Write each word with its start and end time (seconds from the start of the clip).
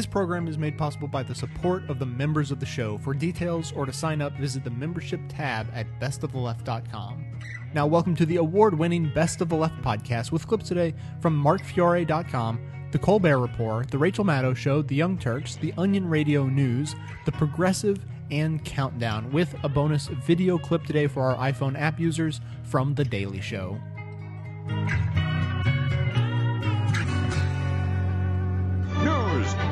this 0.00 0.06
program 0.06 0.48
is 0.48 0.56
made 0.56 0.78
possible 0.78 1.06
by 1.06 1.22
the 1.22 1.34
support 1.34 1.86
of 1.90 1.98
the 1.98 2.06
members 2.06 2.50
of 2.50 2.58
the 2.58 2.64
show. 2.64 2.96
For 2.96 3.12
details 3.12 3.70
or 3.72 3.84
to 3.84 3.92
sign 3.92 4.22
up, 4.22 4.32
visit 4.38 4.64
the 4.64 4.70
membership 4.70 5.20
tab 5.28 5.66
at 5.74 5.86
bestoftheleft.com. 6.00 7.26
Now, 7.74 7.86
welcome 7.86 8.16
to 8.16 8.24
the 8.24 8.36
award 8.36 8.78
winning 8.78 9.12
Best 9.12 9.42
of 9.42 9.50
the 9.50 9.56
Left 9.56 9.76
podcast 9.82 10.32
with 10.32 10.46
clips 10.46 10.68
today 10.68 10.94
from 11.20 11.38
markfiore.com, 11.44 12.58
The 12.92 12.98
Colbert 12.98 13.40
Report, 13.40 13.90
The 13.90 13.98
Rachel 13.98 14.24
Maddow 14.24 14.56
Show, 14.56 14.80
The 14.80 14.96
Young 14.96 15.18
Turks, 15.18 15.56
The 15.56 15.74
Onion 15.76 16.08
Radio 16.08 16.46
News, 16.46 16.94
The 17.26 17.32
Progressive, 17.32 18.02
and 18.30 18.64
Countdown, 18.64 19.30
with 19.30 19.54
a 19.62 19.68
bonus 19.68 20.06
video 20.06 20.56
clip 20.56 20.84
today 20.84 21.08
for 21.08 21.30
our 21.30 21.52
iPhone 21.52 21.78
app 21.78 22.00
users 22.00 22.40
from 22.62 22.94
The 22.94 23.04
Daily 23.04 23.42
Show. 23.42 23.78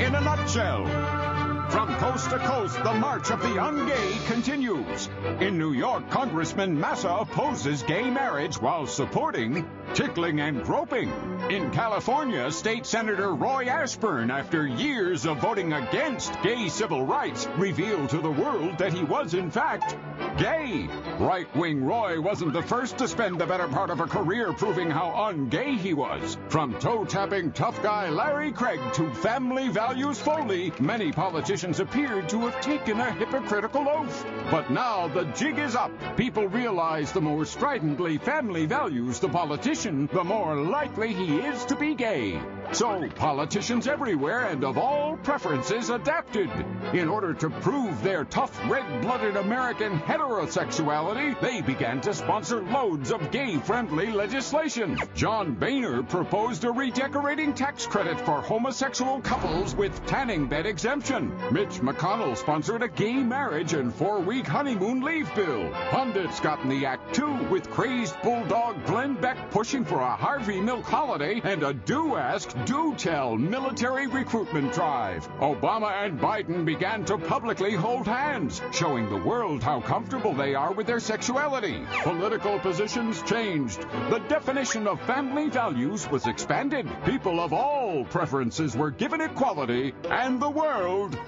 In 0.00 0.14
a 0.14 0.20
nutshell. 0.20 1.37
From 1.68 1.95
coast 1.96 2.31
to 2.31 2.39
coast, 2.39 2.82
the 2.82 2.95
march 2.95 3.31
of 3.31 3.43
the 3.43 3.49
ungay 3.49 4.26
continues. 4.26 5.11
In 5.40 5.59
New 5.59 5.72
York, 5.72 6.09
Congressman 6.09 6.81
Massa 6.81 7.11
opposes 7.11 7.82
gay 7.82 8.09
marriage 8.09 8.59
while 8.59 8.86
supporting 8.86 9.68
tickling 9.93 10.40
and 10.40 10.64
groping. 10.64 11.12
In 11.50 11.71
California, 11.71 12.50
State 12.50 12.86
Senator 12.86 13.35
Roy 13.35 13.67
Ashburn, 13.67 14.31
after 14.31 14.67
years 14.67 15.26
of 15.26 15.39
voting 15.39 15.75
against 15.75 16.40
gay 16.43 16.68
civil 16.68 17.04
rights, 17.04 17.46
revealed 17.59 18.09
to 18.11 18.18
the 18.18 18.31
world 18.31 18.79
that 18.79 18.95
he 18.95 19.04
was, 19.04 19.35
in 19.35 19.50
fact, 19.50 19.96
gay. 20.39 20.89
Right 21.18 21.54
wing 21.54 21.85
Roy 21.85 22.18
wasn't 22.21 22.54
the 22.54 22.62
first 22.62 22.98
to 22.98 23.09
spend 23.09 23.39
the 23.39 23.46
better 23.46 23.68
part 23.68 23.90
of 23.90 24.00
a 24.00 24.07
career 24.07 24.53
proving 24.54 24.90
how 24.90 25.11
ungay 25.11 25.76
he 25.76 25.93
was. 25.93 26.39
From 26.48 26.79
toe 26.79 27.04
tapping 27.04 27.53
tough 27.53 27.82
guy 27.82 28.09
Larry 28.09 28.53
Craig 28.53 28.81
to 28.95 29.12
family 29.14 29.68
values 29.68 30.18
Foley, 30.18 30.73
many 30.81 31.12
politicians 31.12 31.57
appeared 31.64 32.28
to 32.28 32.41
have 32.47 32.61
taken 32.61 33.00
a 33.00 33.11
hypocritical 33.11 33.89
oath. 33.89 34.25
But 34.51 34.70
now 34.70 35.09
the 35.09 35.25
jig 35.25 35.59
is 35.59 35.75
up. 35.75 35.91
People 36.17 36.47
realize 36.47 37.11
the 37.11 37.20
more 37.20 37.45
stridently 37.45 38.19
family 38.19 38.64
values 38.67 39.19
the 39.19 39.28
politician, 39.28 40.09
the 40.12 40.23
more 40.23 40.55
likely 40.56 41.12
he 41.12 41.39
is 41.39 41.64
to 41.64 41.75
be 41.75 41.95
gay. 41.97 42.41
So 42.70 43.09
politicians 43.17 43.89
everywhere 43.89 44.47
and 44.47 44.62
of 44.62 44.79
all 44.79 45.17
preferences 45.17 45.91
adapted. 45.91 46.51
In 46.92 47.09
order 47.09 47.34
to 47.34 47.51
prove 47.51 48.03
their 48.03 48.25
tough 48.25 48.56
red-blooded 48.70 49.36
American 49.36 49.98
heterosexuality, 49.98 51.41
they 51.41 51.61
began 51.61 52.01
to 52.03 52.14
sponsor 52.14 52.62
loads 52.62 53.11
of 53.11 53.31
gay-friendly 53.31 54.12
legislation. 54.12 54.98
John 55.14 55.55
Boehner 55.55 56.03
proposed 56.03 56.64
a 56.64 56.70
redecorating 56.70 57.55
tax 57.55 57.86
credit 57.86 58.20
for 58.20 58.42
homosexual 58.42 59.20
couples 59.23 59.75
with 59.75 60.06
tanning 60.06 60.47
bed 60.47 60.67
exemption. 60.67 61.33
Mitch 61.51 61.81
McConnell 61.81 62.37
sponsored 62.37 62.83
a 62.83 62.89
gay 62.89 63.15
marriage 63.15 63.73
and 63.73 63.95
four-week 63.95 64.47
honeymoon 64.47 65.01
leave 65.01 65.35
bill. 65.35 65.71
Pundits 65.91 66.41
got 66.41 66.61
in 66.63 66.69
the 66.69 66.85
act 66.85 67.15
too, 67.15 67.33
with 67.45 67.71
crazed 67.71 68.21
bulldog 68.23 68.85
Glenn 68.85 69.15
Beck 69.15 69.51
pushing 69.51 69.83
for 69.83 69.99
a 70.01 70.15
Harvey 70.15 70.61
Milk 70.61 70.85
holiday 70.85 71.41
and 71.43 71.63
a 71.63 71.73
do-ask, 71.73 72.55
do-tell 72.67 73.37
military 73.37 74.07
recruitment 74.09 74.75
drive. 74.75 75.27
Obama 75.39 76.05
and 76.05 76.21
Biden 76.21 76.67
began 76.67 77.07
to 77.07 77.17
publicly 77.17 77.73
hold 77.73 78.07
hands, 78.07 78.61
showing 78.71 79.09
the 79.09 79.17
world 79.17 79.63
how 79.63 79.81
comfortable 79.81 80.35
they 80.35 80.55
are 80.55 80.73
with 80.75 80.87
their 80.87 81.01
sexuality. 81.01 81.83
Political 82.03 82.59
positions 82.59 83.23
changed. 83.23 83.81
The 84.11 84.23
definition 84.29 84.87
of 84.87 85.01
family 85.03 85.49
values 85.49 86.11
was 86.11 86.27
expanded. 86.27 86.87
People 87.07 87.41
of 87.41 87.55
all 87.55 88.05
preferences 88.05 88.77
were 88.77 88.91
given 88.91 89.23
equality, 89.23 89.95
and 90.11 90.43
the 90.43 90.51
world 90.51 91.19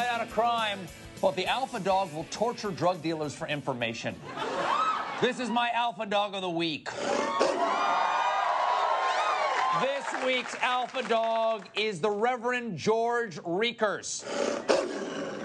a 0.00 0.02
bite 0.02 0.12
out 0.12 0.20
of 0.20 0.30
crime, 0.30 0.78
but 1.20 1.36
the 1.36 1.46
alpha 1.46 1.80
dog 1.80 2.12
will 2.14 2.26
torture 2.30 2.70
drug 2.70 3.02
dealers 3.02 3.34
for 3.34 3.46
information. 3.48 4.14
This 5.20 5.40
is 5.40 5.50
my 5.50 5.70
alpha 5.74 6.06
dog 6.06 6.34
of 6.34 6.42
the 6.42 6.50
week. 6.50 6.88
This 9.80 10.24
week's 10.24 10.54
alpha 10.62 11.02
dog 11.08 11.68
is 11.74 12.00
the 12.00 12.10
Reverend 12.10 12.78
George 12.78 13.36
Rekers. 13.38 14.24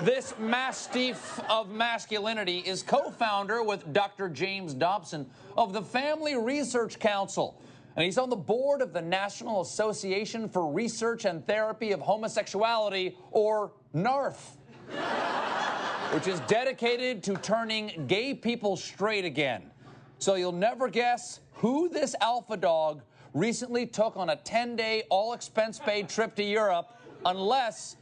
This 0.03 0.33
mastiff 0.39 1.39
of 1.49 1.69
masculinity 1.69 2.59
is 2.59 2.83
co 2.83 3.09
founder 3.11 3.63
with 3.63 3.91
Dr. 3.94 4.29
James 4.29 4.73
Dobson 4.73 5.25
of 5.57 5.73
the 5.73 5.81
Family 5.81 6.35
Research 6.35 6.99
Council. 6.99 7.59
And 7.95 8.03
he's 8.03 8.17
on 8.17 8.29
the 8.29 8.35
board 8.35 8.81
of 8.81 8.91
the 8.91 9.01
National 9.01 9.61
Association 9.61 10.50
for 10.50 10.72
Research 10.72 11.25
and 11.25 11.45
Therapy 11.47 11.91
of 11.94 12.01
Homosexuality, 12.01 13.17
or 13.31 13.72
NARTH, 13.94 14.57
which 16.13 16.28
is 16.28 16.41
dedicated 16.41 17.23
to 17.23 17.35
turning 17.35 18.06
gay 18.07 18.33
people 18.33 18.75
straight 18.75 19.23
again. 19.23 19.72
So 20.19 20.35
you'll 20.35 20.51
never 20.51 20.89
guess 20.89 21.39
who 21.53 21.88
this 21.88 22.16
alpha 22.19 22.57
dog 22.57 23.01
recently 23.33 23.85
took 23.85 24.17
on 24.17 24.29
a 24.29 24.35
10 24.35 24.75
day, 24.75 25.03
all 25.09 25.33
expense 25.33 25.79
paid 25.79 26.09
trip 26.09 26.35
to 26.35 26.44
Europe, 26.44 27.00
unless 27.25 27.95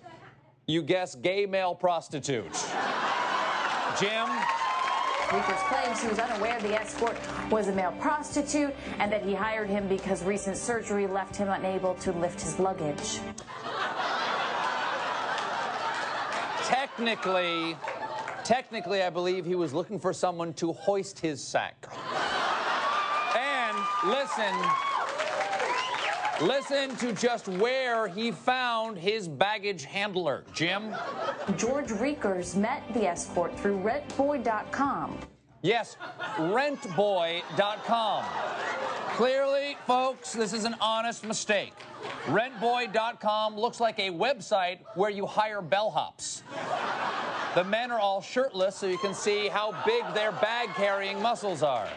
you 0.67 0.81
guess 0.81 1.13
gay 1.15 1.45
male 1.45 1.75
prostitute. 1.75 2.51
Jim? 3.99 4.27
Rekers 5.33 5.67
claims 5.67 5.99
he 5.99 6.09
was 6.09 6.19
unaware 6.19 6.61
the 6.61 6.79
escort 6.79 7.17
was 7.49 7.67
a 7.67 7.71
male 7.71 7.91
prostitute 7.99 8.71
and 8.99 9.11
that 9.11 9.23
he 9.23 9.33
hired 9.33 9.67
him 9.67 9.87
because 9.87 10.23
recent 10.23 10.55
surgery 10.55 11.07
left 11.07 11.35
him 11.35 11.49
unable 11.49 11.95
to 11.95 12.11
lift 12.11 12.39
his 12.39 12.59
luggage. 12.59 13.19
Technically, 16.65 17.75
technically, 18.43 19.01
I 19.01 19.09
believe 19.09 19.43
he 19.43 19.55
was 19.55 19.73
looking 19.73 19.99
for 19.99 20.13
someone 20.13 20.53
to 20.53 20.71
hoist 20.71 21.17
his 21.19 21.43
sack. 21.43 21.87
And 23.35 23.75
listen, 24.05 24.53
listen 26.41 26.95
to 26.97 27.13
just 27.13 27.47
where 27.47 28.07
he 28.07 28.31
found 28.31 28.97
his 28.97 29.27
baggage 29.27 29.85
handler. 29.85 30.43
Jim? 30.53 30.95
George 31.57 31.89
Rekers 31.89 32.55
met 32.55 32.81
the 32.93 33.07
escort 33.07 33.57
through 33.59 33.79
rentboy.com. 33.79 35.17
Yes, 35.61 35.95
rentboy.com. 36.37 38.25
Clearly, 39.15 39.77
folks, 39.85 40.33
this 40.33 40.53
is 40.53 40.65
an 40.65 40.75
honest 40.81 41.25
mistake. 41.25 41.73
Rentboy.com 42.25 43.55
looks 43.55 43.79
like 43.79 43.99
a 43.99 44.09
website 44.09 44.79
where 44.95 45.09
you 45.09 45.25
hire 45.25 45.61
bellhops. 45.61 46.41
The 47.55 47.63
men 47.63 47.91
are 47.91 47.99
all 47.99 48.21
shirtless 48.21 48.75
so 48.75 48.87
you 48.87 48.97
can 48.97 49.13
see 49.13 49.47
how 49.47 49.75
big 49.85 50.03
their 50.13 50.31
bag 50.31 50.69
carrying 50.75 51.21
muscles 51.21 51.61
are. 51.61 51.87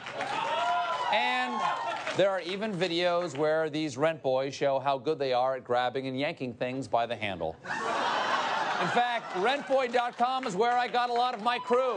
And 1.17 1.59
there 2.19 2.29
are 2.29 2.43
even 2.43 2.75
videos 2.75 3.39
where 3.39 3.71
these 3.71 3.97
rent 3.97 4.23
boys 4.23 4.55
show 4.55 4.79
how 4.79 4.99
good 4.99 5.19
they 5.19 5.33
are 5.33 5.57
at 5.57 5.65
grabbing 5.65 6.07
and 6.07 6.19
yanking 6.21 6.53
things 6.53 6.87
by 6.87 7.07
the 7.07 7.17
handle. 7.17 7.57
In 7.65 8.89
fact, 8.89 9.33
rentboy.com 9.37 10.47
is 10.47 10.55
where 10.55 10.77
I 10.77 10.89
got 10.89 11.09
a 11.09 11.13
lot 11.15 11.33
of 11.33 11.43
my 11.43 11.59
crew. 11.59 11.97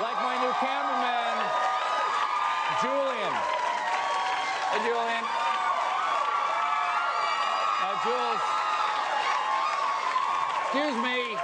Like 0.00 0.18
my 0.22 0.36
new 0.38 0.52
cameraman, 0.62 1.36
Julian. 2.80 3.34
Hey, 4.70 4.80
Julian. 4.86 5.24
Now, 7.82 7.94
Jules. 8.04 8.42
Excuse 10.62 10.96
me. 11.02 11.36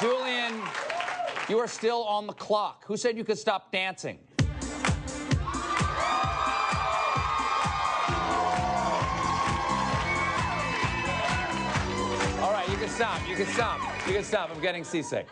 Julian, 0.00 0.60
you 1.48 1.58
are 1.58 1.68
still 1.68 2.02
on 2.04 2.26
the 2.26 2.34
clock. 2.34 2.84
Who 2.84 2.98
said 2.98 3.16
you 3.16 3.24
could 3.24 3.38
stop 3.38 3.72
dancing? 3.72 4.18
Stop. 12.90 13.28
You 13.28 13.36
can 13.36 13.46
stop. 13.46 13.80
You 14.06 14.14
can 14.14 14.24
stop. 14.24 14.50
I'm 14.54 14.60
getting 14.60 14.84
seasick. 14.84 15.26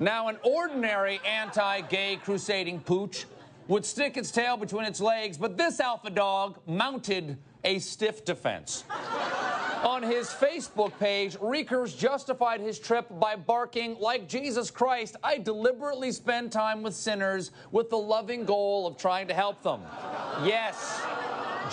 Now, 0.00 0.28
an 0.28 0.38
ordinary 0.42 1.20
anti 1.24 1.82
gay 1.82 2.18
crusading 2.22 2.80
pooch 2.80 3.26
would 3.68 3.84
stick 3.84 4.16
its 4.16 4.30
tail 4.30 4.56
between 4.56 4.84
its 4.84 5.00
legs, 5.00 5.38
but 5.38 5.56
this 5.56 5.78
alpha 5.78 6.10
dog 6.10 6.58
mounted 6.66 7.38
a 7.64 7.78
stiff 7.78 8.24
defense. 8.24 8.84
On 9.84 10.02
his 10.02 10.28
Facebook 10.28 10.96
page, 10.98 11.36
Rekers 11.38 11.96
justified 11.96 12.60
his 12.60 12.78
trip 12.78 13.06
by 13.18 13.36
barking, 13.36 13.96
like 13.98 14.28
Jesus 14.28 14.70
Christ, 14.70 15.16
I 15.22 15.38
deliberately 15.38 16.12
spend 16.12 16.52
time 16.52 16.82
with 16.82 16.94
sinners 16.94 17.50
with 17.72 17.90
the 17.90 17.98
loving 17.98 18.44
goal 18.44 18.86
of 18.86 18.96
trying 18.96 19.28
to 19.28 19.34
help 19.34 19.62
them. 19.62 19.82
Yes, 20.44 21.00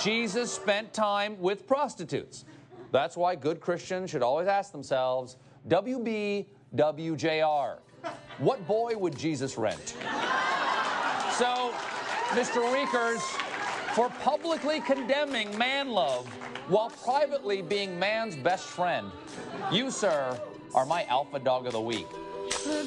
Jesus 0.01 0.51
spent 0.51 0.93
time 0.93 1.39
with 1.39 1.67
prostitutes. 1.67 2.45
That's 2.91 3.15
why 3.15 3.35
good 3.35 3.59
Christians 3.59 4.09
should 4.09 4.23
always 4.23 4.47
ask 4.47 4.71
themselves, 4.71 5.37
WBWJR. 5.67 7.77
What 8.37 8.67
boy 8.67 8.97
would 8.97 9.17
Jesus 9.17 9.57
rent? 9.57 9.95
So, 11.37 11.73
Mr. 12.29 12.63
Rekers, 12.73 13.19
for 13.93 14.09
publicly 14.21 14.81
condemning 14.81 15.55
man 15.57 15.89
love 15.89 16.27
while 16.67 16.89
privately 16.89 17.61
being 17.61 17.99
man's 17.99 18.35
best 18.35 18.65
friend, 18.65 19.11
you, 19.71 19.91
sir, 19.91 20.39
are 20.73 20.85
my 20.85 21.03
alpha 21.05 21.39
dog 21.39 21.65
of 21.65 21.73
the 21.73 21.81
week. 21.81 22.07
The 22.65 22.83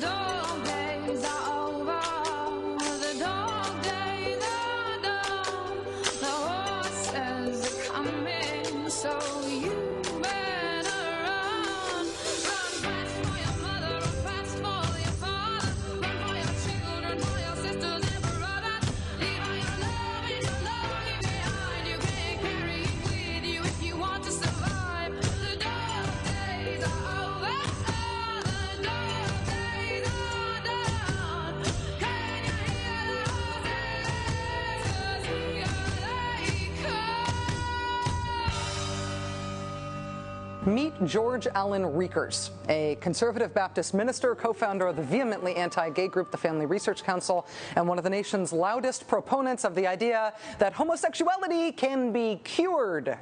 Meet 40.67 41.07
George 41.07 41.49
Alan 41.57 41.83
Rekers, 41.83 42.51
a 42.69 42.97
conservative 43.01 43.53
Baptist 43.53 43.95
minister, 43.95 44.37
co 44.37 44.53
founder 44.53 44.87
of 44.87 44.95
the 44.95 45.03
vehemently 45.03 45.57
anti 45.57 45.91
gay 45.91 46.07
group, 46.07 46.31
the 46.31 46.37
Family 46.37 46.67
Research 46.67 47.03
Council, 47.03 47.49
and 47.75 47.89
one 47.89 47.99
of 47.99 48.05
the 48.05 48.11
nation's 48.11 48.53
loudest 48.53 49.09
proponents 49.09 49.65
of 49.65 49.75
the 49.75 49.89
idea 49.89 50.33
that 50.61 50.73
homosexuality 50.73 51.73
can 51.73 52.13
be 52.13 52.41
cured. 52.45 53.19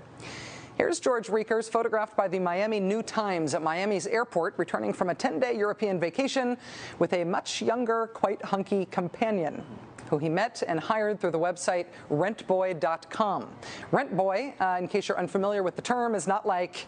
Here's 0.77 1.01
George 1.01 1.29
Rekers, 1.29 1.71
photographed 1.71 2.15
by 2.15 2.29
the 2.29 2.39
Miami 2.39 2.79
New 2.79 3.03
Times 3.03 3.55
at 3.55 3.63
Miami's 3.63 4.07
airport, 4.07 4.53
returning 4.59 4.93
from 4.93 5.09
a 5.09 5.15
10 5.15 5.41
day 5.41 5.57
European 5.57 5.99
vacation 5.99 6.59
with 6.99 7.15
a 7.15 7.25
much 7.25 7.63
younger, 7.63 8.09
quite 8.09 8.45
hunky 8.45 8.85
companion 8.85 9.63
who 10.11 10.19
he 10.19 10.29
met 10.29 10.63
and 10.67 10.79
hired 10.79 11.21
through 11.21 11.31
the 11.31 11.39
website 11.39 11.87
rentboy.com. 12.11 13.49
Rentboy, 13.93 14.61
uh, 14.61 14.77
in 14.79 14.89
case 14.89 15.09
you're 15.09 15.19
unfamiliar 15.19 15.63
with 15.63 15.77
the 15.77 15.83
term, 15.83 16.15
is 16.15 16.27
not 16.27 16.47
like 16.47 16.87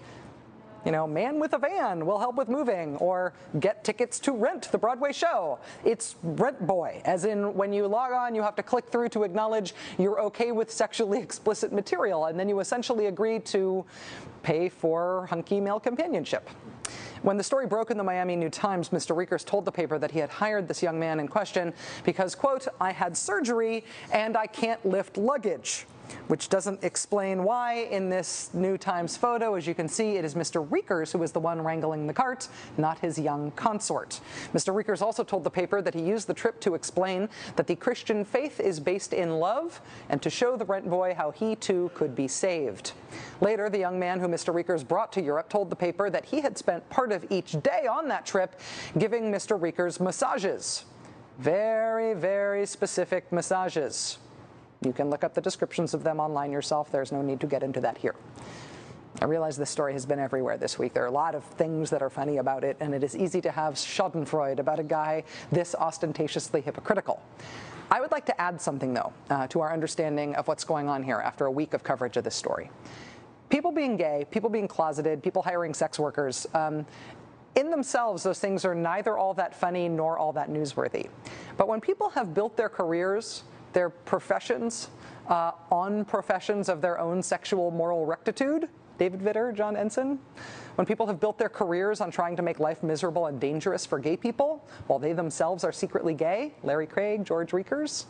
you 0.84 0.93
know, 0.93 1.06
man 1.06 1.38
with 1.38 1.52
a 1.52 1.58
van 1.58 2.05
will 2.06 2.19
help 2.19 2.37
with 2.37 2.49
moving, 2.49 2.96
or 2.96 3.32
get 3.61 3.84
tickets 3.84 4.19
to 4.20 4.32
rent 4.32 4.70
the 4.73 4.79
Broadway 4.79 5.12
show. 5.12 5.58
It's 5.84 6.17
Rent 6.23 6.67
Boy, 6.67 7.00
as 7.05 7.25
in 7.25 7.55
when 7.55 7.73
you 7.73 7.87
log 7.87 8.12
on, 8.12 8.34
you 8.34 8.43
have 8.43 8.56
to 8.56 8.62
click 8.62 8.88
through 8.88 9.11
to 9.11 9.23
acknowledge 9.23 9.75
you're 9.99 10.20
okay 10.20 10.52
with 10.52 10.70
sexually 10.70 11.19
explicit 11.23 11.73
material, 11.73 12.26
and 12.26 12.38
then 12.38 12.49
you 12.49 12.61
essentially 12.61 13.06
agree 13.06 13.38
to 13.40 13.84
pay 14.43 14.69
for 14.69 15.26
hunky 15.26 15.61
male 15.61 15.79
companionship. 15.79 16.49
When 17.23 17.37
the 17.37 17.44
story 17.44 17.69
broke 17.69 17.93
in 17.93 17.96
the 17.96 18.02
Miami 18.02 18.34
New 18.34 18.50
Times, 18.50 18.88
Mr. 18.88 19.14
Rekers 19.14 19.44
told 19.44 19.64
the 19.64 19.70
paper 19.70 19.96
that 19.96 20.11
he 20.11 20.19
had 20.19 20.29
hired 20.29 20.67
this 20.67 20.82
young 20.82 20.99
man 20.99 21.20
in 21.20 21.29
question 21.29 21.73
because, 22.05 22.34
quote, 22.34 22.67
I 22.81 22.90
had 22.90 23.17
surgery 23.17 23.84
and 24.12 24.37
I 24.37 24.49
can't 24.49 24.84
lift 24.84 25.17
luggage 25.17 25.87
which 26.28 26.48
doesn't 26.48 26.82
explain 26.82 27.44
why 27.44 27.88
in 27.90 28.08
this 28.08 28.50
New 28.54 28.76
Times 28.78 29.16
photo, 29.16 29.54
as 29.54 29.66
you 29.66 29.74
can 29.74 29.88
see, 29.88 30.16
it 30.16 30.24
is 30.24 30.34
Mr. 30.34 30.66
Rekers 30.68 31.12
who 31.12 31.22
is 31.22 31.32
the 31.32 31.40
one 31.40 31.62
wrangling 31.62 32.06
the 32.06 32.12
cart, 32.12 32.48
not 32.78 32.98
his 32.98 33.18
young 33.18 33.50
consort. 33.52 34.20
Mr. 34.52 34.74
Rekers 34.74 35.02
also 35.02 35.24
told 35.24 35.44
the 35.44 35.50
paper 35.50 35.82
that 35.82 35.94
he 35.94 36.02
used 36.02 36.26
the 36.26 36.34
trip 36.34 36.60
to 36.60 36.74
explain 36.74 37.28
that 37.56 37.66
the 37.66 37.76
Christian 37.76 38.24
faith 38.24 38.60
is 38.60 38.80
based 38.80 39.12
in 39.12 39.38
love 39.38 39.80
and 40.08 40.20
to 40.22 40.30
show 40.30 40.56
the 40.56 40.64
rent 40.64 40.88
boy 40.88 41.14
how 41.16 41.30
he 41.30 41.56
too 41.56 41.90
could 41.94 42.14
be 42.14 42.28
saved. 42.28 42.92
Later, 43.40 43.68
the 43.68 43.78
young 43.78 43.98
man 43.98 44.20
who 44.20 44.28
Mr. 44.28 44.54
Rekers 44.54 44.86
brought 44.86 45.12
to 45.12 45.22
Europe 45.22 45.48
told 45.48 45.70
the 45.70 45.76
paper 45.76 46.10
that 46.10 46.24
he 46.24 46.40
had 46.40 46.56
spent 46.56 46.88
part 46.90 47.12
of 47.12 47.26
each 47.30 47.52
day 47.62 47.86
on 47.90 48.08
that 48.08 48.26
trip 48.26 48.60
giving 48.98 49.30
Mr. 49.30 49.58
Rekers 49.58 50.00
massages. 50.00 50.84
Very, 51.38 52.14
very 52.14 52.66
specific 52.66 53.30
massages. 53.32 54.18
You 54.84 54.93
can 54.93 55.11
look 55.11 55.23
up 55.23 55.34
the 55.34 55.40
descriptions 55.40 55.94
of 55.94 56.02
them 56.02 56.19
online 56.19 56.50
yourself. 56.50 56.90
There's 56.90 57.12
no 57.12 57.23
need 57.23 57.40
to 57.40 57.46
get 57.46 57.62
into 57.62 57.81
that 57.81 57.99
here. 57.99 58.14
I 59.20 59.26
realize 59.26 59.56
this 59.56 59.70
story 59.70 59.93
has 59.93 60.06
been 60.06 60.19
everywhere 60.19 60.56
this 60.56 60.79
week. 60.79 60.94
There 60.94 61.05
are 61.05 61.08
a 61.08 61.12
lot 61.12 61.34
of 61.34 61.44
things 61.44 61.90
that 61.90 62.02
are 62.02 62.11
funny 62.11 62.38
about 62.38 62.64
it, 62.64 62.76
and 62.81 62.94
it 62.94 63.05
is 63.05 63.17
easy 63.17 63.40
to 63.43 63.50
have 63.50 63.75
Schadenfreude 63.75 64.58
about 64.58 64.81
a 64.81 64.82
guy 64.82 65.23
this 65.52 65.75
ostentatiously 65.75 66.62
hypocritical. 66.62 67.23
I 67.90 68.00
would 68.00 68.11
like 68.11 68.26
to 68.26 68.40
add 68.40 68.61
something, 68.61 68.94
though, 68.94 69.12
uh, 69.31 69.46
to 69.49 69.61
our 69.61 69.73
understanding 69.73 70.34
of 70.34 70.49
what's 70.49 70.64
going 70.64 70.88
on 70.88 71.02
here 71.02 71.19
after 71.19 71.46
a 71.46 71.50
week 71.50 71.75
of 71.75 71.84
coverage 71.84 72.17
of 72.17 72.25
this 72.25 72.34
story. 72.34 72.70
People 73.50 73.70
being 73.70 73.96
gay, 73.96 74.26
people 74.31 74.49
being 74.49 74.67
closeted, 74.67 75.23
people 75.23 75.43
hiring 75.43 75.75
sex 75.75 75.99
workers, 75.99 76.46
um, 76.55 76.87
in 77.55 77.70
themselves, 77.70 78.23
those 78.23 78.40
things 78.40 78.64
are 78.64 78.75
neither 78.75 79.19
all 79.19 79.34
that 79.34 79.55
funny 79.55 79.88
nor 79.88 80.19
all 80.19 80.32
that 80.32 80.49
newsworthy. 80.49 81.08
But 81.58 81.69
when 81.69 81.82
people 81.82 82.08
have 82.11 82.32
built 82.32 82.56
their 82.56 82.70
careers 82.70 83.43
their 83.72 83.90
professions 83.90 84.88
uh, 85.28 85.52
on 85.70 86.04
professions 86.04 86.69
of 86.69 86.81
their 86.81 86.98
own 86.98 87.22
sexual 87.22 87.70
moral 87.70 88.06
rectitude. 88.06 88.69
David 88.98 89.20
Vitter, 89.20 89.55
John 89.55 89.76
Ensign. 89.76 90.19
When 90.76 90.86
people 90.86 91.06
have 91.06 91.20
built 91.20 91.36
their 91.36 91.48
careers 91.48 92.00
on 92.00 92.10
trying 92.10 92.36
to 92.36 92.43
make 92.43 92.58
life 92.58 92.82
miserable 92.82 93.26
and 93.26 93.38
dangerous 93.41 93.84
for 93.84 93.98
gay 93.98 94.17
people, 94.17 94.64
while 94.86 94.98
they 94.98 95.12
themselves 95.12 95.64
are 95.64 95.72
secretly 95.72 96.14
gay, 96.14 96.55
Larry 96.62 96.86
Craig, 96.86 97.24
George 97.24 97.50
Rekers, 97.50 98.05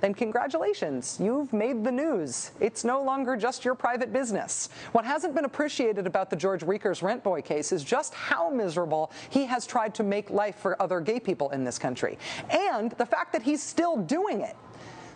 then 0.00 0.14
congratulations, 0.14 1.18
you've 1.20 1.52
made 1.52 1.84
the 1.84 1.92
news. 1.92 2.52
It's 2.60 2.82
no 2.82 3.02
longer 3.02 3.36
just 3.36 3.64
your 3.64 3.74
private 3.74 4.12
business. 4.12 4.68
What 4.92 5.04
hasn't 5.04 5.34
been 5.34 5.44
appreciated 5.44 6.06
about 6.06 6.30
the 6.30 6.36
George 6.36 6.62
Rekers 6.62 7.02
rent 7.02 7.22
boy 7.22 7.42
case 7.42 7.70
is 7.70 7.84
just 7.84 8.14
how 8.14 8.50
miserable 8.50 9.12
he 9.30 9.44
has 9.46 9.66
tried 9.66 9.94
to 9.96 10.02
make 10.02 10.30
life 10.30 10.56
for 10.56 10.80
other 10.80 11.00
gay 11.00 11.20
people 11.20 11.50
in 11.50 11.62
this 11.62 11.78
country, 11.78 12.18
and 12.50 12.92
the 12.92 13.06
fact 13.06 13.32
that 13.32 13.42
he's 13.42 13.62
still 13.62 13.96
doing 13.96 14.40
it. 14.40 14.56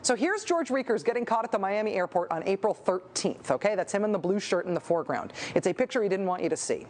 So 0.03 0.17
here's 0.17 0.43
George 0.43 0.69
Rekers 0.69 1.05
getting 1.05 1.25
caught 1.25 1.45
at 1.45 1.53
the 1.53 1.61
Miami 1.61 1.95
airport 1.95 2.33
on 2.33 2.43
April 2.45 2.77
13th, 2.85 3.53
okay? 3.53 3.77
That's 3.77 3.93
him 3.93 4.05
in 4.05 4.11
the 4.11 4.19
blue 4.19 4.41
shirt 4.41 4.67
in 4.67 4.75
the 4.75 4.81
foreground. 4.81 5.33
It's 5.55 5.69
a 5.69 5.73
picture 5.73 6.03
he 6.03 6.09
didn't 6.09 6.27
want 6.27 6.43
you 6.43 6.49
to 6.49 6.57
see. 6.57 6.87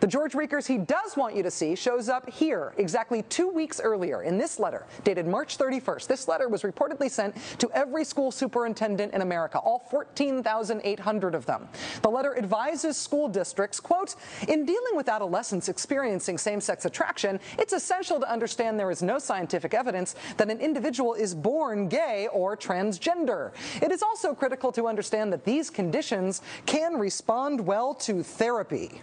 The 0.00 0.06
George 0.06 0.34
Rekers 0.34 0.64
he 0.64 0.78
does 0.78 1.16
want 1.16 1.34
you 1.34 1.42
to 1.42 1.50
see 1.50 1.74
shows 1.74 2.08
up 2.08 2.30
here 2.30 2.72
exactly 2.76 3.22
two 3.22 3.48
weeks 3.48 3.80
earlier 3.80 4.22
in 4.22 4.38
this 4.38 4.60
letter, 4.60 4.86
dated 5.02 5.26
March 5.26 5.58
31st. 5.58 6.06
This 6.06 6.28
letter 6.28 6.48
was 6.48 6.62
reportedly 6.62 7.10
sent 7.10 7.34
to 7.58 7.68
every 7.72 8.04
school 8.04 8.30
superintendent 8.30 9.12
in 9.12 9.22
America, 9.22 9.58
all 9.58 9.80
14,800 9.90 11.34
of 11.34 11.46
them. 11.46 11.68
The 12.02 12.10
letter 12.10 12.38
advises 12.38 12.96
school 12.96 13.28
districts, 13.28 13.80
quote, 13.80 14.14
in 14.46 14.64
dealing 14.64 14.94
with 14.94 15.08
adolescents 15.08 15.68
experiencing 15.68 16.38
same-sex 16.38 16.84
attraction, 16.84 17.40
it's 17.58 17.72
essential 17.72 18.20
to 18.20 18.30
understand 18.30 18.78
there 18.78 18.92
is 18.92 19.02
no 19.02 19.18
scientific 19.18 19.74
evidence 19.74 20.14
that 20.36 20.48
an 20.48 20.60
individual 20.60 21.14
is 21.14 21.34
born 21.34 21.88
gay 21.88 22.28
or 22.32 22.56
transgender. 22.56 23.50
It 23.82 23.90
is 23.90 24.04
also 24.04 24.32
critical 24.32 24.70
to 24.72 24.86
understand 24.86 25.32
that 25.32 25.44
these 25.44 25.70
conditions 25.70 26.40
can 26.66 26.94
respond 26.98 27.60
well 27.60 27.94
to 27.94 28.22
therapy 28.22 29.02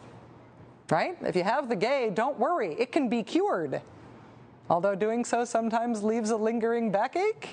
right? 0.89 1.17
If 1.21 1.35
you 1.35 1.43
have 1.43 1.69
the 1.69 1.75
gay, 1.75 2.11
don't 2.13 2.37
worry, 2.39 2.75
it 2.79 2.91
can 2.91 3.09
be 3.09 3.23
cured. 3.23 3.81
Although 4.69 4.95
doing 4.95 5.25
so 5.25 5.45
sometimes 5.45 6.03
leaves 6.03 6.31
a 6.31 6.37
lingering 6.37 6.91
backache, 6.91 7.49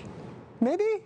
maybe? 0.60 1.02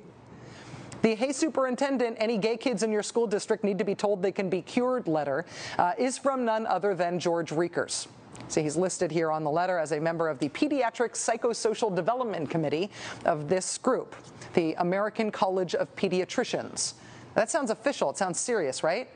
The 1.02 1.14
Hey 1.14 1.32
Superintendent, 1.32 2.16
any 2.18 2.38
gay 2.38 2.56
kids 2.56 2.82
in 2.82 2.90
your 2.90 3.02
school 3.02 3.26
district 3.26 3.64
need 3.64 3.78
to 3.78 3.84
be 3.84 3.94
told 3.94 4.22
they 4.22 4.32
can 4.32 4.48
be 4.48 4.62
cured 4.62 5.06
letter 5.06 5.44
uh, 5.78 5.92
is 5.98 6.18
from 6.18 6.44
none 6.44 6.66
other 6.66 6.94
than 6.94 7.18
George 7.18 7.50
Rekers. 7.50 8.08
See, 8.48 8.62
he's 8.62 8.76
listed 8.76 9.10
here 9.10 9.30
on 9.30 9.44
the 9.44 9.50
letter 9.50 9.78
as 9.78 9.92
a 9.92 10.00
member 10.00 10.28
of 10.28 10.38
the 10.38 10.48
Pediatric 10.48 11.12
Psychosocial 11.12 11.94
Development 11.94 12.48
Committee 12.48 12.90
of 13.24 13.48
this 13.48 13.78
group, 13.78 14.14
the 14.54 14.74
American 14.74 15.30
College 15.30 15.74
of 15.74 15.94
Pediatricians. 15.96 16.94
That 17.34 17.50
sounds 17.50 17.70
official, 17.70 18.10
it 18.10 18.16
sounds 18.16 18.38
serious, 18.38 18.82
right? 18.82 19.08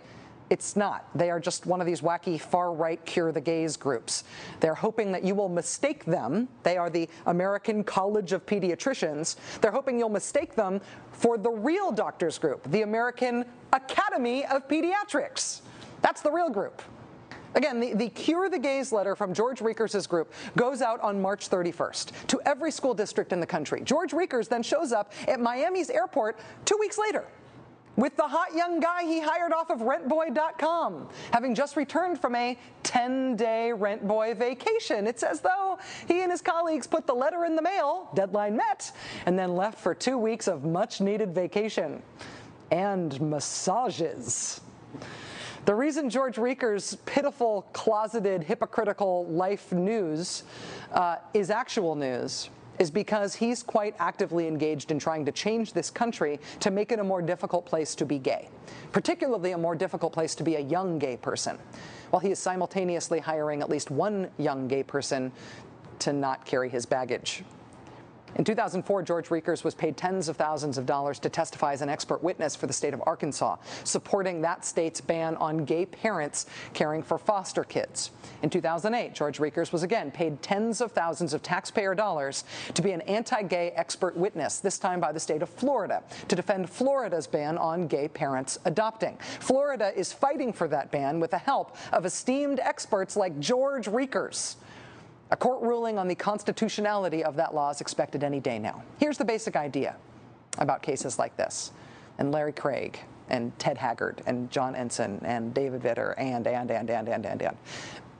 It's 0.51 0.75
not. 0.75 1.09
They 1.15 1.31
are 1.31 1.39
just 1.39 1.65
one 1.65 1.81
of 1.81 1.87
these 1.87 2.01
wacky 2.01 2.39
far 2.39 2.73
right 2.73 3.03
cure 3.07 3.31
the 3.31 3.41
gays 3.41 3.77
groups. 3.77 4.25
They're 4.59 4.75
hoping 4.75 5.13
that 5.13 5.23
you 5.23 5.37
will 5.37 5.49
mistake 5.49 6.05
them. 6.05 6.49
They 6.65 6.77
are 6.77 6.91
the 6.91 7.09
American 7.27 7.85
College 7.85 8.33
of 8.33 8.45
Pediatricians. 8.47 9.37
They're 9.61 9.71
hoping 9.71 9.97
you'll 9.97 10.09
mistake 10.09 10.57
them 10.57 10.81
for 11.13 11.39
the 11.39 11.51
real 11.51 11.93
doctors 11.93 12.37
group, 12.37 12.69
the 12.73 12.83
American 12.83 13.45
Academy 13.73 14.45
of 14.47 14.67
Pediatrics. 14.67 15.61
That's 16.03 16.21
the 16.21 16.33
real 16.33 16.51
group. 16.51 16.83
Again, 17.55 17.79
the, 17.79 17.95
the 17.95 18.09
Cure 18.09 18.49
the 18.49 18.59
Gays 18.59 18.91
letter 18.91 19.15
from 19.15 19.33
George 19.33 19.61
Rekers' 19.61 20.09
group 20.09 20.33
goes 20.57 20.83
out 20.83 21.01
on 21.01 21.21
March 21.21 21.49
31st 21.49 22.27
to 22.29 22.41
every 22.45 22.73
school 22.73 22.95
district 22.95 23.33
in 23.33 23.39
the 23.39 23.47
country. 23.47 23.83
George 23.83 24.11
Rekers 24.11 24.49
then 24.49 24.63
shows 24.63 24.93
up 24.93 25.13
at 25.29 25.41
Miami's 25.41 25.91
airport 25.91 26.39
two 26.65 26.77
weeks 26.81 26.99
later 26.99 27.25
with 28.01 28.17
the 28.17 28.27
hot 28.27 28.55
young 28.55 28.81
guy 28.81 29.05
he 29.05 29.21
hired 29.21 29.53
off 29.53 29.71
of 29.71 29.81
rentboy.com, 29.81 31.09
having 31.33 31.55
just 31.55 31.77
returned 31.77 32.19
from 32.19 32.35
a 32.35 32.59
10 32.83 33.37
day 33.37 33.73
rentboy 33.75 34.37
vacation. 34.37 35.07
It's 35.07 35.23
as 35.23 35.41
though 35.41 35.79
he 36.09 36.23
and 36.23 36.31
his 36.31 36.41
colleagues 36.41 36.87
put 36.87 37.07
the 37.07 37.15
letter 37.15 37.45
in 37.45 37.55
the 37.55 37.63
mail, 37.63 38.09
deadline 38.15 38.57
met, 38.57 38.93
and 39.27 39.39
then 39.39 39.55
left 39.55 39.79
for 39.79 39.95
two 39.95 40.17
weeks 40.17 40.49
of 40.49 40.65
much 40.65 41.01
needed 41.01 41.35
vacation 41.35 42.03
and 42.71 43.21
massages. 43.21 44.63
The 45.67 45.75
reason 45.75 46.09
George 46.09 46.37
Rekers' 46.37 46.97
pitiful, 47.05 47.67
closeted, 47.75 48.43
hypocritical 48.43 49.27
life 49.27 49.73
news 49.73 50.45
uh, 50.93 51.17
is 51.35 51.51
actual 51.51 51.95
news 51.95 52.49
is 52.81 52.91
because 52.91 53.35
he's 53.35 53.63
quite 53.63 53.95
actively 53.99 54.49
engaged 54.49 54.91
in 54.91 54.99
trying 54.99 55.25
to 55.27 55.31
change 55.31 55.75
this 55.75 55.91
country 55.91 56.41
to 56.59 56.71
make 56.71 56.91
it 56.91 56.99
a 56.99 57.05
more 57.05 57.21
difficult 57.21 57.67
place 57.67 57.95
to 57.95 58.07
be 58.07 58.19
gay, 58.19 58.49
particularly 58.91 59.53
a 59.53 59.59
more 59.59 59.77
difficult 59.77 60.13
place 60.13 60.35
to 60.35 60.43
be 60.43 60.57
a 60.57 60.61
young 60.61 60.99
gay 60.99 61.17
person, 61.19 61.59
while 62.09 62.21
he 62.21 62.31
is 62.31 62.39
simultaneously 62.39 63.21
hiring 63.21 63.61
at 63.61 63.69
least 63.69 63.91
one 63.91 64.31
young 64.39 64.67
gay 64.67 64.83
person 64.83 65.31
to 65.99 66.15
not 66.15 66.47
carry 66.47 66.71
his 66.71 66.87
baggage. 66.87 67.45
In 68.37 68.45
2004, 68.45 69.03
George 69.03 69.29
Rekers 69.29 69.65
was 69.65 69.75
paid 69.75 69.97
tens 69.97 70.29
of 70.29 70.37
thousands 70.37 70.79
of 70.79 70.87
dollars 70.87 71.19
to 71.21 71.29
testify 71.29 71.73
as 71.73 71.83
an 71.83 71.89
expert 71.89 72.23
witness 72.23 72.55
for 72.55 72.67
the 72.67 72.73
state 72.73 72.95
of 72.95 73.03
Arkansas, 73.05 73.57
supporting 73.83 74.41
that 74.43 74.65
state's 74.65 75.01
ban 75.01 75.37
on 75.37 75.65
gay 75.65 75.85
parents 75.85 76.47
caring 76.73 77.03
for 77.03 77.19
foster 77.19 77.65
kids. 77.65 78.13
In 78.43 78.49
2008, 78.49 79.15
George 79.15 79.39
Rekers 79.39 79.73
was 79.73 79.83
again 79.83 80.11
paid 80.11 80.41
tens 80.43 80.81
of 80.81 80.93
thousands 80.93 81.35
of 81.35 81.43
taxpayer 81.43 81.95
dollars 81.95 82.45
to 82.75 82.83
be 82.83 82.93
an 82.93 83.01
anti 83.03 83.43
gay 83.43 83.73
expert 83.73 84.17
witness, 84.17 84.59
this 84.59 84.79
time 84.79 85.01
by 85.01 85.13
the 85.13 85.21
state 85.21 85.43
of 85.43 85.49
Florida, 85.49 86.03
to 86.29 86.37
defend 86.37 86.71
Florida's 86.71 87.27
ban 87.27 87.59
on 87.59 87.89
gay 87.89 88.09
parents 88.09 88.59
adopting. 88.65 89.17
Florida 89.41 89.93
is 89.97 90.13
fighting 90.13 90.53
for 90.53 90.69
that 90.69 90.91
ban 90.93 91.19
with 91.19 91.33
the 91.33 91.39
help 91.39 91.77
of 91.93 92.07
esteemed 92.07 92.61
experts 92.61 93.17
like 93.17 93.39
George 93.41 93.87
Rekers. 93.87 94.55
A 95.33 95.37
court 95.37 95.63
ruling 95.63 95.97
on 95.97 96.09
the 96.09 96.15
constitutionality 96.15 97.23
of 97.23 97.37
that 97.37 97.55
law 97.55 97.71
is 97.71 97.81
expected 97.81 98.25
any 98.25 98.41
day 98.41 98.59
now. 98.59 98.83
Here's 98.99 99.17
the 99.17 99.25
basic 99.25 99.55
idea 99.55 99.95
about 100.59 100.83
cases 100.83 101.21
like 101.21 101.37
this. 101.37 101.71
And 102.19 102.33
Larry 102.33 102.53
Craig 102.53 102.99
and 103.29 103.57
Ted 103.61 103.79
Haggard 103.79 104.23
and 104.27 104.51
John 104.51 104.75
Ensign 104.75 105.21
and 105.25 105.55
David 105.55 105.83
Vitter 105.83 106.15
and, 106.19 106.45
and, 106.49 106.71
and, 106.71 106.91
and, 106.91 107.09
and, 107.09 107.25
and, 107.25 107.43
and. 107.43 107.57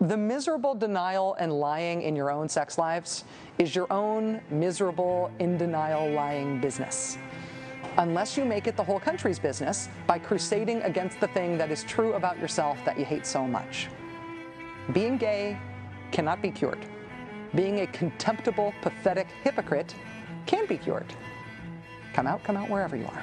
The 0.01 0.17
miserable 0.17 0.75
denial 0.75 1.35
and 1.35 1.53
lying 1.53 2.03
in 2.03 2.15
your 2.15 2.31
own 2.31 2.49
sex 2.49 2.79
lives 2.79 3.25
is 3.59 3.75
your 3.75 3.93
own 3.93 4.41
miserable, 4.49 5.33
in 5.41 5.59
denial, 5.59 6.11
lying 6.13 6.61
business. 6.61 7.19
Unless 7.99 8.37
you 8.37 8.45
make 8.45 8.69
it 8.69 8.77
the 8.77 8.85
whole 8.85 9.01
country's 9.01 9.41
business 9.41 9.89
by 10.07 10.19
crusading 10.19 10.81
against 10.83 11.19
the 11.19 11.27
thing 11.29 11.59
that 11.59 11.73
is 11.73 11.83
true 11.83 12.13
about 12.13 12.39
yourself 12.39 12.79
that 12.85 12.97
you 12.99 13.05
hate 13.05 13.27
so 13.27 13.47
much. 13.47 13.89
Being 14.93 15.19
gay 15.19 15.59
cannot 16.13 16.41
be 16.41 16.51
cured. 16.51 16.79
Being 17.55 17.81
a 17.81 17.87
contemptible, 17.89 18.73
pathetic 18.81 19.27
hypocrite 19.43 19.95
can 20.47 20.67
be 20.67 20.79
cured. 20.79 21.13
Come 22.13 22.27
out, 22.27 22.45
come 22.45 22.57
out 22.57 22.71
wherever 22.71 22.97
you 22.97 23.07
are. 23.07 23.23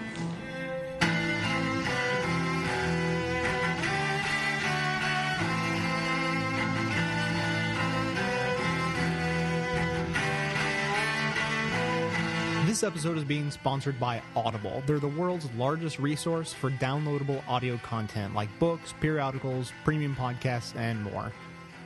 This 12.66 12.84
episode 12.84 13.18
is 13.18 13.24
being 13.24 13.50
sponsored 13.50 14.00
by 14.00 14.22
Audible. 14.36 14.84
They're 14.86 15.00
the 15.00 15.08
world's 15.08 15.50
largest 15.54 16.00
resource 16.00 16.54
for 16.54 16.70
downloadable 16.70 17.42
audio 17.48 17.78
content 17.78 18.36
like 18.36 18.50
books, 18.60 18.94
periodicals, 19.00 19.72
premium 19.84 20.16
podcasts, 20.16 20.76
and 20.76 21.02
more. 21.02 21.32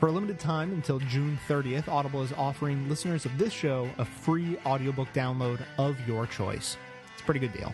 For 0.01 0.07
a 0.07 0.11
limited 0.11 0.39
time 0.39 0.73
until 0.73 0.97
June 0.97 1.37
30th, 1.47 1.87
Audible 1.87 2.23
is 2.23 2.33
offering 2.33 2.89
listeners 2.89 3.23
of 3.27 3.37
this 3.37 3.53
show 3.53 3.87
a 3.99 4.03
free 4.03 4.57
audiobook 4.65 5.07
download 5.13 5.63
of 5.77 5.95
your 6.07 6.25
choice. 6.25 6.75
It's 7.13 7.21
a 7.21 7.23
pretty 7.23 7.39
good 7.39 7.53
deal. 7.53 7.71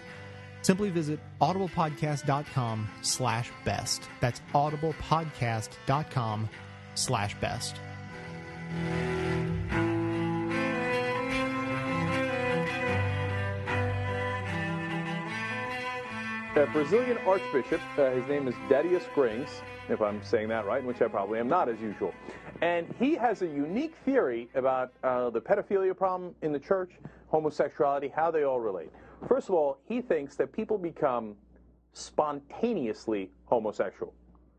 Simply 0.62 0.90
visit 0.90 1.22
audiblepodcast.com 1.40 2.90
slash 3.02 3.50
best. 3.64 4.10
That's 4.20 4.42
audiblepodcast.com 4.54 6.50
slash 6.96 7.36
best. 7.40 7.78
A 16.58 16.66
Brazilian 16.66 17.20
archbishop. 17.20 17.80
Uh, 18.00 18.10
his 18.10 18.26
name 18.26 18.48
is 18.48 18.56
Dadeus 18.68 19.04
Grings, 19.14 19.62
if 19.90 20.02
I'm 20.02 20.24
saying 20.24 20.48
that 20.48 20.66
right, 20.66 20.84
which 20.84 21.04
I 21.04 21.08
probably 21.08 21.38
am 21.38 21.48
not 21.48 21.70
as 21.70 21.80
usual. 21.80 22.16
And 22.64 22.92
he 22.98 23.14
has 23.14 23.44
a 23.44 23.46
unique 23.46 23.94
theory 24.06 24.50
about 24.56 24.92
uh, 25.04 25.30
the 25.30 25.40
pedophilia 25.40 25.96
problem 25.96 26.34
in 26.42 26.52
the 26.52 26.58
church, 26.58 26.94
homosexuality, 27.28 28.08
how 28.08 28.32
they 28.32 28.42
all 28.42 28.60
relate. 28.60 28.90
First 29.28 29.50
of 29.50 29.54
all, 29.54 29.78
he 29.86 30.02
thinks 30.02 30.36
that 30.38 30.52
people 30.52 30.80
become 30.80 31.36
spontaneously 31.94 33.30
homosexual. 33.46 34.16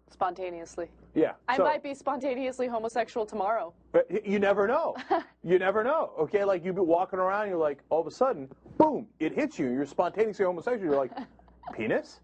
Spontaneously. 0.09 0.87
Yeah. 1.17 1.33
I 1.49 1.57
so- 1.57 1.65
might 1.65 1.83
be 1.83 1.95
spontaneously 1.95 2.69
homosexual 2.69 3.27
tomorrow. 3.27 3.75
But 3.91 4.25
you 4.25 4.39
never 4.39 4.69
know. 4.69 4.95
you 5.43 5.59
never 5.59 5.83
know. 5.83 6.13
Okay, 6.17 6.45
like 6.45 6.65
you've 6.65 6.77
been 6.77 6.87
walking 6.87 7.19
around, 7.19 7.49
you're 7.49 7.59
like, 7.59 7.81
all 7.91 8.01
of 8.01 8.07
a 8.07 8.13
sudden, 8.13 8.49
boom, 8.77 9.09
it 9.19 9.35
hits 9.35 9.59
you. 9.59 9.67
You're 9.73 9.85
spontaneously 9.85 10.45
homosexual. 10.45 10.85
You're 10.93 10.97
like, 10.97 11.11
penis? 11.73 12.21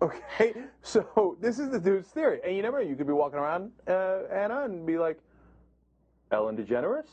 Okay, 0.00 0.54
so 0.82 1.36
this 1.40 1.58
is 1.58 1.70
the 1.70 1.78
dude's 1.78 2.08
theory. 2.08 2.40
And 2.44 2.56
you 2.56 2.62
never 2.62 2.82
know. 2.82 2.88
You 2.88 2.96
could 2.96 3.06
be 3.06 3.12
walking 3.12 3.38
around, 3.38 3.72
uh, 3.88 4.20
Anna, 4.32 4.64
and 4.64 4.86
be 4.86 4.98
like, 4.98 5.18
Ellen 6.30 6.56
DeGeneres? 6.56 7.06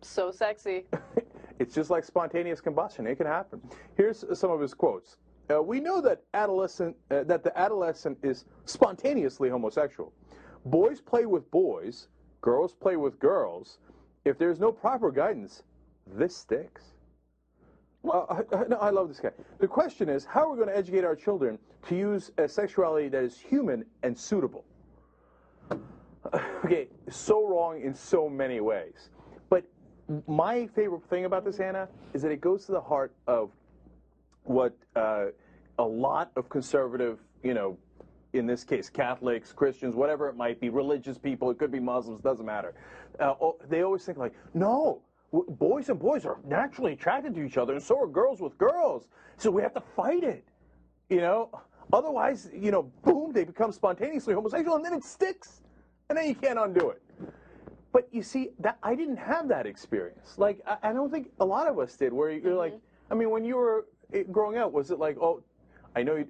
So 0.00 0.30
sexy. 0.30 0.86
It's 1.58 1.76
just 1.76 1.90
like 1.90 2.02
spontaneous 2.02 2.60
combustion. 2.60 3.06
It 3.06 3.16
can 3.16 3.26
happen. 3.26 3.60
Here's 3.96 4.24
some 4.36 4.50
of 4.50 4.60
his 4.60 4.74
quotes. 4.74 5.18
Uh, 5.48 5.62
we 5.62 5.78
know 5.78 6.00
that 6.00 6.22
adolescent 6.34 6.96
uh, 7.10 7.22
that 7.24 7.44
the 7.44 7.56
adolescent 7.56 8.18
is 8.24 8.46
spontaneously 8.64 9.48
homosexual. 9.48 10.12
Boys 10.64 11.00
play 11.00 11.24
with 11.26 11.48
boys, 11.52 12.08
girls 12.40 12.74
play 12.74 12.96
with 12.96 13.16
girls. 13.20 13.78
If 14.24 14.38
there's 14.38 14.58
no 14.58 14.72
proper 14.72 15.12
guidance, 15.12 15.62
this 16.06 16.36
sticks. 16.36 16.91
Uh, 18.04 18.42
I, 18.52 18.64
no, 18.68 18.76
I 18.76 18.90
love 18.90 19.08
this 19.08 19.20
guy. 19.20 19.30
The 19.58 19.68
question 19.68 20.08
is, 20.08 20.24
how 20.24 20.46
are 20.46 20.50
we 20.50 20.56
going 20.56 20.68
to 20.68 20.76
educate 20.76 21.04
our 21.04 21.14
children 21.14 21.58
to 21.88 21.96
use 21.96 22.30
a 22.38 22.48
sexuality 22.48 23.08
that 23.08 23.22
is 23.22 23.38
human 23.38 23.84
and 24.02 24.18
suitable? 24.18 24.64
okay, 26.64 26.88
so 27.10 27.46
wrong 27.46 27.80
in 27.80 27.94
so 27.94 28.28
many 28.28 28.60
ways. 28.60 29.10
But 29.50 29.64
my 30.26 30.66
favorite 30.68 31.04
thing 31.08 31.24
about 31.24 31.44
this, 31.44 31.60
Anna, 31.60 31.88
is 32.12 32.22
that 32.22 32.32
it 32.32 32.40
goes 32.40 32.66
to 32.66 32.72
the 32.72 32.80
heart 32.80 33.14
of 33.26 33.50
what 34.44 34.76
uh, 34.96 35.26
a 35.78 35.84
lot 35.84 36.32
of 36.36 36.48
conservative, 36.48 37.18
you 37.42 37.54
know, 37.54 37.76
in 38.32 38.46
this 38.46 38.64
case, 38.64 38.88
Catholics, 38.88 39.52
Christians, 39.52 39.94
whatever 39.94 40.28
it 40.28 40.36
might 40.36 40.58
be, 40.58 40.70
religious 40.70 41.18
people, 41.18 41.50
it 41.50 41.58
could 41.58 41.70
be 41.70 41.80
Muslims, 41.80 42.20
doesn't 42.22 42.46
matter. 42.46 42.74
Uh, 43.20 43.34
oh, 43.40 43.58
they 43.68 43.82
always 43.82 44.04
think 44.04 44.18
like, 44.18 44.32
no, 44.54 45.02
boys 45.32 45.88
and 45.88 45.98
boys 45.98 46.24
are 46.24 46.38
naturally 46.44 46.92
attracted 46.92 47.34
to 47.34 47.42
each 47.42 47.56
other, 47.56 47.74
and 47.74 47.82
so 47.82 47.98
are 48.00 48.06
girls 48.06 48.40
with 48.40 48.56
girls. 48.58 49.08
So 49.38 49.50
we 49.50 49.62
have 49.62 49.74
to 49.74 49.80
fight 49.80 50.24
it, 50.24 50.44
you 51.08 51.20
know. 51.20 51.50
Otherwise, 51.92 52.48
you 52.54 52.70
know, 52.70 52.84
boom, 53.04 53.32
they 53.32 53.44
become 53.44 53.72
spontaneously 53.72 54.34
homosexual, 54.34 54.76
and 54.76 54.84
then 54.84 54.94
it 54.94 55.04
sticks, 55.04 55.62
and 56.08 56.16
then 56.16 56.28
you 56.28 56.34
can't 56.34 56.58
undo 56.58 56.90
it. 56.90 57.02
But 57.92 58.08
you 58.10 58.22
see, 58.22 58.50
that 58.60 58.78
I 58.82 58.94
didn't 58.94 59.18
have 59.18 59.48
that 59.48 59.66
experience. 59.66 60.38
Like, 60.38 60.60
I, 60.66 60.90
I 60.90 60.92
don't 60.92 61.10
think 61.10 61.30
a 61.40 61.44
lot 61.44 61.66
of 61.68 61.78
us 61.78 61.94
did. 61.96 62.12
Where 62.12 62.30
you're 62.30 62.54
like, 62.54 62.74
I 63.10 63.14
mean, 63.14 63.30
when 63.30 63.44
you 63.44 63.56
were 63.56 63.86
eh, 64.14 64.22
growing 64.30 64.56
up, 64.56 64.72
was 64.72 64.90
it 64.90 64.98
like, 64.98 65.18
oh, 65.18 65.42
I 65.94 66.02
know 66.02 66.16
you. 66.16 66.26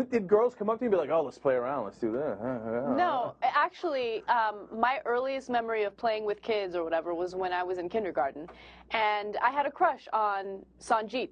Did 0.00 0.26
girls 0.26 0.54
come 0.54 0.70
up 0.70 0.78
to 0.78 0.84
you 0.84 0.86
and 0.90 0.92
be 0.92 0.96
like, 0.98 1.10
oh, 1.10 1.22
let's 1.22 1.38
play 1.38 1.54
around, 1.54 1.84
let's 1.84 1.98
do 1.98 2.12
this? 2.12 2.38
No, 2.96 3.34
actually, 3.42 4.22
um, 4.28 4.66
my 4.76 5.00
earliest 5.04 5.50
memory 5.50 5.84
of 5.84 5.96
playing 5.96 6.24
with 6.24 6.40
kids 6.42 6.74
or 6.74 6.84
whatever 6.84 7.14
was 7.14 7.34
when 7.34 7.52
I 7.52 7.62
was 7.62 7.78
in 7.78 7.88
kindergarten, 7.88 8.48
and 8.92 9.36
I 9.42 9.50
had 9.50 9.66
a 9.66 9.70
crush 9.70 10.08
on 10.12 10.64
Sanjeet. 10.80 11.30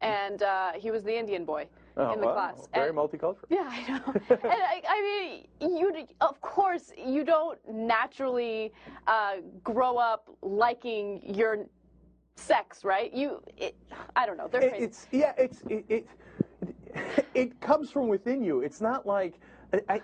and 0.00 0.42
uh, 0.42 0.72
he 0.76 0.90
was 0.90 1.02
the 1.02 1.16
Indian 1.18 1.44
boy 1.44 1.66
Oh, 1.96 2.12
in 2.12 2.20
the 2.20 2.26
wow, 2.26 2.34
class. 2.34 2.68
Very 2.74 2.88
And- 2.88 2.98
multicultural. 2.98 3.44
yeah, 3.48 3.68
I 3.70 3.88
know. 3.88 4.02
and 4.30 4.40
I, 4.44 4.82
I 4.88 5.46
mean, 5.60 5.78
you 5.78 5.92
of 6.20 6.40
course 6.40 6.92
you 6.98 7.24
don't 7.24 7.58
naturally 7.72 8.72
uh, 9.06 9.36
grow 9.62 9.96
up 9.96 10.28
liking 10.42 11.22
your 11.34 11.66
sex, 12.34 12.84
right? 12.84 13.12
You, 13.14 13.40
it, 13.56 13.76
I 14.16 14.26
don't 14.26 14.36
know. 14.36 14.48
They're 14.50 14.62
It- 14.62 14.82
it's 14.82 15.06
yeah, 15.12 15.32
it's 15.38 15.62
it, 15.70 15.84
it 15.88 16.06
it 17.34 17.60
comes 17.60 17.90
from 17.90 18.08
within 18.08 18.42
you. 18.42 18.60
It's 18.60 18.80
not 18.80 19.06
like, 19.06 19.40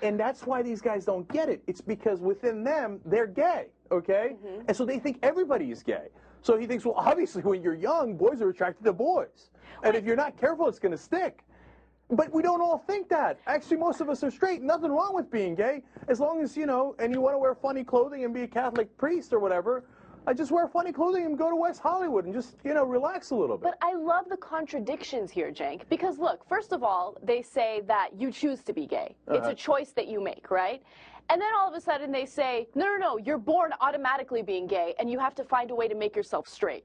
and 0.02 0.18
that's 0.18 0.44
why 0.47 0.62
these 0.62 0.80
guys 0.80 1.04
don't 1.04 1.28
get 1.32 1.49
it. 1.49 1.62
It's 1.66 1.80
because 1.80 2.20
within 2.20 2.64
them 2.64 3.00
they're 3.04 3.26
gay, 3.26 3.66
okay, 3.92 4.37
Mm-hmm. 4.44 4.62
and 4.68 4.76
so 4.76 4.85
they 4.85 4.99
think 4.99 5.18
everybody 5.23 5.70
is 5.70 5.82
gay. 5.82 6.09
So 6.42 6.59
he 6.59 6.66
thinks, 6.66 6.85
well, 6.85 6.94
obviously, 6.99 7.42
when 7.42 7.62
you're 7.62 7.75
young, 7.75 8.16
boys 8.16 8.40
are 8.42 8.49
attracted 8.49 8.85
to 8.85 8.92
boys, 8.92 9.50
and 9.82 9.94
if 9.94 10.04
you're 10.04 10.16
not 10.16 10.37
careful, 10.37 10.68
it's 10.68 10.78
going 10.78 10.92
to 10.92 10.99
stick. 10.99 11.44
But 12.12 12.32
we 12.32 12.42
don't 12.42 12.61
all 12.61 12.78
think 12.78 13.09
that. 13.11 13.38
Actually, 13.47 13.76
most 13.76 14.00
of 14.00 14.09
us 14.11 14.25
are 14.25 14.32
straight. 14.32 14.62
Nothing 14.62 14.90
wrong 14.90 15.14
with 15.14 15.30
being 15.30 15.54
gay, 15.54 15.82
as 16.09 16.18
long 16.18 16.42
as 16.42 16.56
you 16.56 16.66
know, 16.66 16.97
and 16.99 17.14
you 17.14 17.20
want 17.20 17.35
to 17.35 17.38
wear 17.38 17.54
funny 17.54 17.85
clothing 17.85 18.25
and 18.25 18.35
be 18.35 18.42
a 18.42 18.49
Catholic 18.49 18.97
priest 18.99 19.32
or 19.32 19.38
whatever. 19.38 19.85
I 20.26 20.34
just 20.34 20.50
wear 20.50 20.68
funny 20.68 20.92
clothing 20.92 21.24
and 21.24 21.36
go 21.36 21.50
to 21.50 21.56
West 21.56 21.80
Hollywood 21.80 22.24
and 22.24 22.34
just 22.34 22.56
you 22.64 22.74
know 22.74 22.84
relax 22.84 23.30
a 23.30 23.34
little 23.34 23.56
bit. 23.56 23.64
But 23.64 23.78
I 23.82 23.94
love 23.94 24.26
the 24.28 24.36
contradictions 24.36 25.30
here, 25.30 25.50
Cenk, 25.50 25.82
because 25.88 26.18
look, 26.18 26.46
first 26.48 26.72
of 26.72 26.82
all, 26.82 27.16
they 27.22 27.42
say 27.42 27.82
that 27.86 28.10
you 28.16 28.30
choose 28.30 28.62
to 28.64 28.72
be 28.72 28.86
gay. 28.86 29.16
It's 29.28 29.38
Uh-huh. 29.38 29.50
a 29.50 29.54
choice 29.54 29.92
that 29.92 30.08
you 30.08 30.20
make, 30.20 30.50
right? 30.50 30.82
And 31.30 31.40
then 31.40 31.48
all 31.56 31.68
of 31.68 31.74
a 31.74 31.80
sudden 31.80 32.10
they 32.10 32.26
say, 32.26 32.66
no, 32.74 32.86
no, 32.86 32.96
no, 32.96 33.16
you're 33.18 33.38
born 33.38 33.72
automatically 33.80 34.42
being 34.42 34.66
gay, 34.66 34.94
and 34.98 35.08
you 35.08 35.18
have 35.20 35.34
to 35.36 35.44
find 35.44 35.70
a 35.70 35.74
way 35.74 35.86
to 35.86 35.94
make 35.94 36.16
yourself 36.16 36.48
straight. 36.48 36.84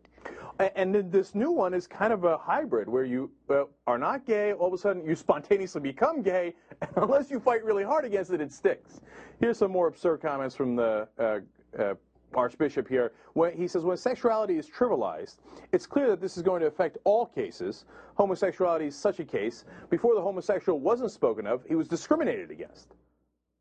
And 0.60 0.94
then 0.94 1.10
this 1.10 1.34
new 1.34 1.52
one 1.52 1.74
is 1.74 1.88
kind 1.88 2.14
of 2.14 2.26
a 2.26 2.38
hybrid 2.38 2.88
where 2.88 3.06
you 3.06 3.32
uh, 3.50 3.64
are 3.88 3.98
not 3.98 4.24
gay, 4.26 4.54
all 4.54 4.68
of 4.68 4.74
a 4.74 4.78
sudden 4.78 5.04
you 5.04 5.16
spontaneously 5.16 5.82
become 5.82 6.22
gay, 6.22 6.54
and 6.82 6.90
unless 6.98 7.32
you 7.32 7.40
fight 7.40 7.64
really 7.66 7.84
hard 7.84 8.06
against 8.06 8.32
it, 8.32 8.40
it 8.40 8.52
sticks. 8.54 9.02
Here's 9.40 9.58
some 9.58 9.72
more 9.72 9.88
absurd 9.88 10.22
comments 10.22 10.56
from 10.56 10.76
the 10.76 11.08
uh, 11.18 11.40
uh, 11.82 11.96
Archbishop 12.34 12.88
here. 12.88 13.14
When, 13.34 13.54
he 13.54 13.68
says, 13.68 13.84
when 13.84 13.98
sexuality 13.98 14.58
is 14.58 14.70
trivialized, 14.70 15.38
it's 15.72 15.86
clear 15.86 16.08
that 16.10 16.22
this 16.22 16.38
is 16.38 16.44
going 16.44 16.62
to 16.62 16.68
affect 16.68 16.98
all 17.04 17.26
cases. 17.26 17.86
Homosexuality 18.16 18.88
is 18.88 18.96
such 18.96 19.20
a 19.20 19.26
case. 19.26 19.66
Before 19.90 20.16
the 20.16 20.22
homosexual 20.22 20.80
wasn't 20.80 21.12
spoken 21.12 21.48
of, 21.48 21.64
he 21.68 21.76
was 21.76 21.88
discriminated 21.88 22.52
against. 22.52 22.96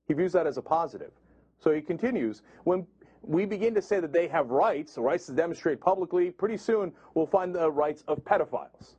He 0.06 0.14
views 0.14 0.32
that 0.32 0.46
as 0.46 0.56
a 0.56 0.62
positive. 0.62 1.12
So 1.58 1.72
he 1.72 1.80
continues, 1.80 2.42
when 2.64 2.86
we 3.22 3.46
begin 3.46 3.74
to 3.74 3.82
say 3.82 4.00
that 4.00 4.12
they 4.12 4.28
have 4.28 4.50
rights, 4.50 4.98
rights 4.98 5.26
to 5.26 5.32
demonstrate 5.32 5.80
publicly, 5.80 6.30
pretty 6.30 6.56
soon 6.56 6.92
we'll 7.14 7.26
find 7.26 7.54
the 7.54 7.70
rights 7.70 8.04
of 8.06 8.22
pedophiles. 8.24 8.94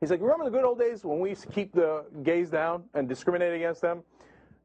He's 0.00 0.10
like, 0.10 0.22
remember 0.22 0.44
the 0.44 0.50
good 0.50 0.64
old 0.64 0.78
days 0.78 1.04
when 1.04 1.20
we 1.20 1.28
used 1.30 1.42
to 1.42 1.48
keep 1.48 1.74
the 1.74 2.06
gays 2.22 2.48
down 2.48 2.84
and 2.94 3.06
discriminate 3.06 3.54
against 3.54 3.82
them? 3.82 4.02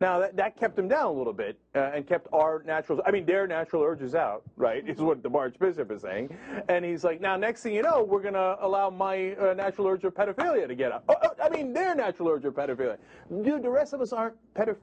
Now 0.02 0.20
that, 0.20 0.36
that 0.36 0.58
kept 0.58 0.76
them 0.76 0.88
down 0.88 1.06
a 1.06 1.12
little 1.12 1.34
bit 1.34 1.58
uh, 1.74 1.92
and 1.94 2.06
kept 2.06 2.28
our 2.34 2.64
natural, 2.66 3.02
I 3.06 3.12
mean 3.12 3.26
their 3.26 3.48
natural 3.48 3.82
urges 3.82 4.14
out, 4.14 4.44
right? 4.58 4.84
Is 4.90 5.00
what 5.00 5.24
the 5.24 5.30
Archbishop 5.30 5.92
is 5.92 6.02
saying. 6.02 6.36
And 6.68 6.84
he's 6.84 7.04
like, 7.04 7.22
now 7.22 7.38
next 7.38 7.64
thing 7.64 7.74
you 7.74 7.82
know, 7.82 8.04
we're 8.04 8.22
going 8.22 8.34
to 8.34 8.58
allow 8.60 8.90
my 8.90 9.36
uh, 9.36 9.54
natural 9.54 9.88
urge 9.88 10.04
of 10.04 10.14
pedophilia 10.14 10.68
to 10.68 10.76
get 10.76 10.92
out. 10.92 11.04
Oh, 11.08 11.16
oh, 11.24 11.30
I 11.42 11.50
mean 11.50 11.72
their 11.72 11.96
natural 11.96 12.30
urge 12.30 12.46
of 12.46 12.54
pedophilia. 12.54 12.98
Dude, 13.44 13.64
the 13.64 13.70
rest 13.70 13.94
of 13.94 14.02
us 14.02 14.12
aren't 14.12 14.36
pedoph- 14.54 14.78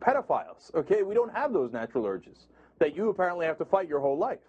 pedophiles, 0.00 0.74
okay? 0.74 1.02
We 1.02 1.14
don't 1.14 1.32
have 1.32 1.52
those 1.52 1.72
natural 1.72 2.06
urges 2.06 2.46
that 2.78 2.96
you 2.96 3.10
apparently 3.10 3.46
have 3.46 3.58
to 3.58 3.64
fight 3.64 3.88
your 3.88 4.00
whole 4.00 4.18
life. 4.18 4.40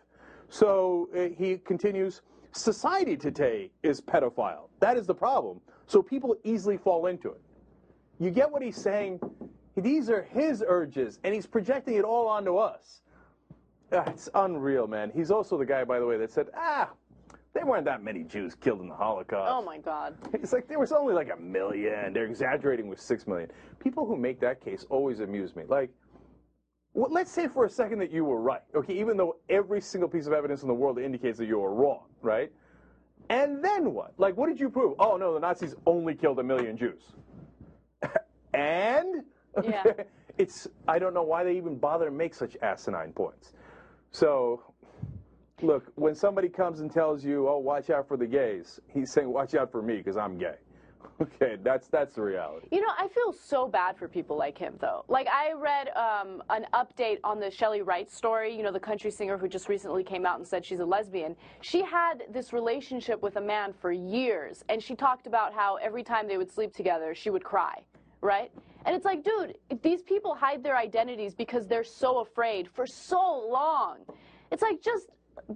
So 0.50 1.10
uh, 1.16 1.30
he 1.38 1.58
continues, 1.58 2.22
society 2.52 3.18
today 3.18 3.72
is 3.84 4.00
pedophile. 4.00 4.70
That 4.80 4.98
is 4.98 5.08
the 5.08 5.16
problem. 5.16 5.60
So 5.88 6.02
people 6.02 6.36
easily 6.44 6.78
fall 6.78 7.08
into 7.08 7.30
it. 7.30 7.42
You 8.20 8.30
get 8.30 8.50
what 8.50 8.62
he's 8.62 8.78
saying? 8.78 9.20
These 9.76 10.10
are 10.10 10.24
his 10.24 10.64
urges, 10.66 11.20
and 11.24 11.34
he's 11.34 11.48
projecting 11.48 11.96
it 11.96 12.04
all 12.04 12.28
onto 12.28 12.58
us. 12.58 13.02
Ah, 13.92 14.04
it's 14.08 14.30
unreal, 14.36 14.88
man. 14.88 15.12
He's 15.14 15.32
also 15.32 15.58
the 15.58 15.66
guy, 15.66 15.84
by 15.84 16.00
the 16.00 16.06
way, 16.06 16.18
that 16.18 16.32
said, 16.32 16.48
ah, 16.56 16.92
there 17.54 17.66
weren't 17.66 17.86
that 17.86 18.04
many 18.04 18.24
Jews 18.24 18.56
killed 18.56 18.82
in 18.82 18.90
the 18.90 18.96
Holocaust. 18.96 19.52
Oh 19.52 19.64
my 19.64 19.78
God. 19.78 20.16
It's 20.34 20.52
like 20.52 20.68
there 20.68 20.80
was 20.80 20.92
only 20.92 21.14
like 21.14 21.30
a 21.32 21.40
million. 21.40 22.14
They're 22.14 22.26
exaggerating 22.26 22.88
with 22.88 23.00
six 23.00 23.28
million. 23.28 23.52
People 23.80 24.06
who 24.06 24.16
make 24.16 24.40
that 24.40 24.64
case 24.64 24.86
always 24.90 25.20
amuse 25.20 25.56
me. 25.56 25.64
Like, 25.68 25.92
well, 26.94 27.12
let's 27.12 27.32
say 27.32 27.48
for 27.48 27.66
a 27.66 27.70
second 27.70 28.00
that 28.00 28.12
you 28.12 28.26
were 28.26 28.42
right, 28.42 28.62
okay, 28.76 28.94
even 28.94 29.18
though 29.18 29.38
every 29.50 29.82
single 29.82 30.10
piece 30.10 30.28
of 30.28 30.34
evidence 30.34 30.62
in 30.64 30.68
the 30.68 30.74
world 30.74 31.00
indicates 31.00 31.38
that 31.40 31.46
you 31.46 31.60
were 31.60 31.74
wrong, 31.74 32.06
right? 32.22 32.52
And 33.30 33.64
then 33.64 33.94
what? 33.94 34.14
Like, 34.18 34.36
what 34.36 34.48
did 34.48 34.60
you 34.60 34.70
prove? 34.70 34.96
Oh, 35.00 35.18
no, 35.18 35.34
the 35.34 35.40
Nazis 35.40 35.76
only 35.86 36.14
killed 36.14 36.40
a 36.40 36.44
million 36.44 36.78
Jews. 36.78 37.02
and? 38.54 39.24
Yeah. 39.64 39.84
It's, 40.38 40.68
I 40.88 40.98
don't 40.98 41.14
know 41.14 41.22
why 41.24 41.44
they 41.44 41.56
even 41.56 41.78
bother 41.78 42.06
to 42.06 42.12
make 42.12 42.34
such 42.34 42.58
asinine 42.64 43.14
points. 43.14 43.54
So, 44.12 44.64
look, 45.62 45.92
when 45.96 46.16
somebody 46.16 46.50
comes 46.50 46.80
and 46.80 46.92
tells 46.92 47.24
you, 47.24 47.48
oh, 47.48 47.60
watch 47.60 47.92
out 47.92 48.08
for 48.08 48.18
the 48.18 48.26
gays, 48.26 48.80
he's 48.88 49.12
saying, 49.12 49.30
watch 49.32 49.54
out 49.54 49.72
for 49.72 49.84
me 49.84 49.98
because 49.98 50.18
I'm 50.18 50.38
gay. 50.38 50.56
Okay, 51.22 51.58
that's, 51.62 51.88
that's 51.88 52.16
the 52.16 52.22
reality. 52.24 52.68
You 52.72 52.82
know, 52.82 52.92
I 52.98 53.08
feel 53.08 53.32
so 53.32 53.68
bad 53.68 53.96
for 53.98 54.08
people 54.08 54.36
like 54.36 54.58
him, 54.58 54.76
though. 54.80 55.06
Like, 55.08 55.28
I 55.28 55.54
read 55.54 55.90
um, 55.96 56.42
an 56.50 56.66
update 56.74 57.20
on 57.24 57.40
the 57.40 57.52
Chely 57.52 57.82
Wright 57.82 58.12
story, 58.12 58.56
you 58.56 58.64
know, 58.64 58.72
the 58.72 58.80
country 58.80 59.12
singer 59.12 59.38
who 59.38 59.48
just 59.48 59.70
recently 59.70 60.04
came 60.04 60.26
out 60.26 60.40
and 60.40 60.48
said 60.48 60.66
she's 60.66 60.80
a 60.80 60.86
lesbian. 60.86 61.36
She 61.62 61.84
had 61.84 62.24
this 62.32 62.52
relationship 62.52 63.22
with 63.22 63.36
a 63.36 63.42
man 63.42 63.74
for 63.80 63.92
years, 63.92 64.66
and 64.70 64.82
she 64.82 64.96
talked 64.96 65.28
about 65.28 65.54
how 65.54 65.76
every 65.76 66.04
time 66.04 66.28
they 66.28 66.38
would 66.38 66.52
sleep 66.52 66.74
together, 66.74 67.14
she 67.14 67.30
would 67.30 67.44
cry, 67.44 67.84
right? 68.22 68.52
And 68.86 68.96
it's 68.96 69.06
like, 69.06 69.24
dude, 69.24 69.58
these 69.82 70.02
people 70.02 70.36
hide 70.36 70.64
their 70.64 70.78
identities 70.78 71.34
because 71.34 71.68
they're 71.68 71.84
so 71.84 72.20
afraid 72.20 72.70
for 72.70 72.86
so 72.86 73.48
long. 73.50 74.00
It's 74.52 74.62
like, 74.62 74.82
just 74.82 75.08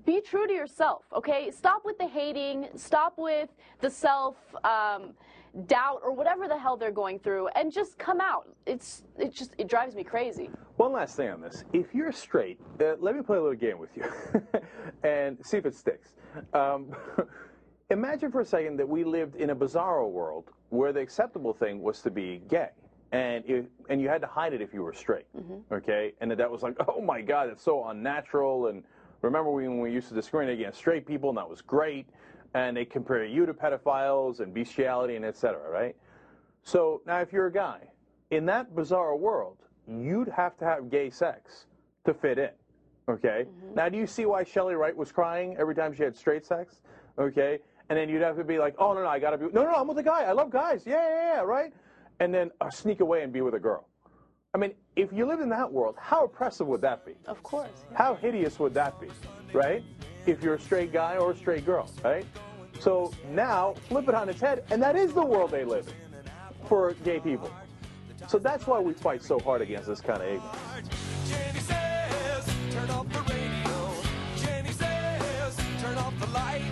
be 0.05 0.21
true 0.21 0.47
to 0.47 0.53
yourself, 0.53 1.03
okay? 1.15 1.51
Stop 1.51 1.83
with 1.85 1.97
the 1.97 2.07
hating, 2.07 2.67
stop 2.75 3.13
with 3.17 3.49
the 3.79 3.89
self. 3.89 4.37
Um, 4.63 5.13
doubt 5.65 6.01
or 6.03 6.11
whatever 6.11 6.47
the 6.47 6.57
hell 6.57 6.77
they're 6.77 6.91
going 6.91 7.17
through 7.17 7.47
and 7.55 7.71
just 7.71 7.97
come 7.97 8.21
out 8.21 8.47
it's 8.67 9.03
it 9.17 9.33
just 9.33 9.53
it 9.57 9.67
drives 9.67 9.95
me 9.95 10.03
crazy 10.03 10.51
One 10.75 10.91
last 10.91 11.15
thing 11.15 11.29
on 11.31 11.41
this. 11.41 11.63
If 11.73 11.95
you're 11.95 12.11
straight, 12.11 12.59
uh, 12.79 12.93
let 12.99 13.15
me 13.15 13.23
play 13.23 13.37
a 13.37 13.41
little 13.41 13.57
game 13.57 13.79
with 13.79 13.89
you 13.95 14.03
and 15.03 15.37
see 15.43 15.57
if 15.57 15.65
it 15.65 15.73
sticks. 15.73 16.13
Um, 16.53 16.95
imagine 17.89 18.31
for 18.31 18.41
a 18.41 18.45
second 18.45 18.77
that 18.77 18.87
we 18.87 19.03
lived 19.03 19.37
in 19.37 19.49
a 19.49 19.55
bizarro 19.55 20.07
world 20.11 20.51
where 20.69 20.93
the 20.93 20.99
acceptable 20.99 21.53
thing 21.53 21.81
was 21.81 22.01
to 22.03 22.11
be 22.11 22.43
gay. 22.47 22.69
And, 23.11 23.43
if, 23.47 23.65
and 23.89 24.01
you 24.01 24.09
had 24.09 24.21
to 24.21 24.27
hide 24.27 24.53
it 24.53 24.61
if 24.61 24.73
you 24.73 24.83
were 24.83 24.93
straight, 24.93 25.25
mm-hmm. 25.35 25.73
okay? 25.73 26.13
And 26.19 26.29
that, 26.31 26.37
that 26.39 26.51
was 26.51 26.61
like, 26.61 26.75
oh 26.87 27.01
my 27.01 27.21
God, 27.21 27.49
it's 27.49 27.63
so 27.63 27.87
unnatural. 27.87 28.67
And 28.67 28.83
remember 29.21 29.49
when 29.51 29.79
we 29.79 29.91
used 29.91 30.09
to 30.09 30.13
discriminate 30.13 30.59
against 30.59 30.77
straight 30.77 31.05
people, 31.05 31.29
and 31.29 31.37
that 31.37 31.49
was 31.49 31.61
great. 31.61 32.07
And 32.53 32.75
they 32.75 32.85
compare 32.85 33.25
you 33.25 33.45
to 33.45 33.53
pedophiles 33.53 34.39
and 34.39 34.53
bestiality 34.53 35.15
and 35.15 35.25
et 35.25 35.37
cetera, 35.37 35.69
right? 35.69 35.95
So 36.63 37.01
now, 37.05 37.21
if 37.21 37.31
you're 37.31 37.47
a 37.47 37.51
guy 37.51 37.79
in 38.31 38.45
that 38.47 38.75
bizarre 38.75 39.15
world, 39.15 39.57
you'd 39.87 40.27
have 40.27 40.57
to 40.57 40.65
have 40.65 40.89
gay 40.89 41.09
sex 41.09 41.65
to 42.05 42.13
fit 42.13 42.37
in. 42.37 42.49
Okay. 43.09 43.45
Mm-hmm. 43.47 43.75
Now, 43.75 43.89
do 43.89 43.97
you 43.97 44.07
see 44.07 44.25
why 44.25 44.43
Chely 44.43 44.75
Wright 44.75 44.95
was 44.95 45.11
crying 45.11 45.55
every 45.57 45.75
time 45.75 45.93
she 45.93 46.03
had 46.03 46.15
straight 46.15 46.45
sex? 46.45 46.81
Okay. 47.17 47.59
And 47.89 47.97
then 47.97 48.09
you'd 48.09 48.21
have 48.21 48.35
to 48.37 48.43
be 48.43 48.57
like, 48.57 48.75
oh 48.79 48.93
no, 48.93 49.01
no, 49.01 49.07
I 49.07 49.19
gotta 49.19 49.37
be. 49.37 49.45
No, 49.53 49.63
no, 49.63 49.73
I'm 49.73 49.87
with 49.87 49.97
a 49.97 50.03
guy. 50.03 50.23
I 50.23 50.33
love 50.33 50.49
guys. 50.49 50.83
Yeah, 50.85 51.07
yeah, 51.07 51.33
yeah. 51.35 51.41
Right. 51.41 51.73
And 52.19 52.33
then 52.33 52.51
uh, 52.61 52.69
sneak 52.69 52.99
away 52.99 53.23
and 53.23 53.31
be 53.31 53.41
with 53.41 53.53
a 53.53 53.59
girl. 53.59 53.87
I 54.53 54.57
mean, 54.57 54.73
if 54.95 55.13
you 55.13 55.25
lived 55.25 55.41
in 55.41 55.49
that 55.49 55.71
world, 55.71 55.95
how 55.99 56.25
oppressive 56.25 56.65
would 56.67 56.81
that 56.81 57.05
be? 57.05 57.13
of 57.27 57.43
course 57.43 57.69
How 57.93 58.15
hideous 58.15 58.59
would 58.59 58.73
that 58.73 58.99
be, 58.99 59.07
right? 59.53 59.83
If 60.25 60.41
you're 60.41 60.55
a 60.55 60.59
straight 60.59 60.91
guy 60.91 61.17
or 61.17 61.31
a 61.31 61.35
straight 61.35 61.65
girl, 61.65 61.91
right? 62.03 62.25
So 62.79 63.11
now 63.31 63.75
flip 63.87 64.07
it 64.07 64.15
on 64.15 64.29
its 64.29 64.41
head, 64.41 64.63
and 64.71 64.81
that 64.81 64.95
is 64.95 65.13
the 65.13 65.23
world 65.23 65.51
they 65.51 65.63
live 65.63 65.87
in 65.87 66.67
for 66.67 66.93
gay 67.03 67.19
people. 67.19 67.51
So 68.27 68.39
that's 68.39 68.65
why 68.67 68.79
we 68.79 68.93
fight 68.93 69.23
so 69.23 69.39
hard 69.39 69.61
against 69.61 69.87
this 69.87 70.01
kind 70.01 70.21
of 70.21 70.27
ignorance. 70.27 70.89
Jenny 71.27 71.59
says, 71.59 72.45
turn 72.71 72.89
off 72.89 73.07
the 73.09 73.33
radio. 73.33 73.93
Jenny 74.37 74.71
says, 74.71 75.55
turn 75.81 75.97
off 75.97 76.19
the 76.19 76.27
light. 76.27 76.63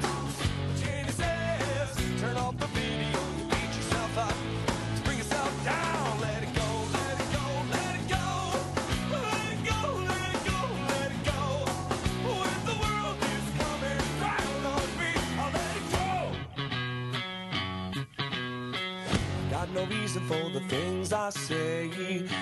Jenny 0.78 1.12
says, 1.12 1.96
turn 2.20 2.36
off 2.38 2.58
the 2.58 2.68
video. 2.68 3.05
Reason 20.16 20.28
for 20.28 20.50
the 20.50 20.66
things 20.68 21.14
I 21.14 21.30
say. 21.30 21.90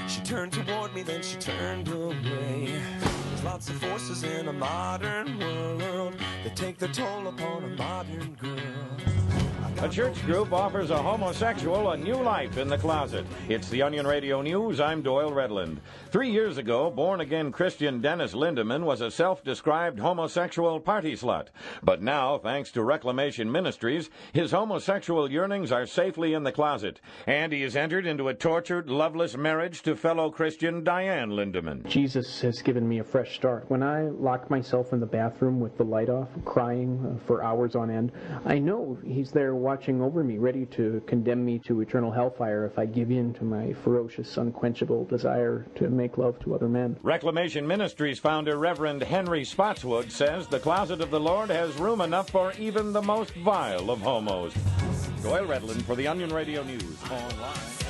She 0.07 0.21
turned 0.21 0.53
toward 0.53 0.93
me, 0.93 1.03
then 1.03 1.21
she 1.21 1.37
turned 1.37 1.87
away. 1.87 2.81
There's 2.99 3.43
lots 3.43 3.69
of 3.69 3.75
forces 3.75 4.23
in 4.23 4.47
a 4.47 4.53
modern 4.53 5.39
world 5.39 6.15
that 6.43 6.55
take 6.55 6.77
their 6.77 6.91
toll 6.91 7.27
upon 7.27 7.63
a 7.63 7.69
modern 7.69 8.35
girl. 8.35 9.12
A 9.83 9.89
church 9.89 10.25
group 10.25 10.53
offers 10.53 10.91
a 10.91 10.97
homosexual 10.97 11.91
a 11.91 11.97
new 11.97 12.15
life 12.15 12.57
in 12.57 12.69
the 12.69 12.77
closet. 12.77 13.25
It's 13.49 13.67
the 13.67 13.81
Onion 13.81 14.07
Radio 14.07 14.41
News. 14.41 14.79
I'm 14.79 15.01
Doyle 15.01 15.33
Redland. 15.33 15.79
Three 16.09 16.31
years 16.31 16.57
ago, 16.57 16.89
born 16.89 17.19
again 17.19 17.51
Christian 17.51 17.99
Dennis 17.99 18.33
Lindeman 18.33 18.85
was 18.85 19.01
a 19.01 19.11
self 19.11 19.43
described 19.43 19.99
homosexual 19.99 20.79
party 20.79 21.17
slut. 21.17 21.47
But 21.83 22.01
now, 22.01 22.37
thanks 22.37 22.71
to 22.71 22.81
Reclamation 22.81 23.51
Ministries, 23.51 24.09
his 24.31 24.51
homosexual 24.51 25.29
yearnings 25.29 25.69
are 25.73 25.85
safely 25.85 26.33
in 26.33 26.43
the 26.43 26.53
closet. 26.53 27.01
And 27.27 27.51
he 27.51 27.63
has 27.63 27.75
entered 27.75 28.05
into 28.05 28.29
a 28.29 28.33
tortured, 28.33 28.89
loveless 28.89 29.35
marriage 29.35 29.81
to 29.81 29.97
fellow 29.97 30.31
Christian 30.31 30.85
Diane 30.85 31.31
Lindeman. 31.31 31.85
Jesus 31.89 32.39
has 32.39 32.61
given 32.61 32.87
me 32.87 32.99
a 32.99 33.03
fresh 33.03 33.35
start. 33.35 33.69
When 33.69 33.83
I 33.83 34.03
lock 34.03 34.49
myself 34.49 34.93
in 34.93 35.01
the 35.01 35.05
bathroom 35.05 35.59
with 35.59 35.77
the 35.77 35.83
light 35.83 36.09
off, 36.09 36.29
crying 36.45 37.19
for 37.27 37.43
hours 37.43 37.75
on 37.75 37.91
end, 37.91 38.13
I 38.45 38.59
know 38.59 38.97
He's 39.05 39.31
there 39.31 39.55
watching 39.55 39.72
over 40.01 40.23
me, 40.23 40.37
ready 40.37 40.65
to 40.67 41.01
condemn 41.07 41.43
me 41.43 41.59
to 41.59 41.81
eternal 41.81 42.11
hellfire 42.11 42.65
if 42.65 42.77
I 42.77 42.85
give 42.85 43.11
in 43.11 43.33
to 43.35 43.43
my 43.43 43.73
ferocious, 43.73 44.37
unquenchable 44.37 45.05
desire 45.05 45.65
to 45.75 45.89
make 45.89 46.17
love 46.17 46.39
to 46.39 46.55
other 46.55 46.69
men. 46.69 46.97
Reclamation 47.01 47.67
Ministries 47.67 48.19
founder 48.19 48.57
Reverend 48.57 49.03
Henry 49.03 49.43
Spotswood 49.43 50.11
says 50.11 50.47
the 50.47 50.59
closet 50.59 51.01
of 51.01 51.11
the 51.11 51.19
Lord 51.19 51.49
has 51.49 51.75
room 51.77 52.01
enough 52.01 52.29
for 52.29 52.53
even 52.59 52.93
the 52.93 53.01
most 53.01 53.33
vile 53.35 53.89
of 53.89 53.99
homos. 53.99 54.53
Doyle 55.21 55.47
Redland 55.47 55.81
for 55.83 55.95
the 55.95 56.07
Onion 56.07 56.33
Radio 56.33 56.63
News 56.63 56.97
online. 57.09 57.82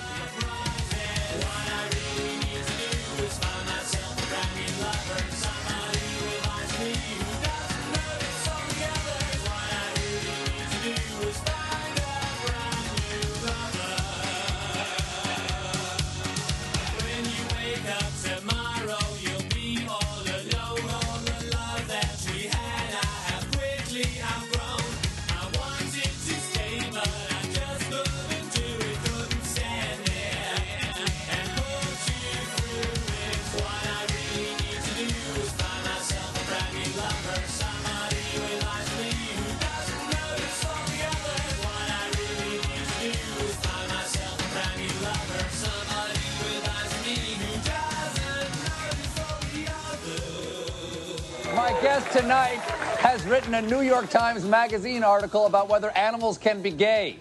Tonight 52.13 52.59
has 52.99 53.23
written 53.25 53.55
a 53.55 53.61
New 53.63 53.81
York 53.81 54.07
Times 54.07 54.45
Magazine 54.45 55.03
article 55.03 55.47
about 55.47 55.67
whether 55.67 55.89
animals 55.97 56.37
can 56.37 56.61
be 56.61 56.69
gay. 56.69 57.17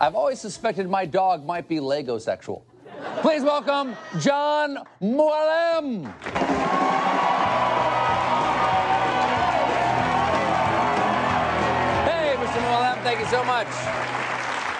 I've 0.00 0.14
always 0.14 0.38
suspected 0.40 0.88
my 0.88 1.04
dog 1.04 1.44
might 1.44 1.66
be 1.66 1.80
Lego 1.80 2.16
sexual. 2.16 2.64
Please 3.22 3.42
welcome 3.42 3.96
Jon 4.20 4.78
Mooallem. 5.02 6.04
Hey, 12.04 12.36
Mr. 12.36 12.60
Mooallem, 12.62 13.02
thank 13.02 13.18
you 13.18 13.26
so 13.26 13.42
much. 13.42 13.66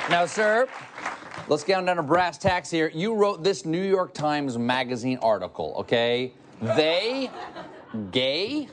Now, 0.09 0.27
sir, 0.27 0.69
let's 1.49 1.65
get 1.65 1.85
down 1.85 1.97
to 1.97 2.05
brass 2.05 2.39
tacks 2.39 2.71
here. 2.71 2.93
You 2.95 3.17
wrote 3.17 3.43
this 3.43 3.67
New 3.67 3.83
York 3.83 4.15
Times 4.15 4.57
Magazine 4.57 5.19
article, 5.23 5.75
okay? 5.79 6.33
They 6.63 7.31
gay? 8.13 8.69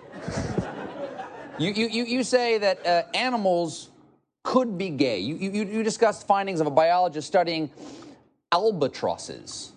You, 1.60 1.72
you, 1.72 1.88
you, 1.88 2.04
you 2.06 2.24
say 2.24 2.58
that 2.58 2.86
uh, 2.86 3.04
animals 3.14 3.90
could 4.44 4.78
be 4.78 4.90
gay. 4.90 5.20
You, 5.20 5.36
you, 5.36 5.66
you 5.66 5.84
discussed 5.84 6.28
findings 6.28 6.60
of 6.60 6.68
a 6.68 6.72
biologist 6.72 7.28
studying 7.28 7.70
albatrosses 8.52 9.72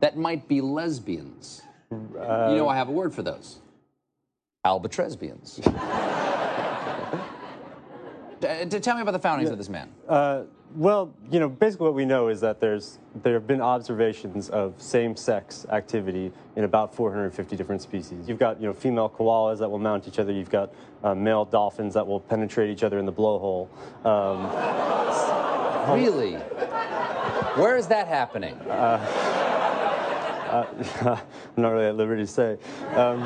that 0.00 0.16
might 0.16 0.48
be 0.48 0.60
lesbians. 0.60 1.62
you 1.90 2.56
know, 2.56 2.68
I 2.68 2.76
have 2.76 2.88
a 2.88 2.92
word 2.92 3.14
for 3.14 3.22
those 3.22 3.58
albatresbians. 4.64 5.62
T- 8.40 8.80
tell 8.80 8.96
me 8.96 9.02
about 9.02 9.12
the 9.12 9.18
foundings 9.18 9.50
of 9.50 9.58
this 9.58 9.68
man. 9.68 9.88
Uh, 10.08 10.42
well, 10.74 11.12
you 11.30 11.40
know, 11.40 11.48
basically 11.48 11.84
what 11.84 11.94
we 11.94 12.04
know 12.04 12.28
is 12.28 12.40
that 12.40 12.60
there's 12.60 12.98
there 13.22 13.34
have 13.34 13.46
been 13.46 13.60
observations 13.60 14.50
of 14.50 14.74
same-sex 14.80 15.66
activity 15.70 16.32
in 16.56 16.64
about 16.64 16.94
450 16.94 17.56
different 17.56 17.80
species. 17.82 18.28
You've 18.28 18.38
got 18.38 18.60
you 18.60 18.66
know 18.66 18.72
female 18.72 19.08
koalas 19.08 19.58
that 19.58 19.70
will 19.70 19.78
mount 19.78 20.06
each 20.06 20.18
other. 20.18 20.32
You've 20.32 20.50
got 20.50 20.74
uh, 21.02 21.14
male 21.14 21.44
dolphins 21.44 21.94
that 21.94 22.06
will 22.06 22.20
penetrate 22.20 22.70
each 22.70 22.82
other 22.82 22.98
in 22.98 23.06
the 23.06 23.12
blowhole. 23.12 23.68
Um, 24.04 25.42
Really? 25.86 26.34
Where 26.34 27.76
is 27.76 27.86
that 27.86 28.08
happening? 28.08 28.54
uh, 28.62 28.98
I'm 31.56 31.62
not 31.62 31.70
really 31.70 31.86
at 31.86 31.96
liberty 31.96 32.22
to 32.22 32.26
say. 32.26 32.58
Um, 32.94 33.22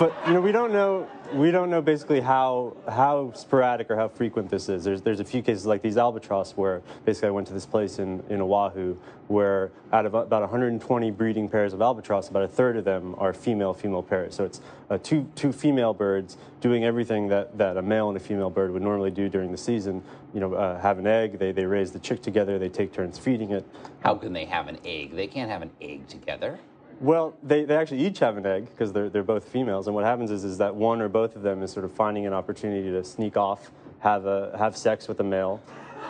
but 0.00 0.16
you 0.26 0.32
know, 0.32 0.40
we 0.40 0.50
don't 0.50 0.72
know. 0.72 1.06
We 1.34 1.50
don't 1.50 1.68
know 1.68 1.82
basically 1.82 2.22
how 2.22 2.74
how 2.88 3.32
sporadic 3.34 3.90
or 3.90 3.96
how 3.96 4.08
frequent 4.08 4.48
this 4.48 4.70
is. 4.70 4.82
There's 4.82 5.02
there's 5.02 5.20
a 5.20 5.24
few 5.26 5.42
cases 5.42 5.66
like 5.66 5.82
these 5.82 5.98
albatross 5.98 6.52
where 6.52 6.80
basically 7.04 7.28
I 7.28 7.32
went 7.32 7.46
to 7.48 7.52
this 7.52 7.66
place 7.66 7.98
in 7.98 8.24
in 8.30 8.40
Oahu 8.40 8.96
where 9.28 9.72
out 9.92 10.06
of 10.06 10.14
about 10.14 10.40
120 10.40 11.10
breeding 11.10 11.50
pairs 11.50 11.74
of 11.74 11.82
albatross, 11.82 12.30
about 12.30 12.44
a 12.44 12.48
third 12.48 12.78
of 12.78 12.86
them 12.86 13.14
are 13.18 13.34
female 13.34 13.74
female 13.74 14.02
pairs. 14.02 14.34
So 14.34 14.44
it's 14.44 14.62
uh, 14.88 14.96
two 14.96 15.28
two 15.34 15.52
female 15.52 15.92
birds 15.92 16.38
doing 16.62 16.82
everything 16.82 17.28
that 17.28 17.58
that 17.58 17.76
a 17.76 17.82
male 17.82 18.08
and 18.08 18.16
a 18.16 18.20
female 18.20 18.48
bird 18.48 18.72
would 18.72 18.82
normally 18.82 19.10
do 19.10 19.28
during 19.28 19.52
the 19.52 19.58
season. 19.58 20.02
You 20.32 20.40
know, 20.40 20.54
uh, 20.54 20.80
have 20.80 20.98
an 20.98 21.06
egg. 21.06 21.38
They 21.38 21.52
they 21.52 21.66
raise 21.66 21.92
the 21.92 22.00
chick 22.00 22.22
together. 22.22 22.58
They 22.58 22.70
take 22.70 22.94
turns 22.94 23.18
feeding 23.18 23.50
it. 23.50 23.66
How 24.02 24.14
can 24.14 24.32
they 24.32 24.46
have 24.46 24.66
an 24.66 24.78
egg? 24.82 25.14
They 25.14 25.26
can't 25.26 25.50
have 25.50 25.60
an 25.60 25.72
egg 25.78 26.08
together. 26.08 26.58
Well, 27.00 27.34
they, 27.42 27.64
they 27.64 27.76
actually 27.76 28.06
each 28.06 28.18
have 28.18 28.36
an 28.36 28.44
egg 28.44 28.66
because 28.66 28.92
they're, 28.92 29.08
they're 29.08 29.22
both 29.22 29.48
females. 29.48 29.86
And 29.86 29.94
what 29.94 30.04
happens 30.04 30.30
is, 30.30 30.44
is 30.44 30.58
that 30.58 30.74
one 30.74 31.00
or 31.00 31.08
both 31.08 31.34
of 31.34 31.40
them 31.40 31.62
is 31.62 31.72
sort 31.72 31.86
of 31.86 31.92
finding 31.92 32.26
an 32.26 32.34
opportunity 32.34 32.90
to 32.90 33.02
sneak 33.02 33.38
off, 33.38 33.70
have, 34.00 34.26
a, 34.26 34.54
have 34.58 34.76
sex 34.76 35.08
with 35.08 35.18
a 35.20 35.24
male, 35.24 35.62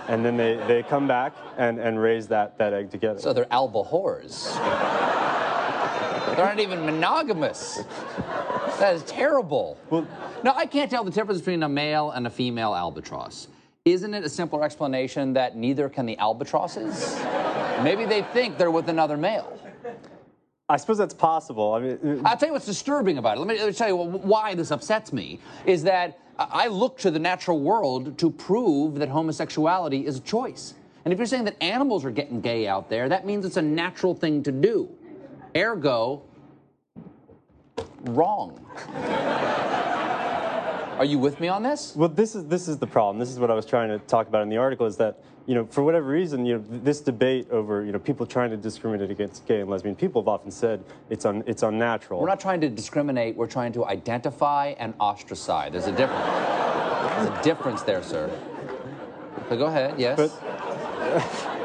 and 0.08 0.24
then 0.24 0.36
they, 0.36 0.56
they 0.66 0.82
come 0.82 1.06
back 1.06 1.32
and, 1.56 1.78
and 1.78 2.00
raise 2.00 2.26
that, 2.28 2.58
that 2.58 2.72
egg 2.72 2.90
together. 2.90 3.20
So 3.20 3.32
they're 3.32 3.52
alba 3.52 3.84
whores. 3.84 4.52
They're 6.34 6.44
not 6.44 6.58
even 6.58 6.84
monogamous. 6.84 7.82
That 8.78 8.94
is 8.94 9.04
terrible. 9.04 9.78
Well, 9.90 10.08
now 10.42 10.54
I 10.56 10.66
can't 10.66 10.90
tell 10.90 11.04
the 11.04 11.10
difference 11.12 11.40
between 11.40 11.62
a 11.62 11.68
male 11.68 12.10
and 12.10 12.26
a 12.26 12.30
female 12.30 12.74
albatross. 12.74 13.46
Isn't 13.84 14.12
it 14.12 14.24
a 14.24 14.28
simpler 14.28 14.64
explanation 14.64 15.34
that 15.34 15.56
neither 15.56 15.88
can 15.88 16.06
the 16.06 16.18
albatrosses? 16.18 17.16
Maybe 17.82 18.06
they 18.06 18.22
think 18.32 18.58
they're 18.58 18.70
with 18.70 18.88
another 18.88 19.16
male. 19.16 19.56
I 20.70 20.76
suppose 20.76 20.98
that's 20.98 21.14
possible. 21.14 21.74
I 21.74 21.80
mean, 21.80 22.20
uh, 22.24 22.28
I'll 22.28 22.36
tell 22.36 22.48
you 22.48 22.52
what's 22.52 22.66
disturbing 22.66 23.18
about 23.18 23.36
it. 23.36 23.40
Let 23.40 23.48
me, 23.48 23.58
let 23.58 23.66
me 23.66 23.72
tell 23.72 23.88
you 23.88 23.96
why 23.96 24.54
this 24.54 24.70
upsets 24.70 25.12
me. 25.12 25.40
Is 25.66 25.82
that 25.82 26.20
I 26.38 26.68
look 26.68 26.96
to 26.98 27.10
the 27.10 27.18
natural 27.18 27.60
world 27.60 28.16
to 28.18 28.30
prove 28.30 28.94
that 29.00 29.08
homosexuality 29.08 30.06
is 30.06 30.16
a 30.18 30.20
choice. 30.20 30.74
And 31.04 31.12
if 31.12 31.18
you're 31.18 31.26
saying 31.26 31.44
that 31.44 31.60
animals 31.60 32.04
are 32.04 32.10
getting 32.10 32.40
gay 32.40 32.68
out 32.68 32.88
there, 32.88 33.08
that 33.08 33.26
means 33.26 33.44
it's 33.44 33.56
a 33.56 33.62
natural 33.62 34.14
thing 34.14 34.42
to 34.44 34.52
do. 34.52 34.88
Ergo, 35.56 36.22
wrong. 38.04 38.64
Are 41.00 41.06
you 41.06 41.18
with 41.18 41.40
me 41.40 41.48
on 41.48 41.62
this? 41.62 41.96
Well, 41.96 42.10
this 42.10 42.34
is 42.34 42.44
this 42.44 42.68
is 42.68 42.76
the 42.76 42.86
problem. 42.86 43.18
This 43.18 43.30
is 43.30 43.38
what 43.38 43.50
I 43.50 43.54
was 43.54 43.64
trying 43.64 43.88
to 43.88 43.98
talk 44.00 44.28
about 44.28 44.42
in 44.42 44.50
the 44.50 44.58
article. 44.58 44.84
Is 44.84 44.98
that 44.98 45.18
you 45.46 45.54
know 45.54 45.64
for 45.64 45.82
whatever 45.82 46.06
reason 46.06 46.44
you 46.44 46.58
know 46.58 46.64
this 46.68 47.00
debate 47.00 47.50
over 47.50 47.82
you 47.86 47.90
know 47.90 47.98
people 47.98 48.26
trying 48.26 48.50
to 48.50 48.58
discriminate 48.58 49.10
against 49.10 49.46
gay 49.46 49.62
and 49.62 49.70
lesbian 49.70 49.96
people 49.96 50.20
have 50.20 50.28
often 50.28 50.50
said 50.50 50.84
it's 51.08 51.24
un, 51.24 51.42
it's 51.46 51.62
unnatural. 51.62 52.20
We're 52.20 52.26
not 52.26 52.38
trying 52.38 52.60
to 52.60 52.68
discriminate, 52.68 53.34
we're 53.34 53.46
trying 53.46 53.72
to 53.72 53.86
identify 53.86 54.74
and 54.78 54.92
ostracize. 55.00 55.72
There's 55.72 55.86
a 55.86 55.92
difference. 55.92 56.26
There's 56.26 57.28
a 57.30 57.42
difference 57.42 57.80
there, 57.80 58.02
sir. 58.02 58.30
So 59.48 59.56
go 59.56 59.66
ahead, 59.68 59.98
yes. 59.98 60.18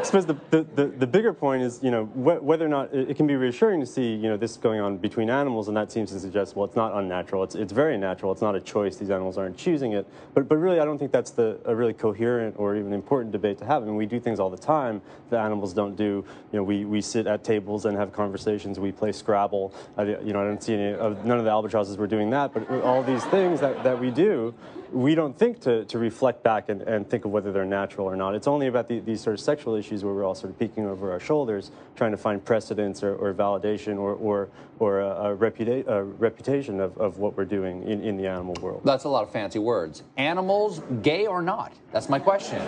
I 0.00 0.02
suppose 0.02 0.24
the, 0.24 0.36
the, 0.48 0.62
the, 0.74 0.86
the 0.86 1.06
bigger 1.06 1.34
point 1.34 1.62
is, 1.62 1.78
you 1.82 1.90
know, 1.90 2.06
wh- 2.06 2.42
whether 2.42 2.64
or 2.64 2.70
not 2.70 2.94
it, 2.94 3.10
it 3.10 3.16
can 3.18 3.26
be 3.26 3.36
reassuring 3.36 3.80
to 3.80 3.86
see, 3.86 4.14
you 4.14 4.30
know, 4.30 4.38
this 4.38 4.56
going 4.56 4.80
on 4.80 4.96
between 4.96 5.28
animals, 5.28 5.68
and 5.68 5.76
that 5.76 5.92
seems 5.92 6.10
to 6.12 6.18
suggest, 6.18 6.56
well, 6.56 6.64
it's 6.64 6.74
not 6.74 6.94
unnatural. 6.94 7.44
It's, 7.44 7.54
it's 7.54 7.72
very 7.72 7.98
natural. 7.98 8.32
It's 8.32 8.40
not 8.40 8.56
a 8.56 8.60
choice. 8.60 8.96
These 8.96 9.10
animals 9.10 9.36
aren't 9.36 9.58
choosing 9.58 9.92
it. 9.92 10.06
But, 10.32 10.48
but 10.48 10.56
really, 10.56 10.80
I 10.80 10.86
don't 10.86 10.96
think 10.96 11.12
that's 11.12 11.32
the, 11.32 11.60
a 11.66 11.74
really 11.74 11.92
coherent 11.92 12.54
or 12.58 12.76
even 12.76 12.94
important 12.94 13.30
debate 13.30 13.58
to 13.58 13.66
have. 13.66 13.82
I 13.82 13.86
mean, 13.86 13.96
we 13.96 14.06
do 14.06 14.18
things 14.18 14.40
all 14.40 14.48
the 14.48 14.56
time 14.56 15.02
that 15.28 15.44
animals 15.44 15.74
don't 15.74 15.96
do. 15.96 16.24
You 16.50 16.58
know, 16.58 16.62
we, 16.62 16.86
we 16.86 17.02
sit 17.02 17.26
at 17.26 17.44
tables 17.44 17.84
and 17.84 17.94
have 17.98 18.10
conversations. 18.10 18.80
We 18.80 18.92
play 18.92 19.12
Scrabble. 19.12 19.74
I, 19.98 20.04
you 20.04 20.32
know, 20.32 20.40
I 20.40 20.44
don't 20.44 20.62
see 20.62 20.74
any 20.74 20.96
none 21.24 21.38
of 21.38 21.44
the 21.44 21.50
albatrosses 21.50 21.98
were 21.98 22.06
doing 22.06 22.30
that. 22.30 22.54
But 22.54 22.70
all 22.82 23.02
these 23.02 23.24
things 23.24 23.60
that, 23.60 23.84
that 23.84 24.00
we 24.00 24.10
do, 24.10 24.54
we 24.92 25.14
don't 25.14 25.38
think 25.38 25.60
to, 25.60 25.84
to 25.84 25.98
reflect 25.98 26.42
back 26.42 26.68
and, 26.68 26.82
and 26.82 27.08
think 27.08 27.24
of 27.24 27.30
whether 27.30 27.52
they're 27.52 27.64
natural 27.64 28.06
or 28.06 28.16
not. 28.16 28.34
It's 28.34 28.48
only 28.48 28.66
about 28.66 28.88
the, 28.88 29.00
these 29.00 29.20
sort 29.20 29.34
of 29.34 29.40
sexual 29.40 29.74
issues 29.74 29.89
where 29.90 30.14
we're 30.14 30.24
all 30.24 30.34
sort 30.34 30.52
of 30.52 30.58
peeking 30.58 30.86
over 30.86 31.10
our 31.10 31.20
shoulders, 31.20 31.70
trying 31.96 32.12
to 32.12 32.16
find 32.16 32.44
precedence 32.44 33.02
or, 33.02 33.16
or 33.16 33.34
validation 33.34 33.98
or, 33.98 34.14
or, 34.14 34.48
or 34.78 35.00
a, 35.00 35.32
a, 35.32 35.36
reputa- 35.36 35.86
a 35.88 36.04
reputation 36.04 36.80
of, 36.80 36.96
of 36.96 37.18
what 37.18 37.36
we're 37.36 37.44
doing 37.44 37.82
in, 37.82 38.02
in 38.02 38.16
the 38.16 38.26
animal 38.26 38.54
world. 38.62 38.82
That's 38.84 39.04
a 39.04 39.08
lot 39.08 39.24
of 39.24 39.30
fancy 39.30 39.58
words. 39.58 40.04
Animals, 40.16 40.80
gay 41.02 41.26
or 41.26 41.42
not? 41.42 41.72
That's 41.92 42.08
my 42.08 42.18
question. 42.18 42.62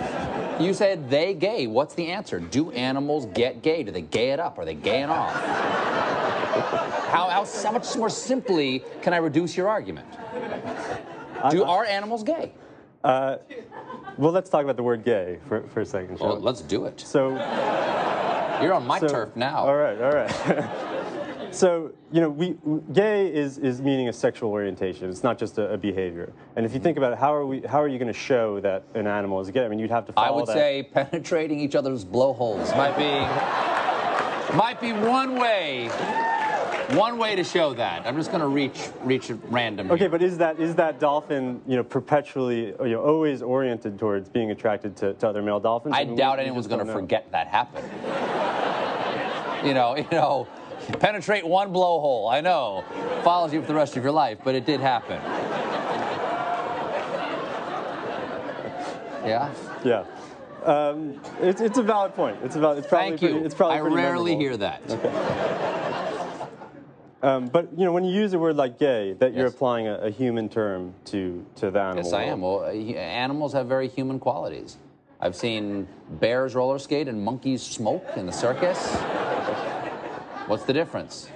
You 0.60 0.74
said 0.74 1.08
they 1.08 1.32
gay. 1.34 1.66
What's 1.66 1.94
the 1.94 2.08
answer? 2.08 2.40
Do 2.40 2.70
animals 2.72 3.26
get 3.26 3.62
gay? 3.62 3.82
Do 3.84 3.92
they 3.92 4.02
gay 4.02 4.30
it 4.30 4.40
up? 4.40 4.58
Are 4.58 4.64
they 4.64 4.74
gaying 4.74 5.10
off? 5.10 5.32
How, 7.12 7.28
how, 7.28 7.44
how 7.44 7.72
much 7.72 7.96
more 7.96 8.10
simply 8.10 8.84
can 9.02 9.14
I 9.14 9.18
reduce 9.18 9.56
your 9.56 9.68
argument? 9.68 10.06
Do 11.50 11.64
are 11.64 11.84
animals 11.84 12.22
gay? 12.22 12.52
Uh, 13.04 13.36
well, 14.16 14.32
let's 14.32 14.50
talk 14.50 14.62
about 14.62 14.76
the 14.76 14.82
word 14.82 15.04
gay 15.04 15.38
for, 15.48 15.62
for 15.68 15.80
a 15.80 15.86
second. 15.86 16.18
Well, 16.18 16.36
we? 16.36 16.42
let's 16.42 16.60
do 16.60 16.84
it. 16.84 17.00
So 17.00 17.30
You're 18.62 18.74
on 18.74 18.86
my 18.86 19.00
so- 19.00 19.08
turf 19.08 19.36
now. 19.36 19.58
All 19.58 19.76
right, 19.76 20.00
all 20.00 20.12
right. 20.12 21.50
so 21.54 21.92
you 22.12 22.20
know, 22.20 22.28
we 22.28 22.56
gay 22.92 23.32
is 23.32 23.58
is 23.58 23.80
meaning 23.80 24.08
a 24.08 24.12
sexual 24.12 24.50
orientation. 24.50 25.08
It's 25.10 25.22
not 25.22 25.38
just 25.38 25.58
a, 25.58 25.72
a 25.72 25.76
behavior. 25.76 26.32
And 26.56 26.64
if 26.64 26.74
you 26.74 26.80
think 26.80 26.96
about 26.96 27.12
it, 27.12 27.18
how 27.18 27.34
are 27.34 27.46
we? 27.46 27.60
How 27.62 27.82
are 27.82 27.88
you 27.88 27.98
going 27.98 28.12
to 28.12 28.18
show 28.18 28.60
that 28.60 28.84
an 28.94 29.06
animal 29.06 29.40
is 29.40 29.50
gay? 29.50 29.64
I 29.64 29.68
mean, 29.68 29.78
you'd 29.78 29.90
have 29.90 30.06
to. 30.06 30.12
I 30.16 30.30
would 30.30 30.46
that. 30.46 30.54
say 30.54 30.88
penetrating 30.92 31.58
each 31.58 31.74
other's 31.74 32.04
blowholes 32.04 32.70
might 32.72 32.96
be 32.96 34.56
might 34.56 34.80
be 34.80 34.92
one 34.92 35.36
way 35.36 35.88
one 36.90 37.18
way 37.18 37.34
to 37.36 37.44
show 37.44 37.74
that. 37.74 38.06
I'm 38.06 38.16
just 38.16 38.30
going 38.30 38.40
to 38.40 38.46
reach 38.48 38.88
reach 39.02 39.30
at 39.30 39.38
random. 39.50 39.90
Okay, 39.90 40.06
but 40.08 40.22
is 40.22 40.38
that 40.38 40.58
is 40.60 40.74
that 40.76 40.98
dolphin 41.00 41.60
you 41.66 41.76
know 41.76 41.84
perpetually 41.84 42.66
you 42.66 42.90
know 42.90 43.02
always 43.02 43.42
oriented 43.42 43.98
towards 43.98 44.28
being 44.28 44.50
attracted 44.50 44.96
to, 44.98 45.14
to 45.14 45.28
other 45.28 45.42
male 45.42 45.60
dolphins? 45.60 45.94
I 45.96 46.04
mean, 46.04 46.16
doubt 46.16 46.38
we- 46.38 46.44
anyone's 46.44 46.66
going 46.66 46.84
to 46.86 46.92
forget 46.92 47.30
that 47.32 47.46
happened. 47.48 47.88
you 49.66 49.74
know, 49.74 49.96
you 49.96 50.06
know, 50.12 50.46
penetrate 50.98 51.46
one 51.46 51.72
blowhole. 51.72 52.32
I 52.32 52.40
know, 52.40 52.84
follows 53.22 53.52
you 53.52 53.60
for 53.60 53.68
the 53.68 53.74
rest 53.74 53.96
of 53.96 54.02
your 54.02 54.12
life, 54.12 54.38
but 54.44 54.54
it 54.54 54.66
did 54.66 54.80
happen. 54.80 55.20
Yeah. 59.24 59.54
Yeah. 59.84 60.04
Um, 60.64 61.20
it's, 61.40 61.60
it's 61.60 61.78
a 61.78 61.82
valid 61.82 62.14
point. 62.14 62.38
It's 62.42 62.56
about. 62.56 62.76
It's 62.78 62.86
probably 62.86 63.10
Thank 63.10 63.22
you. 63.22 63.28
Pretty, 63.30 63.46
it's 63.46 63.54
probably 63.54 63.76
I 63.78 63.80
rarely 63.80 64.32
memorable. 64.36 64.40
hear 64.40 64.56
that. 64.58 66.11
Um, 67.22 67.46
but 67.46 67.68
you 67.78 67.84
know, 67.84 67.92
when 67.92 68.04
you 68.04 68.12
use 68.12 68.32
a 68.32 68.38
word 68.38 68.56
like 68.56 68.78
"gay," 68.78 69.12
that 69.14 69.32
you're 69.32 69.46
applying 69.46 69.86
a, 69.86 69.94
a 69.94 70.10
human 70.10 70.48
term 70.48 70.94
to 71.06 71.46
to 71.56 71.70
the 71.70 71.80
animal. 71.80 72.04
Yes, 72.04 72.12
I 72.12 72.24
am. 72.24 72.40
Well, 72.40 72.64
animals 72.64 73.52
have 73.52 73.66
very 73.68 73.88
human 73.88 74.18
qualities. 74.18 74.76
I've 75.20 75.36
seen 75.36 75.86
bears 76.10 76.56
roller 76.56 76.80
skate 76.80 77.06
and 77.06 77.24
monkeys 77.24 77.62
smoke 77.62 78.04
in 78.16 78.26
the 78.26 78.32
circus. 78.32 78.92
What's 80.48 80.64
the 80.64 80.72
difference? 80.72 81.28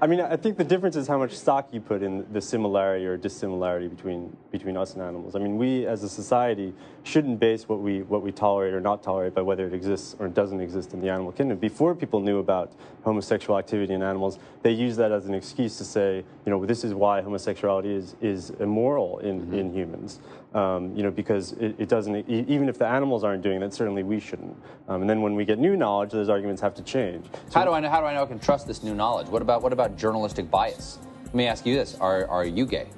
I 0.00 0.06
mean, 0.06 0.20
I 0.20 0.36
think 0.36 0.56
the 0.56 0.64
difference 0.64 0.94
is 0.94 1.08
how 1.08 1.18
much 1.18 1.32
stock 1.32 1.70
you 1.72 1.80
put 1.80 2.04
in 2.04 2.24
the 2.32 2.40
similarity 2.40 3.04
or 3.04 3.16
dissimilarity 3.16 3.88
between 3.88 4.36
between 4.52 4.76
us 4.76 4.94
and 4.94 5.02
animals. 5.02 5.34
I 5.34 5.40
mean, 5.40 5.56
we 5.56 5.86
as 5.86 6.04
a 6.04 6.08
society 6.08 6.72
shouldn't 7.02 7.40
base 7.40 7.68
what 7.68 7.80
we 7.80 8.02
what 8.02 8.22
we 8.22 8.30
tolerate 8.30 8.74
or 8.74 8.80
not 8.80 9.02
tolerate 9.02 9.34
by 9.34 9.42
whether 9.42 9.66
it 9.66 9.74
exists 9.74 10.14
or 10.20 10.28
doesn't 10.28 10.60
exist 10.60 10.94
in 10.94 11.00
the 11.00 11.08
animal 11.08 11.32
kingdom. 11.32 11.58
Before 11.58 11.96
people 11.96 12.20
knew 12.20 12.38
about 12.38 12.72
homosexual 13.02 13.58
activity 13.58 13.92
in 13.92 14.02
animals, 14.02 14.38
they 14.62 14.70
used 14.70 14.98
that 14.98 15.10
as 15.10 15.26
an 15.26 15.34
excuse 15.34 15.76
to 15.78 15.84
say, 15.84 16.24
you 16.46 16.50
know, 16.50 16.64
this 16.64 16.84
is 16.84 16.94
why 16.94 17.20
homosexuality 17.20 17.92
is 17.92 18.14
is 18.20 18.50
immoral 18.60 19.18
in 19.18 19.40
mm-hmm. 19.40 19.54
in 19.54 19.74
humans. 19.74 20.20
Um, 20.54 20.96
you 20.96 21.02
know, 21.02 21.10
because 21.10 21.52
it, 21.52 21.74
it 21.78 21.88
doesn't 21.90 22.26
even 22.28 22.70
if 22.70 22.78
the 22.78 22.86
animals 22.86 23.22
aren't 23.22 23.42
doing 23.42 23.60
that, 23.60 23.74
certainly 23.74 24.02
we 24.02 24.18
shouldn't. 24.18 24.56
Um, 24.88 25.02
and 25.02 25.10
then 25.10 25.20
when 25.20 25.34
we 25.34 25.44
get 25.44 25.58
new 25.58 25.76
knowledge, 25.76 26.10
those 26.10 26.30
arguments 26.30 26.62
have 26.62 26.74
to 26.76 26.82
change. 26.82 27.26
So 27.50 27.58
How 27.58 27.66
do 27.66 27.72
I 27.72 27.80
know? 27.80 27.90
How 27.90 28.00
do 28.00 28.06
I 28.06 28.14
know 28.14 28.22
I 28.22 28.26
can 28.26 28.38
trust 28.38 28.66
this 28.66 28.82
new 28.82 28.94
knowledge? 28.94 29.28
What 29.28 29.42
about 29.42 29.62
what 29.62 29.74
about 29.74 29.98
journalistic 29.98 30.50
bias? 30.50 31.00
Let 31.26 31.34
me 31.34 31.46
ask 31.46 31.66
you 31.66 31.74
this: 31.74 31.96
Are 31.96 32.26
are 32.28 32.46
you 32.46 32.64
gay? 32.64 32.88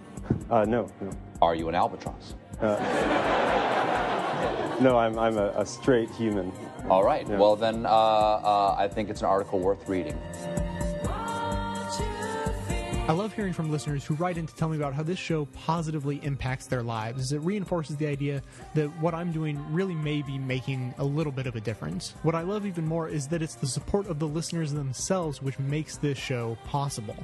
Uh, 0.48 0.64
no, 0.64 0.88
no. 1.00 1.10
Are 1.42 1.56
you 1.56 1.68
an 1.68 1.74
albatross? 1.74 2.34
No, 4.80 4.96
I'm, 4.96 5.18
I'm 5.18 5.36
a, 5.36 5.48
a 5.56 5.66
straight 5.66 6.10
human. 6.10 6.50
All 6.88 7.04
right. 7.04 7.28
Yeah. 7.28 7.36
Well, 7.36 7.54
then 7.54 7.84
uh, 7.84 7.88
uh, 7.90 8.76
I 8.78 8.88
think 8.88 9.10
it's 9.10 9.20
an 9.20 9.26
article 9.26 9.58
worth 9.58 9.86
reading. 9.86 10.18
I 13.10 13.12
love 13.12 13.34
hearing 13.34 13.52
from 13.52 13.72
listeners 13.72 14.04
who 14.04 14.14
write 14.14 14.38
in 14.38 14.46
to 14.46 14.54
tell 14.54 14.68
me 14.68 14.76
about 14.76 14.94
how 14.94 15.02
this 15.02 15.18
show 15.18 15.46
positively 15.46 16.20
impacts 16.22 16.68
their 16.68 16.84
lives. 16.84 17.20
as 17.20 17.32
It 17.32 17.40
reinforces 17.40 17.96
the 17.96 18.06
idea 18.06 18.40
that 18.74 18.86
what 19.00 19.16
I'm 19.16 19.32
doing 19.32 19.60
really 19.72 19.96
may 19.96 20.22
be 20.22 20.38
making 20.38 20.94
a 20.96 21.02
little 21.02 21.32
bit 21.32 21.48
of 21.48 21.56
a 21.56 21.60
difference. 21.60 22.14
What 22.22 22.36
I 22.36 22.42
love 22.42 22.66
even 22.66 22.86
more 22.86 23.08
is 23.08 23.26
that 23.26 23.42
it's 23.42 23.56
the 23.56 23.66
support 23.66 24.06
of 24.06 24.20
the 24.20 24.28
listeners 24.28 24.72
themselves 24.72 25.42
which 25.42 25.58
makes 25.58 25.96
this 25.96 26.18
show 26.18 26.56
possible. 26.66 27.16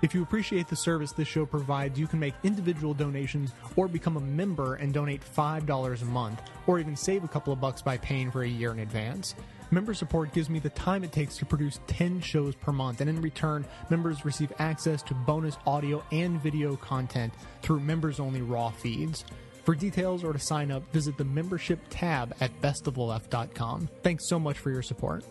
If 0.00 0.14
you 0.14 0.22
appreciate 0.22 0.68
the 0.68 0.76
service 0.76 1.12
this 1.12 1.28
show 1.28 1.44
provides, 1.44 2.00
you 2.00 2.06
can 2.06 2.20
make 2.20 2.32
individual 2.42 2.94
donations 2.94 3.52
or 3.76 3.86
become 3.86 4.16
a 4.16 4.20
member 4.20 4.76
and 4.76 4.94
donate 4.94 5.20
$5 5.22 6.00
a 6.00 6.04
month, 6.06 6.40
or 6.66 6.78
even 6.78 6.96
save 6.96 7.22
a 7.22 7.28
couple 7.28 7.52
of 7.52 7.60
bucks 7.60 7.82
by 7.82 7.98
paying 7.98 8.30
for 8.30 8.44
a 8.44 8.48
year 8.48 8.72
in 8.72 8.78
advance. 8.78 9.34
Member 9.74 9.92
support 9.92 10.32
gives 10.32 10.48
me 10.48 10.60
the 10.60 10.70
time 10.70 11.02
it 11.02 11.10
takes 11.10 11.36
to 11.38 11.44
produce 11.44 11.80
10 11.88 12.20
shows 12.20 12.54
per 12.54 12.70
month, 12.70 13.00
and 13.00 13.10
in 13.10 13.20
return, 13.20 13.66
members 13.90 14.24
receive 14.24 14.52
access 14.60 15.02
to 15.02 15.14
bonus 15.14 15.56
audio 15.66 16.00
and 16.12 16.40
video 16.40 16.76
content 16.76 17.34
through 17.60 17.80
members 17.80 18.20
only 18.20 18.40
raw 18.40 18.70
feeds. 18.70 19.24
For 19.64 19.74
details 19.74 20.22
or 20.22 20.32
to 20.32 20.38
sign 20.38 20.70
up, 20.70 20.84
visit 20.92 21.18
the 21.18 21.24
membership 21.24 21.80
tab 21.90 22.36
at 22.40 22.52
bestofleft.com. 22.60 23.88
Thanks 24.04 24.28
so 24.28 24.38
much 24.38 24.60
for 24.60 24.70
your 24.70 24.82
support. 24.82 25.24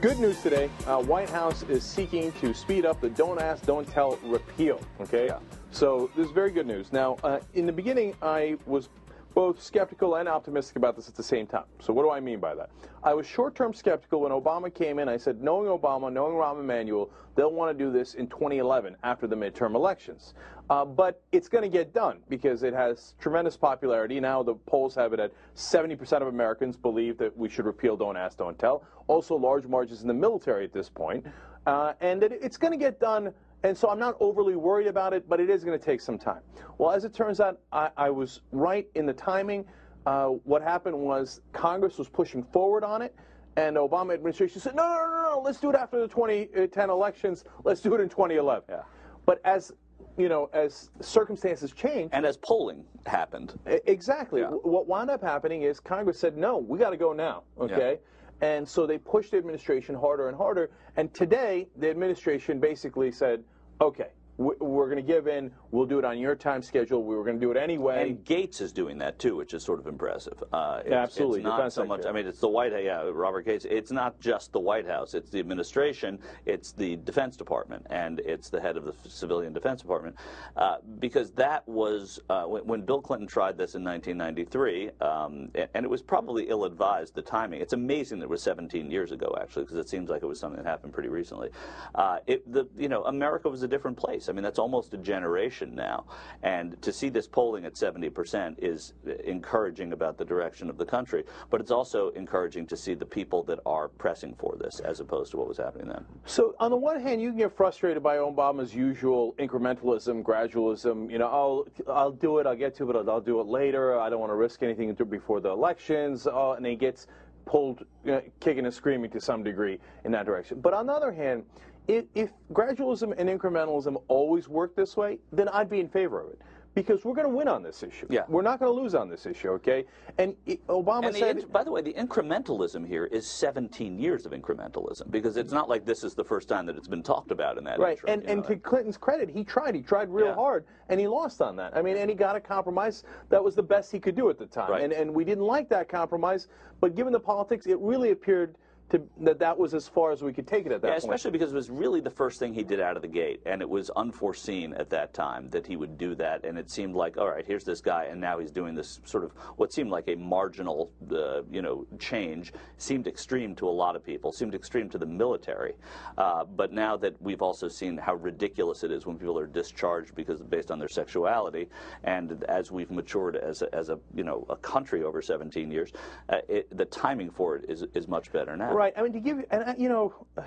Good 0.00 0.18
news 0.18 0.40
today. 0.40 0.70
Uh, 0.86 1.02
White 1.02 1.28
House 1.28 1.62
is 1.64 1.84
seeking 1.84 2.32
to 2.40 2.54
speed 2.54 2.86
up 2.86 3.02
the 3.02 3.10
Don't 3.10 3.38
Ask, 3.38 3.66
Don't 3.66 3.86
Tell 3.86 4.16
repeal. 4.22 4.80
Okay, 4.98 5.28
so 5.72 6.10
this 6.16 6.24
is 6.24 6.32
very 6.32 6.50
good 6.50 6.66
news. 6.66 6.90
Now, 6.90 7.18
uh, 7.22 7.40
in 7.52 7.66
the 7.66 7.72
beginning, 7.72 8.14
I 8.22 8.56
was 8.64 8.88
both 9.34 9.62
skeptical 9.62 10.16
and 10.16 10.28
optimistic 10.28 10.76
about 10.76 10.96
this 10.96 11.08
at 11.08 11.14
the 11.14 11.22
same 11.22 11.46
time. 11.46 11.64
So 11.80 11.92
what 11.92 12.02
do 12.02 12.10
I 12.10 12.20
mean 12.20 12.40
by 12.40 12.54
that? 12.54 12.70
I 13.02 13.14
was 13.14 13.26
short-term 13.26 13.72
skeptical 13.72 14.20
when 14.22 14.32
Obama 14.32 14.74
came 14.74 14.98
in. 14.98 15.08
I 15.08 15.16
said, 15.16 15.42
knowing 15.42 15.68
Obama, 15.68 16.12
knowing 16.12 16.34
Rahm 16.34 16.60
Emanuel, 16.60 17.10
they'll 17.36 17.52
want 17.52 17.76
to 17.76 17.84
do 17.84 17.92
this 17.92 18.14
in 18.14 18.26
2011 18.26 18.96
after 19.02 19.26
the 19.26 19.36
midterm 19.36 19.74
elections. 19.74 20.34
Uh, 20.68 20.84
but 20.84 21.22
it's 21.32 21.48
going 21.48 21.62
to 21.62 21.68
get 21.68 21.92
done 21.92 22.18
because 22.28 22.62
it 22.62 22.72
has 22.72 23.14
tremendous 23.20 23.56
popularity. 23.56 24.20
Now 24.20 24.42
the 24.42 24.54
polls 24.54 24.94
have 24.94 25.12
it 25.12 25.20
at 25.20 25.32
70% 25.56 26.22
of 26.22 26.28
Americans 26.28 26.76
believe 26.76 27.18
that 27.18 27.36
we 27.36 27.48
should 27.48 27.66
repeal 27.66 27.96
Don't 27.96 28.16
Ask, 28.16 28.38
Don't 28.38 28.58
Tell. 28.58 28.84
Also 29.06 29.36
large 29.36 29.66
margins 29.66 30.02
in 30.02 30.08
the 30.08 30.14
military 30.14 30.64
at 30.64 30.72
this 30.72 30.88
point. 30.88 31.26
Uh, 31.66 31.92
and 32.00 32.22
that 32.22 32.32
it's 32.32 32.56
going 32.56 32.72
to 32.72 32.78
get 32.78 33.00
done 33.00 33.32
and 33.62 33.76
so 33.76 33.88
I'm 33.90 33.98
not 33.98 34.16
overly 34.20 34.56
worried 34.56 34.86
about 34.86 35.12
it, 35.12 35.28
but 35.28 35.40
it 35.40 35.50
is 35.50 35.64
going 35.64 35.78
to 35.78 35.84
take 35.84 36.00
some 36.00 36.18
time. 36.18 36.40
Well, 36.78 36.90
as 36.90 37.04
it 37.04 37.12
turns 37.12 37.40
out, 37.40 37.60
I, 37.72 37.90
I 37.96 38.10
was 38.10 38.40
right 38.52 38.86
in 38.94 39.06
the 39.06 39.12
timing. 39.12 39.64
Uh, 40.06 40.28
what 40.44 40.62
happened 40.62 40.98
was 40.98 41.40
Congress 41.52 41.98
was 41.98 42.08
pushing 42.08 42.42
forward 42.42 42.84
on 42.84 43.02
it, 43.02 43.14
and 43.56 43.76
the 43.76 43.80
Obama 43.86 44.14
administration 44.14 44.60
said, 44.60 44.74
no, 44.74 44.82
no, 44.88 44.94
no, 44.94 45.30
no, 45.34 45.40
let's 45.44 45.60
do 45.60 45.68
it 45.70 45.76
after 45.76 46.00
the 46.00 46.08
2010 46.08 46.88
elections. 46.90 47.44
Let's 47.64 47.80
do 47.82 47.94
it 47.94 48.00
in 48.00 48.08
2011. 48.08 48.64
Yeah. 48.68 48.82
But 49.26 49.40
as 49.44 49.72
you 50.16 50.28
know, 50.28 50.50
as 50.52 50.90
circumstances 51.00 51.72
changed, 51.72 52.14
and 52.14 52.26
as 52.26 52.36
polling 52.36 52.84
happened, 53.06 53.58
Exactly. 53.86 54.40
W- 54.42 54.60
What 54.64 54.86
wound 54.86 55.08
up 55.10 55.22
happening 55.22 55.62
is 55.62 55.80
Congress 55.80 56.18
said, 56.18 56.36
no, 56.36 56.58
we 56.58 56.78
got 56.78 56.90
to 56.90 56.96
go 56.96 57.12
now. 57.12 57.42
Okay. 57.58 57.98
And 58.40 58.66
so 58.68 58.86
they 58.86 58.98
pushed 58.98 59.32
the 59.32 59.36
administration 59.36 59.94
harder 59.94 60.28
and 60.28 60.36
harder. 60.36 60.70
And 60.96 61.12
today, 61.12 61.68
the 61.76 61.90
administration 61.90 62.58
basically 62.58 63.12
said, 63.12 63.44
okay, 63.80 64.08
we're 64.40 64.86
going 64.86 64.96
to 64.96 65.02
give 65.02 65.28
in. 65.28 65.50
We'll 65.70 65.86
do 65.86 65.98
it 65.98 66.04
on 66.04 66.18
your 66.18 66.34
time 66.34 66.62
schedule. 66.62 67.04
We 67.04 67.14
were 67.14 67.24
going 67.24 67.38
to 67.38 67.40
do 67.40 67.50
it 67.50 67.58
anyway. 67.58 68.10
And 68.10 68.24
Gates 68.24 68.62
is 68.62 68.72
doing 68.72 68.96
that 68.98 69.18
too, 69.18 69.36
which 69.36 69.52
is 69.52 69.62
sort 69.62 69.78
of 69.78 69.86
impressive. 69.86 70.42
Uh, 70.52 70.80
it's, 70.82 70.92
absolutely. 70.92 71.40
It's 71.40 71.44
not 71.44 71.56
Defense 71.56 71.74
so 71.74 71.84
much. 71.84 72.06
I 72.06 72.12
mean, 72.12 72.26
it's 72.26 72.40
the 72.40 72.48
White 72.48 72.72
House. 72.72 72.80
Yeah, 72.82 73.10
Robert 73.12 73.42
Gates. 73.42 73.66
It's 73.68 73.92
not 73.92 74.18
just 74.18 74.52
the 74.52 74.58
White 74.58 74.86
House. 74.86 75.12
It's 75.12 75.28
the 75.30 75.38
administration. 75.38 76.18
It's 76.46 76.72
the 76.72 76.96
Defense 76.96 77.36
Department, 77.36 77.86
and 77.90 78.20
it's 78.20 78.48
the 78.48 78.60
head 78.60 78.78
of 78.78 78.84
the 78.84 78.94
Civilian 79.08 79.52
Defense 79.52 79.82
Department. 79.82 80.16
Uh, 80.56 80.76
because 80.98 81.32
that 81.32 81.68
was 81.68 82.18
uh, 82.30 82.44
when, 82.44 82.66
when 82.66 82.80
Bill 82.82 83.02
Clinton 83.02 83.28
tried 83.28 83.58
this 83.58 83.74
in 83.74 83.84
1993, 83.84 84.90
um, 85.02 85.50
and 85.74 85.84
it 85.84 85.90
was 85.90 86.00
probably 86.00 86.48
ill-advised. 86.48 87.14
The 87.14 87.22
timing. 87.22 87.60
It's 87.60 87.74
amazing 87.74 88.20
that 88.20 88.24
it 88.24 88.30
was 88.30 88.42
17 88.42 88.90
years 88.90 89.12
ago, 89.12 89.36
actually, 89.40 89.64
because 89.64 89.76
it 89.76 89.88
seems 89.88 90.08
like 90.08 90.22
it 90.22 90.26
was 90.26 90.40
something 90.40 90.62
that 90.62 90.68
happened 90.68 90.94
pretty 90.94 91.10
recently. 91.10 91.50
Uh, 91.94 92.18
it, 92.26 92.50
the, 92.50 92.66
you 92.78 92.88
know, 92.88 93.04
America 93.04 93.48
was 93.48 93.62
a 93.62 93.68
different 93.68 93.96
place. 93.96 94.29
I 94.30 94.32
mean, 94.32 94.44
that's 94.44 94.58
almost 94.58 94.94
a 94.94 94.96
generation 94.96 95.74
now, 95.74 96.04
and 96.42 96.80
to 96.82 96.92
see 96.92 97.08
this 97.08 97.26
polling 97.26 97.64
at 97.64 97.74
70% 97.74 98.54
is 98.58 98.94
encouraging 99.24 99.92
about 99.92 100.16
the 100.16 100.24
direction 100.24 100.70
of 100.70 100.78
the 100.78 100.86
country. 100.86 101.24
But 101.50 101.60
it's 101.60 101.72
also 101.72 102.10
encouraging 102.10 102.66
to 102.68 102.76
see 102.76 102.94
the 102.94 103.04
people 103.04 103.42
that 103.44 103.58
are 103.66 103.88
pressing 103.88 104.34
for 104.38 104.56
this, 104.58 104.80
as 104.80 105.00
opposed 105.00 105.32
to 105.32 105.36
what 105.36 105.48
was 105.48 105.58
happening 105.58 105.88
then. 105.88 106.04
So 106.24 106.54
on 106.60 106.70
the 106.70 106.76
one 106.76 107.00
hand, 107.00 107.20
you 107.20 107.30
can 107.30 107.38
get 107.38 107.56
frustrated 107.56 108.02
by 108.02 108.16
Obama's 108.16 108.74
usual 108.74 109.34
incrementalism, 109.38 110.22
gradualism. 110.22 111.10
You 111.10 111.18
know, 111.18 111.28
I'll 111.28 111.66
I'll 111.92 112.12
do 112.12 112.38
it, 112.38 112.46
I'll 112.46 112.56
get 112.56 112.76
to 112.76 112.88
it, 112.90 112.96
I'll, 112.96 113.10
I'll 113.10 113.20
do 113.20 113.40
it 113.40 113.46
later. 113.46 113.98
I 113.98 114.08
don't 114.08 114.20
want 114.20 114.30
to 114.30 114.36
risk 114.36 114.62
anything 114.62 114.94
before 114.94 115.40
the 115.40 115.50
elections, 115.50 116.26
uh, 116.26 116.52
and 116.52 116.64
he 116.64 116.76
gets 116.76 117.08
pulled, 117.46 117.84
you 118.04 118.12
know, 118.12 118.22
kicking 118.38 118.64
and 118.64 118.72
screaming 118.72 119.10
to 119.10 119.20
some 119.20 119.42
degree 119.42 119.78
in 120.04 120.12
that 120.12 120.24
direction. 120.24 120.60
But 120.60 120.72
on 120.74 120.86
the 120.86 120.92
other 120.92 121.10
hand, 121.12 121.44
if, 121.88 122.04
if 122.14 122.30
gradualism 122.52 123.14
and 123.18 123.28
incrementalism 123.28 124.02
always 124.08 124.48
work 124.48 124.74
this 124.76 124.96
way, 124.96 125.18
then 125.32 125.48
I'd 125.48 125.70
be 125.70 125.80
in 125.80 125.88
favor 125.88 126.20
of 126.20 126.30
it. 126.30 126.40
Because 126.72 127.04
we're 127.04 127.14
going 127.14 127.28
to 127.28 127.34
win 127.34 127.48
on 127.48 127.64
this 127.64 127.82
issue. 127.82 128.06
Yeah. 128.10 128.22
We're 128.28 128.42
not 128.42 128.60
going 128.60 128.72
to 128.72 128.80
lose 128.80 128.94
on 128.94 129.08
this 129.08 129.26
issue, 129.26 129.48
okay? 129.54 129.86
And 130.18 130.36
it, 130.46 130.64
Obama 130.68 131.08
And 131.08 131.16
said. 131.16 131.52
by 131.52 131.64
the 131.64 131.72
way, 131.72 131.82
the 131.82 131.92
incrementalism 131.94 132.86
here 132.86 133.06
is 133.06 133.26
17 133.26 133.98
years 133.98 134.24
of 134.24 134.30
incrementalism 134.30 135.10
because 135.10 135.36
it's 135.36 135.52
not 135.52 135.68
like 135.68 135.84
this 135.84 136.04
is 136.04 136.14
the 136.14 136.22
first 136.22 136.48
time 136.48 136.66
that 136.66 136.76
it's 136.76 136.86
been 136.86 137.02
talked 137.02 137.32
about 137.32 137.58
in 137.58 137.64
that 137.64 137.80
Right, 137.80 137.98
interim, 137.98 138.20
and, 138.20 138.30
and 138.30 138.42
know. 138.42 138.48
to 138.50 138.56
Clinton's 138.56 138.96
credit, 138.96 139.28
he 139.28 139.42
tried. 139.42 139.74
He 139.74 139.82
tried 139.82 140.08
real 140.10 140.26
Yeah. 140.28 140.34
hard, 140.36 140.64
and 140.88 141.00
he 141.00 141.08
lost 141.08 141.42
on 141.42 141.56
that. 141.56 141.76
I 141.76 141.82
mean, 141.82 141.96
and 141.96 142.08
he 142.08 142.14
got 142.14 142.36
a 142.36 142.40
compromise 142.40 143.02
that 143.30 143.42
was 143.42 143.56
the 143.56 143.64
best 143.64 143.90
he 143.90 143.98
could 143.98 144.14
do 144.14 144.30
at 144.30 144.38
the 144.38 144.46
time. 144.46 144.70
Right. 144.70 144.84
And, 144.84 144.92
and 144.92 145.12
we 145.12 145.24
didn't 145.24 145.44
like 145.46 145.68
that 145.70 145.88
compromise, 145.88 146.46
but 146.80 146.94
given 146.94 147.12
the 147.12 147.18
politics, 147.18 147.66
it 147.66 147.80
really 147.80 148.12
appeared 148.12 148.54
to, 148.90 149.02
that 149.20 149.38
that 149.38 149.56
was 149.56 149.74
as 149.74 149.86
far 149.88 150.10
as 150.10 150.22
we 150.22 150.32
could 150.32 150.46
take 150.46 150.66
it 150.66 150.72
at 150.72 150.82
that 150.82 150.88
Yeah, 150.88 150.94
point. 150.94 151.04
especially 151.04 151.30
because 151.30 151.52
it 151.52 151.56
was 151.56 151.70
really 151.70 152.00
the 152.00 152.10
first 152.10 152.38
thing 152.38 152.52
he 152.52 152.62
did 152.64 152.80
out 152.80 152.96
of 152.96 153.02
the 153.02 153.08
gate, 153.08 153.40
and 153.46 153.62
it 153.62 153.68
was 153.68 153.88
unforeseen 153.90 154.74
at 154.74 154.90
that 154.90 155.14
time 155.14 155.48
that 155.50 155.66
he 155.66 155.76
would 155.76 155.96
do 155.96 156.14
that. 156.16 156.44
And 156.44 156.58
it 156.58 156.70
seemed 156.70 156.94
like, 156.94 157.16
all 157.16 157.28
right, 157.28 157.46
here's 157.46 157.64
this 157.64 157.80
guy, 157.80 158.04
and 158.04 158.20
now 158.20 158.38
he's 158.38 158.50
doing 158.50 158.74
this 158.74 159.00
sort 159.04 159.24
of 159.24 159.32
what 159.56 159.72
seemed 159.72 159.90
like 159.90 160.08
a 160.08 160.16
marginal, 160.16 160.90
uh, 161.12 161.42
you 161.50 161.62
know, 161.62 161.86
change. 161.98 162.52
Seemed 162.78 163.06
extreme 163.06 163.54
to 163.56 163.68
a 163.68 163.70
lot 163.70 163.94
of 163.94 164.04
people. 164.04 164.32
Seemed 164.32 164.54
extreme 164.54 164.88
to 164.90 164.98
the 164.98 165.06
military. 165.06 165.74
Uh, 166.18 166.44
but 166.44 166.72
now 166.72 166.96
that 166.96 167.20
we've 167.22 167.42
also 167.42 167.68
seen 167.68 167.96
how 167.96 168.14
ridiculous 168.16 168.82
it 168.82 168.90
is 168.90 169.06
when 169.06 169.18
people 169.18 169.38
are 169.38 169.46
discharged 169.46 170.14
because 170.14 170.40
based 170.42 170.70
on 170.70 170.78
their 170.78 170.88
sexuality, 170.88 171.68
and 172.04 172.42
as 172.48 172.72
we've 172.72 172.90
matured 172.90 173.36
as 173.36 173.62
a, 173.62 173.72
as 173.74 173.88
a 173.88 173.98
you 174.14 174.24
know 174.24 174.44
a 174.50 174.56
country 174.56 175.04
over 175.04 175.22
17 175.22 175.70
years, 175.70 175.92
uh, 176.28 176.38
it, 176.48 176.76
the 176.76 176.86
timing 176.86 177.30
for 177.30 177.56
it 177.56 177.66
is 177.68 177.84
is 177.94 178.08
much 178.08 178.32
better 178.32 178.56
now. 178.56 178.72
Right. 178.72 178.79
I 178.80 179.02
mean, 179.02 179.12
to 179.12 179.20
give 179.20 179.38
you, 179.38 179.44
and 179.50 179.62
uh, 179.62 179.74
you 179.76 179.88
know, 179.88 180.14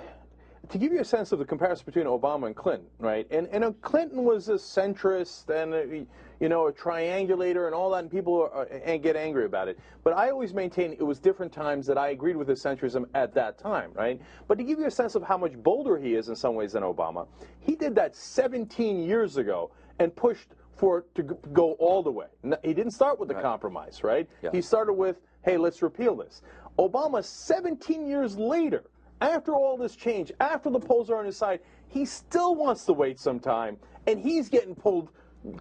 to 0.68 0.78
give 0.78 0.92
you 0.92 1.00
a 1.00 1.04
sense 1.04 1.32
of 1.32 1.38
the 1.38 1.44
comparison 1.44 1.84
between 1.84 2.06
Obama 2.06 2.46
and 2.46 2.56
Clinton, 2.56 2.86
right? 2.98 3.26
And 3.30 3.46
and 3.48 3.64
uh, 3.64 3.72
Clinton 3.82 4.24
was 4.24 4.48
a 4.48 4.54
centrist 4.54 5.48
and 5.50 5.74
a, 5.74 6.06
you 6.40 6.48
know 6.48 6.66
a 6.66 6.72
triangulator 6.72 7.66
and 7.66 7.74
all 7.74 7.90
that, 7.90 7.98
and 7.98 8.10
people 8.10 8.50
are, 8.52 8.64
and 8.64 9.02
get 9.02 9.16
angry 9.16 9.44
about 9.44 9.68
it. 9.68 9.78
But 10.02 10.14
I 10.14 10.30
always 10.30 10.54
maintain 10.54 10.92
it 10.92 11.02
was 11.02 11.18
different 11.18 11.52
times 11.52 11.86
that 11.86 11.98
I 11.98 12.08
agreed 12.08 12.36
with 12.36 12.48
his 12.48 12.62
centrism 12.62 13.06
at 13.14 13.34
that 13.34 13.58
time, 13.58 13.90
right? 13.94 14.20
But 14.48 14.58
to 14.58 14.64
give 14.64 14.78
you 14.78 14.86
a 14.86 14.90
sense 14.90 15.14
of 15.14 15.22
how 15.22 15.36
much 15.36 15.52
bolder 15.54 15.98
he 15.98 16.14
is 16.14 16.28
in 16.28 16.36
some 16.36 16.54
ways 16.54 16.72
than 16.72 16.82
Obama, 16.82 17.26
he 17.60 17.76
did 17.76 17.94
that 17.96 18.16
17 18.16 19.02
years 19.02 19.36
ago 19.36 19.70
and 19.98 20.14
pushed 20.14 20.48
for 20.76 20.98
it 20.98 21.14
to 21.14 21.22
go 21.22 21.72
all 21.74 22.02
the 22.02 22.10
way. 22.10 22.26
He 22.62 22.74
didn't 22.74 22.92
start 22.92 23.18
with 23.20 23.28
the 23.28 23.34
compromise, 23.34 24.02
right? 24.02 24.28
Yeah. 24.42 24.50
He 24.52 24.60
started 24.60 24.94
with, 24.94 25.16
hey, 25.44 25.56
let's 25.56 25.82
repeal 25.82 26.16
this. 26.16 26.42
Obama, 26.78 27.22
17 27.22 28.06
years 28.06 28.36
later, 28.36 28.84
after 29.20 29.54
all 29.54 29.76
this 29.76 29.94
change, 29.94 30.32
after 30.40 30.70
the 30.70 30.80
polls 30.80 31.10
are 31.10 31.16
on 31.16 31.24
his 31.24 31.36
side, 31.36 31.60
he 31.88 32.04
still 32.04 32.54
wants 32.54 32.84
to 32.86 32.92
wait 32.92 33.18
some 33.20 33.38
time, 33.38 33.76
and 34.06 34.18
he's 34.18 34.48
getting 34.48 34.74
pulled, 34.74 35.10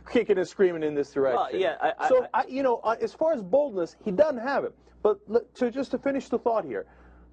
kicking 0.09 0.37
and 0.37 0.47
screaming 0.47 0.81
in 0.83 0.95
this 0.95 1.11
direction. 1.11 1.39
Well, 1.51 1.55
yeah, 1.55 1.75
I- 1.81 1.93
I- 1.99 2.09
so 2.09 2.27
I, 2.33 2.45
you 2.47 2.63
know, 2.63 2.77
uh, 2.83 2.95
as 2.99 3.13
far 3.13 3.33
as 3.33 3.43
boldness, 3.43 3.95
he 4.03 4.11
doesn't 4.11 4.39
have 4.39 4.63
it. 4.63 4.73
But 5.03 5.19
so 5.53 5.69
just 5.69 5.91
to 5.91 5.97
finish 5.97 6.29
the 6.29 6.39
thought 6.39 6.63
here, 6.63 6.85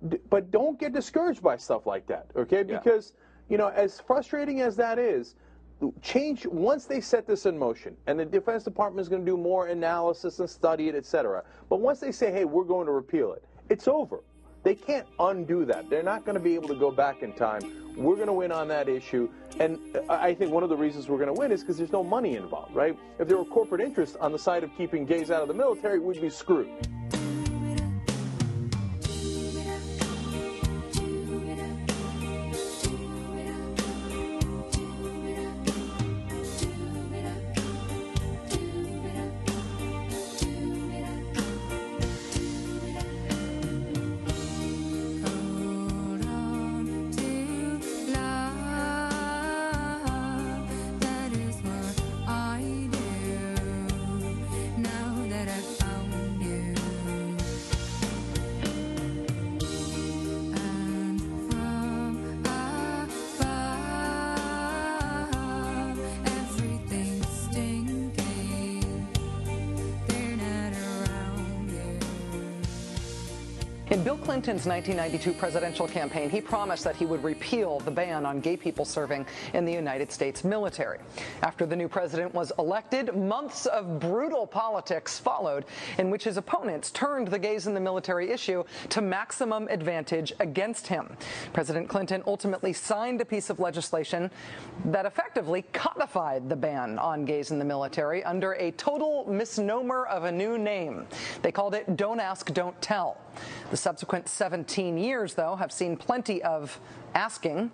d- 0.08 0.18
but 0.28 0.50
don't 0.50 0.78
get 0.78 0.92
discouraged 0.92 1.40
by 1.42 1.56
stuff 1.56 1.86
like 1.86 2.06
that, 2.08 2.26
okay? 2.36 2.58
Yeah. 2.66 2.78
Because 2.78 3.14
you 3.48 3.58
know, 3.58 3.68
as 3.68 4.00
frustrating 4.00 4.60
as 4.60 4.76
that 4.76 4.98
is, 4.98 5.34
change 6.02 6.46
once 6.46 6.84
they 6.84 7.00
set 7.00 7.26
this 7.26 7.46
in 7.46 7.58
motion, 7.58 7.96
and 8.06 8.18
the 8.18 8.24
Defense 8.24 8.64
Department 8.64 9.00
is 9.00 9.08
going 9.08 9.24
to 9.24 9.30
do 9.30 9.36
more 9.36 9.68
analysis 9.68 10.38
and 10.38 10.48
study 10.48 10.88
it, 10.88 10.94
et 10.94 11.06
cetera. 11.06 11.42
But 11.68 11.80
once 11.80 12.00
they 12.00 12.12
say, 12.12 12.30
"Hey, 12.30 12.44
we're 12.44 12.64
going 12.64 12.86
to 12.86 12.92
repeal 12.92 13.32
it," 13.32 13.44
it's 13.68 13.88
over. 13.88 14.22
They 14.62 14.74
can't 14.74 15.06
undo 15.18 15.64
that. 15.64 15.88
They're 15.88 16.02
not 16.02 16.24
going 16.26 16.36
to 16.36 16.42
be 16.42 16.54
able 16.54 16.68
to 16.68 16.74
go 16.74 16.90
back 16.90 17.22
in 17.22 17.32
time. 17.32 17.62
We're 17.96 18.16
going 18.16 18.26
to 18.26 18.32
win 18.32 18.52
on 18.52 18.68
that 18.68 18.88
issue, 18.88 19.28
and 19.58 19.78
I 20.08 20.28
I 20.28 20.34
think 20.34 20.52
one 20.52 20.62
of 20.62 20.68
the 20.68 20.76
reasons 20.76 21.08
we're 21.08 21.18
going 21.18 21.34
to 21.34 21.40
win 21.40 21.50
is 21.50 21.60
because 21.60 21.78
there's 21.78 21.92
no 21.92 22.04
money 22.04 22.36
involved, 22.36 22.74
right? 22.74 22.96
If 23.18 23.26
there 23.26 23.38
were 23.38 23.44
corporate 23.44 23.80
interests 23.80 24.16
on 24.20 24.32
the 24.32 24.38
side 24.38 24.62
of 24.62 24.70
keeping 24.76 25.06
gays 25.06 25.30
out 25.30 25.42
of 25.42 25.48
the 25.48 25.54
military, 25.54 25.98
we'd 25.98 26.20
be 26.20 26.30
screwed. 26.30 26.70
Clinton's 74.40 74.64
1992 74.64 75.38
presidential 75.38 75.86
campaign, 75.86 76.30
he 76.30 76.40
promised 76.40 76.82
that 76.84 76.96
he 76.96 77.04
would 77.04 77.22
repeal 77.22 77.78
the 77.80 77.90
ban 77.90 78.24
on 78.24 78.40
gay 78.40 78.56
people 78.56 78.86
serving 78.86 79.26
in 79.52 79.66
the 79.66 79.72
United 79.72 80.10
States 80.10 80.44
military. 80.44 80.98
After 81.42 81.66
the 81.66 81.76
new 81.76 81.88
president 81.88 82.32
was 82.32 82.50
elected, 82.58 83.14
months 83.14 83.66
of 83.66 84.00
brutal 84.00 84.46
politics 84.46 85.18
followed 85.18 85.66
in 85.98 86.08
which 86.08 86.24
his 86.24 86.38
opponents 86.38 86.90
turned 86.90 87.28
the 87.28 87.38
gays 87.38 87.66
in 87.66 87.74
the 87.74 87.80
military 87.80 88.30
issue 88.30 88.64
to 88.88 89.02
maximum 89.02 89.68
advantage 89.68 90.32
against 90.40 90.86
him. 90.86 91.18
President 91.52 91.86
Clinton 91.86 92.22
ultimately 92.26 92.72
signed 92.72 93.20
a 93.20 93.26
piece 93.26 93.50
of 93.50 93.60
legislation 93.60 94.30
that 94.86 95.04
effectively 95.04 95.66
codified 95.74 96.48
the 96.48 96.56
ban 96.56 96.98
on 96.98 97.26
gays 97.26 97.50
in 97.50 97.58
the 97.58 97.64
military 97.66 98.24
under 98.24 98.52
a 98.54 98.70
total 98.70 99.26
misnomer 99.28 100.06
of 100.06 100.24
a 100.24 100.32
new 100.32 100.56
name. 100.56 101.06
They 101.42 101.52
called 101.52 101.74
it 101.74 101.94
Don't 101.98 102.20
Ask, 102.20 102.54
Don't 102.54 102.80
Tell. 102.80 103.18
The 103.70 103.76
subsequent 103.76 104.28
17 104.28 104.98
years, 104.98 105.34
though, 105.34 105.56
have 105.56 105.72
seen 105.72 105.96
plenty 105.96 106.42
of 106.42 106.80
asking, 107.14 107.70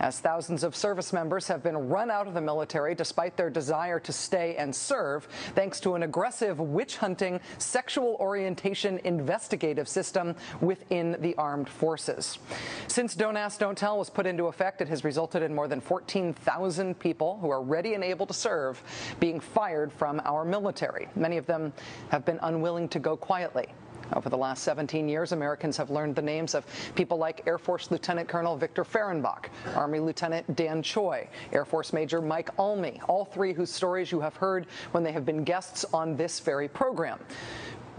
as 0.00 0.20
thousands 0.20 0.62
of 0.62 0.76
service 0.76 1.12
members 1.12 1.48
have 1.48 1.62
been 1.62 1.88
run 1.88 2.10
out 2.10 2.26
of 2.26 2.34
the 2.34 2.40
military 2.40 2.94
despite 2.94 3.36
their 3.36 3.50
desire 3.50 3.98
to 4.00 4.12
stay 4.12 4.56
and 4.56 4.74
serve, 4.74 5.26
thanks 5.54 5.80
to 5.80 5.94
an 5.94 6.02
aggressive 6.02 6.60
witch 6.60 6.96
hunting, 6.98 7.40
sexual 7.58 8.16
orientation 8.20 8.98
investigative 9.04 9.88
system 9.88 10.34
within 10.60 11.16
the 11.20 11.34
armed 11.36 11.68
forces. 11.68 12.38
Since 12.86 13.14
Don't 13.14 13.36
Ask, 13.36 13.58
Don't 13.58 13.76
Tell 13.76 13.98
was 13.98 14.10
put 14.10 14.26
into 14.26 14.44
effect, 14.46 14.80
it 14.80 14.88
has 14.88 15.04
resulted 15.04 15.42
in 15.42 15.54
more 15.54 15.68
than 15.68 15.80
14,000 15.80 16.98
people 16.98 17.38
who 17.40 17.50
are 17.50 17.62
ready 17.62 17.94
and 17.94 18.04
able 18.04 18.26
to 18.26 18.34
serve 18.34 18.82
being 19.20 19.40
fired 19.40 19.92
from 19.92 20.20
our 20.24 20.44
military. 20.44 21.08
Many 21.14 21.36
of 21.36 21.46
them 21.46 21.72
have 22.10 22.24
been 22.24 22.38
unwilling 22.42 22.88
to 22.90 22.98
go 22.98 23.16
quietly 23.16 23.66
Uh, 24.10 24.16
Over 24.16 24.28
the 24.28 24.36
last 24.36 24.62
17 24.64 25.08
years, 25.08 25.32
Americans 25.32 25.76
have 25.76 25.90
learned 25.90 26.16
the 26.16 26.22
names 26.22 26.54
of 26.54 26.64
people 26.94 27.18
like 27.18 27.42
Air 27.46 27.58
Force 27.58 27.90
Lieutenant 27.90 28.28
Colonel 28.28 28.56
Victor 28.56 28.84
Fehrenbach, 28.84 29.46
Army 29.74 30.00
Lieutenant 30.00 30.56
Dan 30.56 30.82
Choi, 30.82 31.28
Air 31.52 31.64
Force 31.64 31.92
Major 31.92 32.20
Mike 32.20 32.50
Almy, 32.58 33.00
all 33.08 33.24
three 33.24 33.52
whose 33.52 33.70
stories 33.70 34.10
you 34.12 34.20
have 34.20 34.36
heard 34.36 34.66
when 34.92 35.02
they 35.02 35.12
have 35.12 35.24
been 35.24 35.44
guests 35.44 35.84
on 35.92 36.16
this 36.16 36.40
very 36.40 36.68
program. 36.68 37.18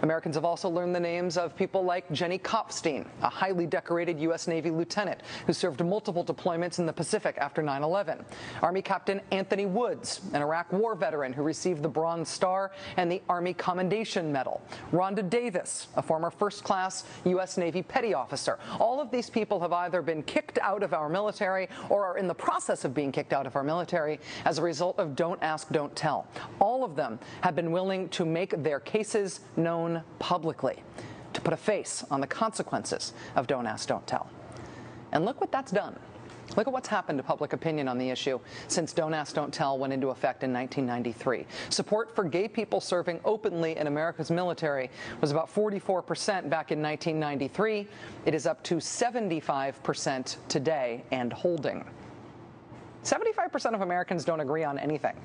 Americans 0.02 0.36
have 0.36 0.46
also 0.46 0.70
learned 0.70 0.96
the 0.96 1.00
names 1.00 1.38
of 1.38 1.56
people 1.56 1.84
like 1.84 2.10
Jenny 2.12 2.40
Kopfstein, 2.40 3.06
a 3.22 3.30
highly 3.30 3.66
decorated 3.66 4.20
U.S. 4.22 4.48
Navy 4.48 4.70
lieutenant 4.70 5.22
who 5.46 5.54
served 5.54 5.84
multiple 5.84 6.24
deployments 6.24 6.80
in 6.80 6.86
the 6.86 6.94
Pacific 6.94 7.38
after 7.38 7.62
9 7.62 7.84
11. 7.84 8.24
Army 8.62 8.82
Captain 8.82 9.22
Anthony 9.32 9.66
Woods, 9.66 10.22
an 10.34 10.42
Iraq 10.42 10.72
War 10.72 10.96
veteran 10.96 11.34
who 11.34 11.44
received 11.44 11.84
the 11.84 11.90
Bronze 11.90 12.30
Star 12.30 12.72
and 12.98 13.12
the 13.12 13.22
Army 13.28 13.54
Commendation 13.54 14.32
Medal. 14.32 14.62
Rhonda 14.92 15.28
Davis, 15.28 15.88
a 15.96 16.02
former 16.02 16.30
first 16.30 16.64
class 16.64 17.04
U.S. 17.26 17.58
Navy 17.58 17.84
petty 17.84 18.14
officer. 18.14 18.58
All 18.80 19.02
of 19.02 19.12
these 19.12 19.30
people 19.30 19.60
have 19.60 19.74
either 19.74 20.02
been 20.02 20.24
kicked 20.24 20.60
out 20.60 20.84
of 20.84 20.94
our 20.94 21.10
military 21.10 21.68
or 21.90 22.06
are 22.06 22.18
in 22.18 22.28
the 22.28 22.34
process 22.34 22.86
of 22.86 22.94
being 22.94 23.12
kicked 23.12 23.34
out 23.34 23.46
of 23.46 23.56
our 23.56 23.64
military 23.64 24.20
as 24.46 24.58
a 24.58 24.62
result 24.62 24.98
of 25.00 25.16
Don't 25.16 25.42
Ask, 25.44 25.70
Don't 25.72 25.96
Tell. 25.96 26.28
All 26.60 26.84
of 26.84 26.96
them 26.96 27.20
have 27.42 27.56
been 27.56 27.72
willing 27.72 28.08
to 28.10 28.26
make 28.26 28.64
their 28.64 28.80
cases 28.80 29.42
known 29.58 29.89
publicly, 30.20 30.84
to 31.34 31.42
put 31.42 31.54
a 31.54 31.58
face 31.58 32.04
on 32.10 32.22
the 32.22 32.28
consequences 32.28 33.14
of 33.36 33.48
Don't 33.48 33.66
Ask, 33.66 33.88
Don't 33.88 34.06
Tell. 34.08 34.30
And 35.12 35.26
look 35.26 35.42
what 35.42 35.52
that's 35.52 35.72
done. 35.72 35.96
Look 36.58 36.68
at 36.68 36.74
what's 36.74 36.88
happened 36.88 37.20
to 37.20 37.24
public 37.24 37.54
opinion 37.54 37.88
on 37.88 37.98
the 37.98 38.10
issue 38.10 38.40
since 38.68 38.92
Don't 38.92 39.14
Ask, 39.14 39.36
Don't 39.36 39.54
Tell 39.54 39.78
went 39.78 39.94
into 39.94 40.10
effect 40.10 40.44
in 40.44 40.52
1993. 40.52 41.46
Support 41.70 42.16
for 42.16 42.24
gay 42.24 42.48
people 42.48 42.82
serving 42.82 43.20
openly 43.24 43.78
in 43.78 43.88
America's 43.88 44.32
military 44.32 44.90
was 45.22 45.32
about 45.32 45.54
44% 45.54 46.50
back 46.50 46.72
in 46.72 46.82
1993. 46.82 47.88
It 48.26 48.34
is 48.34 48.48
up 48.48 48.64
to 48.64 48.76
75% 48.76 50.38
today 50.48 51.04
and 51.12 51.32
holding. 51.32 51.86
75% 53.04 53.74
of 53.74 53.82
Americans 53.82 54.26
don't 54.26 54.40
agree 54.40 54.64
on 54.64 54.78
anything. 54.80 55.16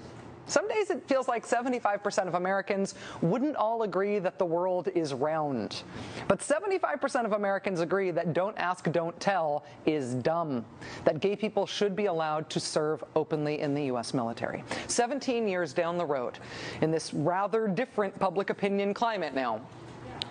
Some 0.47 0.69
days 0.69 0.91
it 0.91 1.07
feels 1.09 1.27
like 1.27 1.47
75% 1.47 2.29
of 2.29 2.35
Americans 2.35 2.95
wouldn't 3.23 3.57
all 3.57 3.83
agree 3.83 4.19
that 4.19 4.39
the 4.39 4.45
world 4.45 4.89
is 4.95 5.15
round. 5.15 5.83
But 6.29 6.41
75% 6.41 7.25
of 7.25 7.33
Americans 7.33 7.81
agree 7.81 8.11
that 8.11 8.35
don't 8.35 8.57
ask, 8.59 8.91
don't 8.91 9.19
tell 9.21 9.65
is 9.87 10.15
dumb. 10.15 10.65
That 11.05 11.21
gay 11.21 11.35
people 11.37 11.67
should 11.67 11.97
be 11.97 12.07
allowed 12.07 12.51
to 12.51 12.61
serve 12.61 13.03
openly 13.17 13.61
in 13.61 13.75
the 13.75 13.85
U.S. 13.87 14.13
military. 14.13 14.63
17 14.87 15.49
years 15.49 15.73
down 15.73 15.97
the 15.97 16.07
road, 16.07 16.39
in 16.83 16.91
this 16.91 17.15
rather 17.15 17.67
different 17.67 18.19
public 18.19 18.51
opinion 18.51 18.93
climate 18.93 19.35
now, 19.35 19.61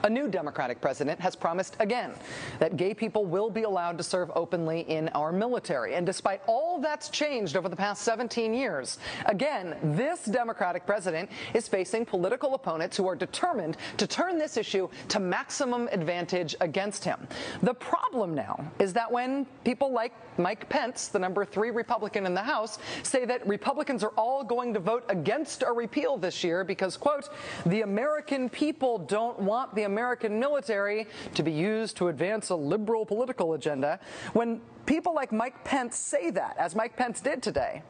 a 0.03 0.09
new 0.09 0.27
Democratic 0.27 0.81
president 0.81 1.19
has 1.19 1.35
promised 1.35 1.77
again 1.79 2.11
that 2.59 2.75
gay 2.75 2.93
people 2.93 3.25
will 3.25 3.49
be 3.49 3.63
allowed 3.63 3.97
to 3.97 4.03
serve 4.03 4.29
openly 4.35 4.81
in 4.81 5.07
our 5.09 5.31
military. 5.31 5.95
And 5.95 6.05
despite 6.05 6.41
all 6.45 6.79
that's 6.79 7.09
changed 7.09 7.55
over 7.55 7.69
the 7.69 7.75
past 7.75 8.01
17 8.03 8.53
years, 8.53 8.99
again, 9.25 9.75
this 9.81 10.25
Democratic 10.25 10.85
president 10.85 11.29
is 11.53 11.67
facing 11.67 12.05
political 12.05 12.53
opponents 12.53 12.97
who 12.97 13.07
are 13.07 13.15
determined 13.15 13.77
to 13.97 14.05
turn 14.05 14.37
this 14.37 14.57
issue 14.57 14.89
to 15.07 15.19
maximum 15.19 15.87
advantage 15.91 16.55
against 16.59 17.03
him. 17.03 17.27
The 17.61 17.73
problem 17.73 18.35
now 18.35 18.71
is 18.79 18.93
that 18.93 19.11
when 19.11 19.45
people 19.63 19.91
like 19.91 20.13
Mike 20.37 20.67
Pence, 20.69 21.07
the 21.07 21.19
number 21.19 21.45
three 21.45 21.69
Republican 21.69 22.25
in 22.25 22.33
the 22.33 22.41
House, 22.41 22.79
say 23.03 23.25
that 23.25 23.45
Republicans 23.47 24.03
are 24.03 24.13
all 24.17 24.43
going 24.43 24.73
to 24.73 24.79
vote 24.79 25.03
against 25.09 25.63
a 25.63 25.71
repeal 25.71 26.17
this 26.17 26.43
year 26.43 26.63
because, 26.63 26.97
quote, 26.97 27.29
the 27.65 27.81
American 27.81 28.49
people 28.49 28.97
don't 28.97 29.39
want 29.39 29.73
the 29.75 29.83
American 29.93 30.39
military 30.39 31.07
to 31.35 31.43
be 31.43 31.51
used 31.51 31.95
to 31.97 32.07
advance 32.07 32.49
a 32.49 32.55
liberal 32.55 33.05
political 33.05 33.53
agenda. 33.53 33.99
When 34.33 34.59
people 34.87 35.13
like 35.13 35.31
Mike 35.31 35.63
Pence 35.63 35.95
say 35.95 36.31
that, 36.31 36.57
as 36.57 36.75
Mike 36.75 36.97
Pence 36.97 37.21
did 37.21 37.43
today, 37.43 37.83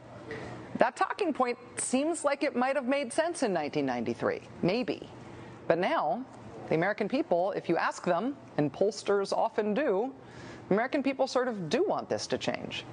that 0.76 0.96
talking 0.96 1.32
point 1.32 1.56
seems 1.76 2.24
like 2.24 2.42
it 2.42 2.54
might 2.54 2.76
have 2.76 2.86
made 2.86 3.10
sense 3.12 3.42
in 3.42 3.54
1993. 3.54 4.42
Maybe. 4.62 5.08
But 5.66 5.78
now, 5.78 6.22
the 6.68 6.74
American 6.74 7.08
people, 7.08 7.52
if 7.52 7.70
you 7.70 7.76
ask 7.78 8.04
them, 8.04 8.36
and 8.58 8.70
pollsters 8.70 9.32
often 9.32 9.72
do, 9.72 10.12
American 10.70 11.02
people 11.02 11.26
sort 11.26 11.48
of 11.48 11.70
do 11.70 11.84
want 11.84 12.08
this 12.10 12.26
to 12.26 12.36
change. 12.36 12.84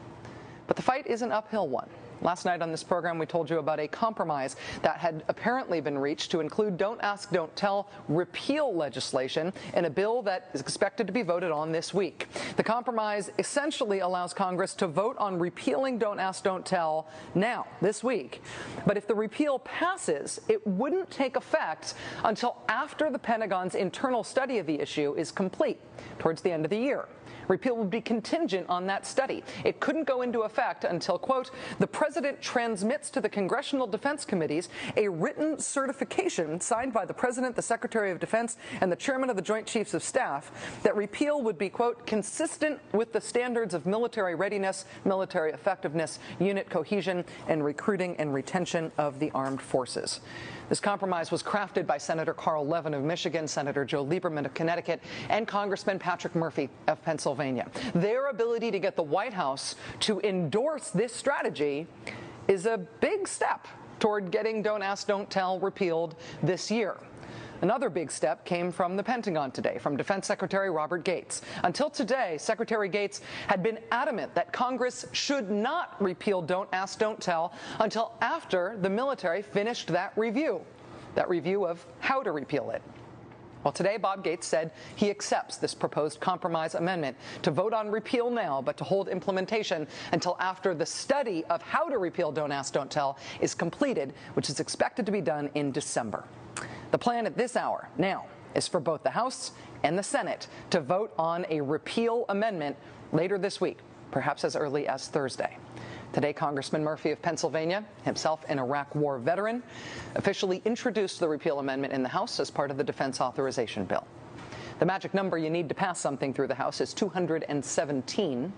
But 0.68 0.78
the 0.78 0.82
fight 0.82 1.05
is 1.05 1.22
an 1.22 1.34
uphill 1.34 1.68
one. 1.68 1.89
Last 2.22 2.45
night 2.45 2.61
on 2.61 2.69
this 2.69 2.84
program, 2.84 3.17
we 3.17 3.26
told 3.26 3.49
you 3.49 3.57
about 3.57 3.80
a 3.80 3.88
compromise 3.88 4.55
that 4.84 4.97
had 4.97 5.24
apparently 5.28 5.82
been 5.82 5.97
reached 5.97 6.30
to 6.32 6.39
include 6.39 6.78
Don't 6.78 7.01
Ask, 7.01 7.32
Don't 7.32 7.55
Tell 7.55 7.89
repeal 8.07 8.76
legislation 8.76 9.51
in 9.74 9.86
a 9.86 9.89
bill 9.89 10.22
that 10.24 10.49
is 10.53 10.61
expected 10.61 11.07
to 11.07 11.13
be 11.13 11.24
voted 11.24 11.49
on 11.49 11.72
this 11.72 11.95
week. 11.95 12.28
The 12.57 12.63
compromise 12.63 13.32
essentially 13.39 13.99
allows 13.99 14.36
Congress 14.36 14.76
to 14.76 14.88
vote 14.88 15.17
on 15.17 15.39
repealing 15.39 15.97
Don't 15.97 16.19
Ask, 16.19 16.43
Don't 16.43 16.63
Tell 16.63 17.07
now, 17.34 17.65
this 17.82 18.03
week. 18.03 18.43
But 18.86 18.97
if 18.97 19.07
the 19.07 19.15
repeal 19.15 19.57
passes, 19.57 20.39
it 20.47 20.65
wouldn't 20.67 21.09
take 21.09 21.36
effect 21.36 21.95
until 22.24 22.57
after 22.69 23.09
the 23.09 23.19
Pentagon's 23.19 23.74
internal 23.74 24.24
study 24.24 24.59
of 24.59 24.67
the 24.67 24.80
issue 24.80 25.15
is 25.15 25.32
complete, 25.32 25.80
towards 26.19 26.43
the 26.43 26.51
end 26.51 26.65
of 26.65 26.69
the 26.69 26.78
year. 26.78 27.07
Repeal 27.51 27.75
would 27.75 27.89
be 27.89 27.99
contingent 27.99 28.65
on 28.69 28.87
that 28.87 29.05
study. 29.05 29.43
It 29.65 29.81
couldn't 29.81 30.05
go 30.05 30.21
into 30.21 30.43
effect 30.43 30.85
until, 30.85 31.19
quote, 31.19 31.51
the 31.79 31.85
president 31.85 32.41
transmits 32.41 33.09
to 33.09 33.19
the 33.19 33.27
congressional 33.27 33.87
defense 33.87 34.23
committees 34.23 34.69
a 34.95 35.09
written 35.09 35.59
certification 35.59 36.61
signed 36.61 36.93
by 36.93 37.03
the 37.03 37.13
president, 37.13 37.57
the 37.57 37.61
secretary 37.61 38.09
of 38.09 38.21
defense, 38.21 38.55
and 38.79 38.89
the 38.89 38.95
chairman 38.95 39.29
of 39.29 39.35
the 39.35 39.41
joint 39.41 39.67
chiefs 39.67 39.93
of 39.93 40.01
staff 40.01 40.79
that 40.83 40.95
repeal 40.95 41.41
would 41.41 41.57
be, 41.57 41.67
quote, 41.67 42.07
consistent 42.07 42.79
with 42.93 43.11
the 43.11 43.19
standards 43.19 43.73
of 43.73 43.85
military 43.85 44.33
readiness, 44.33 44.85
military 45.03 45.51
effectiveness, 45.51 46.19
unit 46.39 46.69
cohesion, 46.69 47.25
and 47.49 47.65
recruiting 47.65 48.15
and 48.15 48.33
retention 48.33 48.93
of 48.97 49.19
the 49.19 49.29
armed 49.31 49.61
forces. 49.61 50.21
This 50.72 50.80
compromise 50.80 51.32
was 51.32 51.43
crafted 51.43 51.86
by 51.86 51.97
Senator 51.97 52.34
Carl 52.34 52.65
Levin 52.65 52.93
of 52.93 53.03
Michigan, 53.03 53.45
Senator 53.45 53.84
Joe 53.84 54.05
Lieberman 54.05 54.45
of 54.45 54.53
Connecticut, 54.53 55.01
and 55.28 55.45
Congressman 55.45 55.99
Patrick 55.99 56.34
Murphy 56.34 56.69
of 56.88 57.03
Pennsylvania. 57.03 57.69
Their 57.93 58.30
ability 58.30 58.72
to 58.72 58.80
get 58.80 58.95
the 58.95 59.03
White 59.03 59.34
House 59.34 59.76
to 59.99 60.22
endorse 60.22 60.89
this 60.89 61.13
strategy 61.13 61.88
is 62.47 62.67
a 62.67 62.78
big 62.78 63.28
step 63.28 63.67
toward 63.99 64.32
getting 64.32 64.61
Don't 64.61 64.82
Ask, 64.82 65.07
Don't 65.07 65.30
Tell 65.30 65.59
repealed 65.59 66.15
this 66.41 66.72
year. 66.72 66.95
Another 67.62 67.91
big 67.91 68.12
step 68.12 68.43
came 68.43 68.72
from 68.72 68.97
the 68.97 69.03
Pentagon 69.03 69.51
today, 69.51 69.78
from 69.78 69.95
Defense 69.95 70.26
Secretary 70.26 70.72
Robert 70.72 71.03
Gates. 71.03 71.43
Until 71.64 71.91
today, 71.91 72.38
Secretary 72.39 72.89
Gates 72.89 73.22
had 73.45 73.62
been 73.62 73.78
adamant 73.91 74.34
that 74.34 74.51
Congress 74.51 75.05
should 75.12 75.51
not 75.51 75.95
repeal 76.01 76.41
Don't 76.41 76.68
Ask, 76.74 76.97
Don't 76.97 77.22
Tell 77.22 77.53
until 77.80 78.14
after 78.20 78.78
the 78.82 78.89
military 78.89 79.43
finished 79.43 79.89
that 79.89 80.12
review, 80.16 80.62
that 81.14 81.30
review 81.30 81.68
of 81.68 81.86
how 81.99 82.24
to 82.24 82.32
repeal 82.32 82.72
it. 82.72 82.82
Well, 83.64 83.72
today, 83.72 83.97
Bob 83.97 84.24
Gates 84.24 84.47
said 84.47 84.72
he 84.95 85.12
accepts 85.12 85.57
this 85.57 85.76
proposed 85.76 86.20
compromise 86.20 86.74
amendment 86.74 87.16
to 87.43 87.51
vote 87.51 87.74
on 87.74 87.91
repeal 87.91 88.32
now, 88.32 88.59
but 88.59 88.76
to 88.78 88.84
hold 88.84 89.07
implementation 89.07 89.86
until 90.14 90.36
after 90.39 90.74
the 90.74 90.88
study 90.88 91.45
of 91.45 91.62
how 91.62 91.88
to 91.89 91.99
repeal 91.99 92.32
Don't 92.32 92.51
Ask, 92.51 92.74
Don't 92.74 92.89
Tell 92.89 93.20
is 93.39 93.53
completed, 93.53 94.16
which 94.34 94.49
is 94.49 94.59
expected 94.59 95.05
to 95.05 95.12
be 95.12 95.22
done 95.22 95.47
in 95.53 95.72
December. 95.72 96.24
The 96.91 96.97
plan 96.97 97.25
at 97.25 97.37
this 97.37 97.55
hour 97.55 97.87
now 97.97 98.25
is 98.53 98.67
for 98.67 98.81
both 98.81 99.01
the 99.03 99.09
House 99.09 99.51
and 99.83 99.97
the 99.97 100.03
Senate 100.03 100.47
to 100.71 100.81
vote 100.81 101.13
on 101.17 101.45
a 101.49 101.61
repeal 101.61 102.25
amendment 102.27 102.75
later 103.13 103.37
this 103.37 103.61
week, 103.61 103.79
perhaps 104.11 104.43
as 104.43 104.57
early 104.57 104.87
as 104.87 105.07
Thursday. 105.07 105.57
Today, 106.11 106.33
Congressman 106.33 106.83
Murphy 106.83 107.11
of 107.11 107.21
Pennsylvania, 107.21 107.85
himself 108.03 108.43
an 108.49 108.59
Iraq 108.59 108.93
War 108.93 109.17
veteran, 109.17 109.63
officially 110.15 110.61
introduced 110.65 111.21
the 111.21 111.27
repeal 111.29 111.59
amendment 111.59 111.93
in 111.93 112.03
the 112.03 112.09
House 112.09 112.41
as 112.41 112.51
part 112.51 112.69
of 112.69 112.75
the 112.75 112.83
Defense 112.83 113.21
Authorization 113.21 113.85
Bill. 113.85 114.05
The 114.79 114.85
magic 114.85 115.13
number 115.13 115.37
you 115.37 115.49
need 115.49 115.69
to 115.69 115.75
pass 115.75 115.97
something 115.97 116.33
through 116.33 116.47
the 116.47 116.55
House 116.55 116.81
is 116.81 116.93
217. 116.93 118.53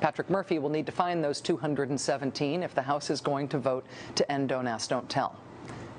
Patrick 0.00 0.30
Murphy 0.30 0.58
will 0.58 0.70
need 0.70 0.86
to 0.86 0.92
find 0.92 1.22
those 1.22 1.42
217 1.42 2.62
if 2.62 2.74
the 2.74 2.82
House 2.82 3.10
is 3.10 3.20
going 3.20 3.48
to 3.48 3.58
vote 3.58 3.84
to 4.14 4.32
end 4.32 4.48
Don't 4.48 4.66
Ask, 4.66 4.88
Don't 4.88 5.08
Tell. 5.10 5.38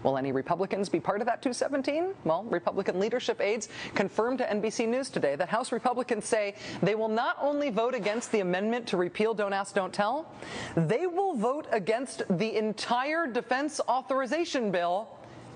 Will 0.04 0.18
any 0.18 0.32
Republicans 0.32 0.90
be 0.90 1.00
part 1.00 1.22
of 1.22 1.28
that 1.28 1.42
217? 1.42 2.14
Well, 2.24 2.44
Republican 2.44 3.00
leadership 3.00 3.42
aides 3.42 3.70
confirmed 3.96 4.38
to 4.40 4.46
NBC 4.46 4.88
News 4.88 5.10
today 5.10 5.36
that 5.36 5.50
House 5.50 5.72
Republicans 5.72 6.26
say 6.26 6.56
they 6.82 6.96
will 6.96 7.10
not 7.10 7.38
only 7.42 7.70
vote 7.70 7.96
against 7.96 8.32
the 8.32 8.40
amendment 8.42 8.88
to 8.88 8.98
repeal 8.98 9.34
Don't 9.34 9.54
Ask, 9.54 9.76
Don't 9.76 9.94
Tell, 9.94 10.32
they 10.76 11.08
will 11.08 11.36
vote 11.36 11.68
against 11.72 12.24
the 12.38 12.56
entire 12.56 13.28
defense 13.28 13.82
authorization 13.88 14.72
bill 14.72 15.10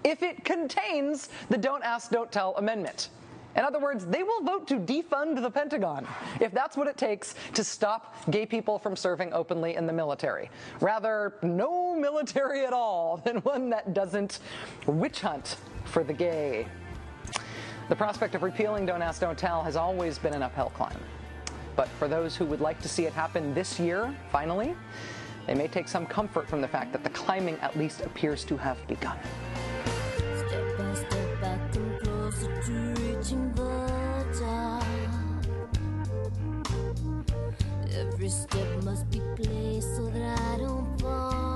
if 0.03 0.23
it 0.23 0.43
contains 0.43 1.29
the 1.49 1.57
Don't 1.57 1.83
Ask, 1.83 2.11
Don't 2.11 2.31
Tell 2.31 2.55
amendment. 2.57 3.09
In 3.55 3.63
other 3.63 3.79
words, 3.79 4.05
they 4.05 4.23
will 4.23 4.41
vote 4.43 4.67
to 4.69 4.75
defund 4.75 5.41
the 5.41 5.51
Pentagon 5.51 6.07
if 6.39 6.51
that's 6.51 6.77
what 6.77 6.87
it 6.87 6.97
takes 6.97 7.35
to 7.53 7.63
stop 7.63 8.15
gay 8.29 8.45
people 8.45 8.79
from 8.79 8.95
serving 8.95 9.33
openly 9.33 9.75
in 9.75 9.85
the 9.85 9.93
military. 9.93 10.49
Rather, 10.79 11.35
no 11.41 11.95
military 11.95 12.65
at 12.65 12.73
all 12.73 13.17
than 13.25 13.37
one 13.37 13.69
that 13.69 13.93
doesn't 13.93 14.39
witch 14.85 15.21
hunt 15.21 15.57
for 15.85 16.03
the 16.03 16.13
gay. 16.13 16.65
The 17.89 17.95
prospect 17.95 18.35
of 18.35 18.43
repealing 18.43 18.85
Don't 18.85 19.01
Ask, 19.01 19.19
Don't 19.19 19.37
Tell 19.37 19.61
has 19.63 19.75
always 19.75 20.17
been 20.17 20.33
an 20.33 20.41
uphill 20.41 20.71
climb. 20.75 20.97
But 21.75 21.89
for 21.89 22.07
those 22.07 22.35
who 22.35 22.45
would 22.45 22.61
like 22.61 22.81
to 22.81 22.89
see 22.89 23.05
it 23.05 23.13
happen 23.13 23.53
this 23.53 23.79
year, 23.79 24.15
finally, 24.31 24.75
they 25.45 25.55
may 25.55 25.67
take 25.67 25.87
some 25.87 26.05
comfort 26.05 26.47
from 26.47 26.61
the 26.61 26.67
fact 26.67 26.93
that 26.93 27.03
the 27.03 27.09
climbing 27.09 27.57
at 27.61 27.77
least 27.77 28.01
appears 28.01 28.45
to 28.45 28.55
have 28.57 28.77
begun. 28.87 29.17
Every 38.21 38.29
step 38.29 38.83
must 38.83 39.09
be 39.09 39.19
placed 39.35 39.95
so 39.95 40.05
that 40.11 40.39
I 40.39 40.57
don't 40.59 41.01
fall 41.01 41.50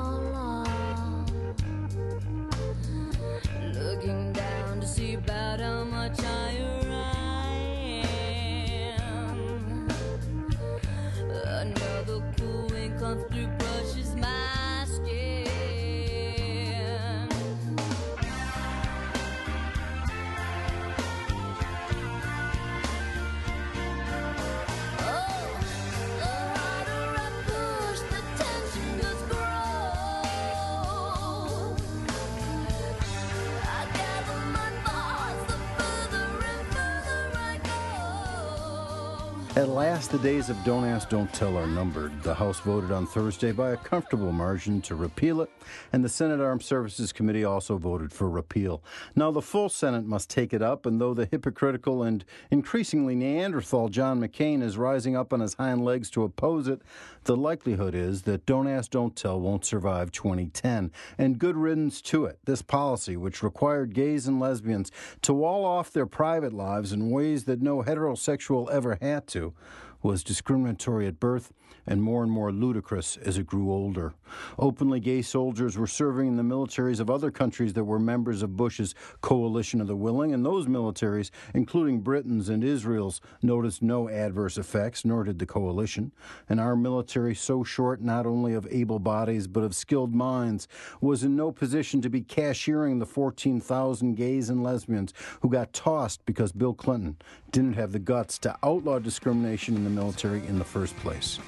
last, 39.75 40.09
the 40.09 40.17
days 40.19 40.49
of 40.49 40.63
Don't 40.63 40.85
Ask, 40.85 41.09
Don't 41.09 41.31
Tell 41.33 41.57
are 41.57 41.67
numbered. 41.67 42.23
The 42.23 42.33
House 42.33 42.61
voted 42.61 42.93
on 42.93 43.05
Thursday 43.05 43.51
by 43.51 43.71
a 43.71 43.77
comfortable 43.77 44.31
margin 44.31 44.81
to 44.83 44.95
repeal 44.95 45.41
it, 45.41 45.49
and 45.91 46.01
the 46.01 46.07
Senate 46.07 46.39
Armed 46.39 46.63
Services 46.63 47.11
Committee 47.11 47.43
also 47.43 47.77
voted 47.77 48.13
for 48.13 48.29
repeal. 48.29 48.81
Now, 49.17 49.31
the 49.31 49.41
full 49.41 49.67
Senate 49.67 50.05
must 50.05 50.29
take 50.29 50.53
it 50.53 50.61
up, 50.61 50.85
and 50.85 51.01
though 51.01 51.13
the 51.13 51.25
hypocritical 51.25 52.03
and 52.03 52.23
increasingly 52.49 53.15
Neanderthal 53.15 53.89
John 53.89 54.21
McCain 54.21 54.63
is 54.63 54.77
rising 54.77 55.17
up 55.17 55.33
on 55.33 55.41
his 55.41 55.55
hind 55.55 55.83
legs 55.83 56.09
to 56.11 56.23
oppose 56.23 56.69
it, 56.69 56.81
the 57.25 57.35
likelihood 57.35 57.93
is 57.95 58.21
that 58.21 58.45
Don't 58.45 58.69
Ask, 58.69 58.91
Don't 58.91 59.13
Tell 59.13 59.41
won't 59.41 59.65
survive 59.65 60.11
2010. 60.13 60.89
And 61.17 61.37
good 61.37 61.57
riddance 61.57 62.01
to 62.03 62.23
it. 62.25 62.39
This 62.45 62.61
policy, 62.61 63.17
which 63.17 63.43
required 63.43 63.93
gays 63.93 64.25
and 64.25 64.39
lesbians 64.39 64.89
to 65.23 65.33
wall 65.33 65.65
off 65.65 65.91
their 65.91 66.05
private 66.05 66.53
lives 66.53 66.93
in 66.93 67.09
ways 67.09 67.43
that 67.43 67.61
no 67.61 67.83
heterosexual 67.83 68.71
ever 68.71 68.97
had 69.01 69.27
to, 69.27 69.53
was 70.01 70.23
discriminatory 70.23 71.07
at 71.07 71.19
birth 71.19 71.51
and 71.87 72.01
more 72.01 72.23
and 72.23 72.31
more 72.31 72.51
ludicrous 72.51 73.17
as 73.17 73.37
it 73.37 73.45
grew 73.45 73.71
older. 73.71 74.13
Openly 74.57 74.99
gay 74.99 75.21
soldiers 75.21 75.77
were 75.77 75.87
serving 75.87 76.27
in 76.27 76.35
the 76.35 76.43
militaries 76.43 76.99
of 76.99 77.09
other 77.09 77.31
countries 77.31 77.73
that 77.73 77.83
were 77.83 77.99
members 77.99 78.41
of 78.41 78.57
Bush's 78.57 78.95
coalition 79.21 79.81
of 79.81 79.87
the 79.87 79.95
willing, 79.95 80.33
and 80.33 80.45
those 80.45 80.67
militaries, 80.67 81.29
including 81.53 82.01
Britain's 82.01 82.49
and 82.49 82.63
Israel's, 82.63 83.21
noticed 83.41 83.81
no 83.81 84.09
adverse 84.09 84.57
effects, 84.57 85.05
nor 85.05 85.23
did 85.23 85.39
the 85.39 85.45
coalition. 85.45 86.11
And 86.49 86.59
our 86.59 86.75
military, 86.75 87.35
so 87.35 87.63
short 87.63 88.01
not 88.01 88.25
only 88.25 88.53
of 88.53 88.67
able 88.71 88.99
bodies 88.99 89.47
but 89.47 89.63
of 89.63 89.75
skilled 89.75 90.15
minds, 90.15 90.67
was 91.01 91.23
in 91.23 91.35
no 91.35 91.51
position 91.51 92.01
to 92.01 92.09
be 92.09 92.21
cashiering 92.21 92.99
the 92.99 93.05
14,000 93.05 94.15
gays 94.15 94.49
and 94.49 94.63
lesbians 94.63 95.13
who 95.41 95.49
got 95.49 95.73
tossed 95.73 96.25
because 96.25 96.51
Bill 96.51 96.73
Clinton 96.73 97.17
didn't 97.55 97.73
have 97.73 97.93
the 97.93 97.99
guts 97.99 98.37
to 98.37 98.53
outlaw 98.63 98.99
discrimination 98.99 99.77
in 99.77 99.85
the 99.85 99.89
military 99.89 100.45
in 100.47 100.59
the 100.59 100.65
first 100.65 100.93
place. 100.97 101.39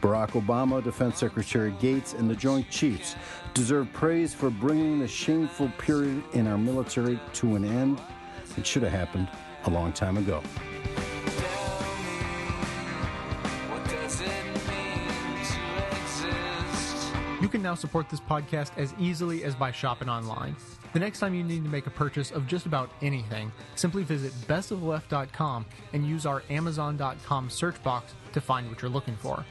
Barack 0.00 0.30
Obama, 0.30 0.82
Defense 0.82 1.18
Secretary 1.18 1.72
Gates, 1.78 2.14
and 2.14 2.28
the 2.28 2.34
Joint 2.34 2.68
Chiefs 2.68 3.14
deserve 3.54 3.86
praise 3.92 4.34
for 4.34 4.50
bringing 4.50 4.98
the 4.98 5.06
shameful 5.06 5.70
period 5.78 6.20
in 6.32 6.48
our 6.48 6.58
military 6.58 7.16
to 7.34 7.54
an 7.54 7.64
end. 7.64 8.00
It 8.56 8.66
should 8.66 8.82
have 8.82 8.90
happened 8.90 9.28
a 9.66 9.70
long 9.70 9.92
time 9.92 10.16
ago. 10.16 10.42
You 17.40 17.48
can 17.48 17.62
now 17.62 17.76
support 17.76 18.08
this 18.08 18.18
podcast 18.18 18.72
as 18.76 18.92
easily 18.98 19.44
as 19.44 19.54
by 19.54 19.70
shopping 19.70 20.08
online. 20.08 20.56
The 20.92 21.00
next 21.00 21.20
time 21.20 21.34
you 21.34 21.42
need 21.42 21.64
to 21.64 21.70
make 21.70 21.86
a 21.86 21.90
purchase 21.90 22.30
of 22.30 22.46
just 22.46 22.66
about 22.66 22.90
anything, 23.00 23.50
simply 23.76 24.02
visit 24.02 24.32
bestoftheleft.com 24.46 25.64
and 25.92 26.06
use 26.06 26.26
our 26.26 26.42
amazon.com 26.50 27.48
search 27.48 27.82
box 27.82 28.12
to 28.32 28.40
find 28.40 28.68
what 28.68 28.82
you're 28.82 28.90
looking 28.90 29.16
for. 29.16 29.44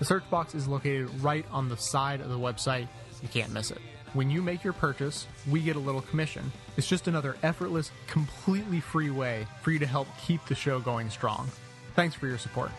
The 0.00 0.04
search 0.04 0.28
box 0.30 0.54
is 0.54 0.66
located 0.66 1.08
right 1.20 1.46
on 1.52 1.68
the 1.68 1.76
side 1.76 2.20
of 2.20 2.30
the 2.30 2.38
website. 2.38 2.88
You 3.22 3.28
can't 3.28 3.52
miss 3.52 3.70
it. 3.70 3.78
When 4.14 4.30
you 4.30 4.42
make 4.42 4.64
your 4.64 4.72
purchase, 4.72 5.26
we 5.48 5.60
get 5.60 5.76
a 5.76 5.80
little 5.80 6.00
commission. 6.00 6.50
It's 6.76 6.88
just 6.88 7.08
another 7.08 7.36
effortless, 7.42 7.90
completely 8.06 8.80
free 8.80 9.10
way 9.10 9.46
for 9.62 9.70
you 9.70 9.78
to 9.78 9.86
help 9.86 10.08
keep 10.24 10.44
the 10.46 10.54
show 10.54 10.80
going 10.80 11.10
strong. 11.10 11.48
Thanks 11.94 12.14
for 12.14 12.26
your 12.26 12.38
support. 12.38 12.70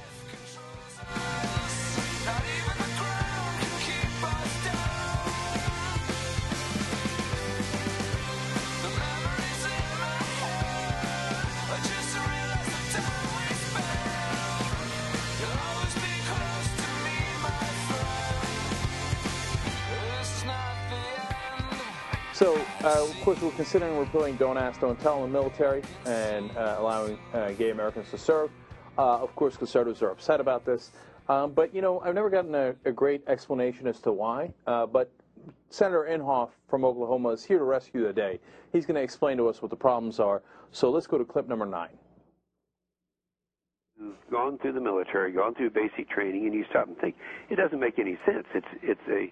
So, 22.40 22.56
uh, 22.86 23.04
of 23.04 23.20
course, 23.20 23.42
we're 23.42 23.52
considering 23.52 23.98
repealing 23.98 24.38
Don't 24.38 24.58
Ask, 24.58 24.80
Don't 24.80 24.98
Tell 25.02 25.18
in 25.18 25.24
the 25.24 25.38
military 25.38 25.84
and 26.06 26.50
uh, 26.56 26.78
allowing 26.80 27.20
uh, 27.34 27.52
gay 27.52 27.72
Americans 27.72 28.10
to 28.12 28.18
serve. 28.18 28.50
Uh, 28.98 29.18
of 29.18 29.36
course, 29.36 29.58
conservatives 29.58 30.02
are 30.02 30.12
upset 30.12 30.40
about 30.40 30.66
this. 30.66 30.94
Um, 31.28 31.52
but, 31.52 31.76
you 31.76 31.82
know, 31.82 32.00
I've 32.00 32.16
never 32.16 32.30
gotten 32.30 32.56
a, 32.56 32.76
a 32.86 32.94
great 32.94 33.24
explanation 33.28 33.88
as 33.88 34.00
to 34.04 34.14
why. 34.14 34.54
Uh, 34.66 34.86
but 34.86 35.12
Senator 35.70 36.08
Inhofe 36.10 36.52
from 36.70 36.86
Oklahoma 36.86 37.28
is 37.32 37.44
here 37.44 37.58
to 37.58 37.66
rescue 37.66 38.08
the 38.08 38.14
day. 38.14 38.40
He's 38.72 38.86
going 38.86 38.96
to 38.96 39.04
explain 39.04 39.36
to 39.36 39.50
us 39.50 39.62
what 39.62 39.70
the 39.70 39.76
problems 39.76 40.22
are. 40.22 40.42
So 40.72 40.90
let's 40.90 41.08
go 41.08 41.18
to 41.18 41.26
clip 41.26 41.46
number 41.46 41.66
nine. 41.66 41.98
gone 44.32 44.58
through 44.60 44.74
the 44.74 44.80
military, 44.80 45.34
gone 45.34 45.56
through 45.56 45.72
basic 45.72 46.10
training, 46.10 46.46
and 46.46 46.54
you 46.54 46.64
stop 46.70 46.88
and 46.88 46.98
think 47.00 47.16
it 47.50 47.58
doesn't 47.58 47.82
make 47.82 48.00
any 48.00 48.18
sense. 48.26 48.46
It's 48.56 48.68
it's 48.82 49.02
a 49.10 49.30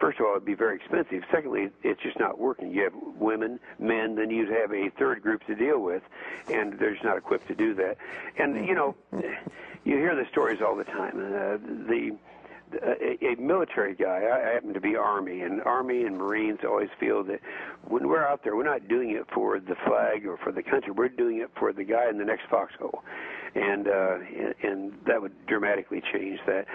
first 0.00 0.18
of 0.18 0.26
all 0.26 0.32
it'd 0.32 0.44
be 0.44 0.54
very 0.54 0.76
expensive. 0.76 1.22
Secondly, 1.30 1.70
it's 1.82 2.02
just 2.02 2.18
not 2.18 2.38
working. 2.38 2.72
You 2.72 2.84
have 2.84 2.94
women, 3.18 3.60
men, 3.78 4.14
then 4.14 4.30
you'd 4.30 4.50
have 4.50 4.72
a 4.72 4.90
third 4.98 5.22
group 5.22 5.44
to 5.46 5.54
deal 5.54 5.80
with, 5.80 6.02
and 6.48 6.78
they're 6.78 6.92
just 6.92 7.04
not 7.04 7.18
equipped 7.18 7.48
to 7.48 7.54
do 7.54 7.74
that. 7.74 7.96
And 8.38 8.66
you 8.66 8.74
know, 8.74 8.94
you 9.84 9.96
hear 9.96 10.14
the 10.14 10.26
stories 10.30 10.60
all 10.60 10.76
the 10.76 10.84
time. 10.84 11.16
Uh, 11.16 11.58
the 11.88 12.16
a, 12.72 13.32
a 13.32 13.36
military 13.36 13.94
guy. 13.94 14.22
I 14.32 14.52
happen 14.54 14.74
to 14.74 14.80
be 14.80 14.96
Army, 14.96 15.40
and 15.40 15.62
Army 15.62 16.04
and 16.04 16.16
Marines 16.16 16.60
always 16.64 16.88
feel 16.98 17.24
that 17.24 17.40
when 17.88 18.08
we're 18.08 18.26
out 18.26 18.44
there, 18.44 18.56
we're 18.56 18.64
not 18.64 18.88
doing 18.88 19.10
it 19.10 19.26
for 19.32 19.58
the 19.58 19.74
flag 19.86 20.26
or 20.26 20.36
for 20.36 20.52
the 20.52 20.62
country. 20.62 20.92
We're 20.92 21.08
doing 21.08 21.38
it 21.38 21.50
for 21.58 21.72
the 21.72 21.84
guy 21.84 22.08
in 22.08 22.18
the 22.18 22.24
next 22.24 22.44
foxhole, 22.50 23.02
and 23.54 23.88
uh, 23.88 24.18
and 24.62 24.92
that 25.06 25.20
would 25.20 25.46
dramatically 25.46 26.02
change 26.12 26.40
that. 26.46 26.66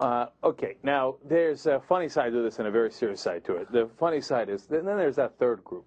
Uh, 0.00 0.26
okay, 0.44 0.76
now 0.82 1.16
there's 1.28 1.66
a 1.66 1.80
funny 1.80 2.08
side 2.08 2.32
to 2.32 2.42
this 2.42 2.58
and 2.58 2.68
a 2.68 2.70
very 2.70 2.90
serious 2.90 3.20
side 3.20 3.44
to 3.44 3.56
it. 3.56 3.70
The 3.72 3.88
funny 3.98 4.20
side 4.20 4.48
is, 4.48 4.66
then 4.66 4.84
there's 4.84 5.16
that 5.16 5.38
third 5.38 5.64
group. 5.64 5.84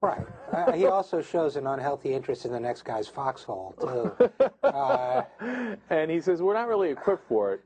Right. 0.00 0.24
Uh, 0.52 0.72
he 0.72 0.86
also 0.86 1.20
shows 1.20 1.56
an 1.56 1.66
unhealthy 1.66 2.14
interest 2.14 2.44
in 2.44 2.52
the 2.52 2.60
next 2.60 2.84
guy's 2.84 3.08
foxhole, 3.08 3.74
too. 3.80 4.48
Uh, 4.62 5.22
and 5.90 6.10
he 6.10 6.20
says, 6.20 6.40
we're 6.40 6.54
not 6.54 6.68
really 6.68 6.90
equipped 6.90 7.26
for 7.28 7.54
it. 7.54 7.60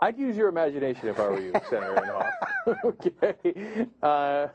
I'd 0.00 0.18
use 0.18 0.36
your 0.36 0.48
imagination 0.48 1.08
if 1.08 1.18
I 1.18 1.28
were 1.28 1.40
you, 1.40 1.52
Senator 1.70 1.94
Inhofe. 1.94 2.84
okay. 2.84 3.86
Uh, 4.02 4.48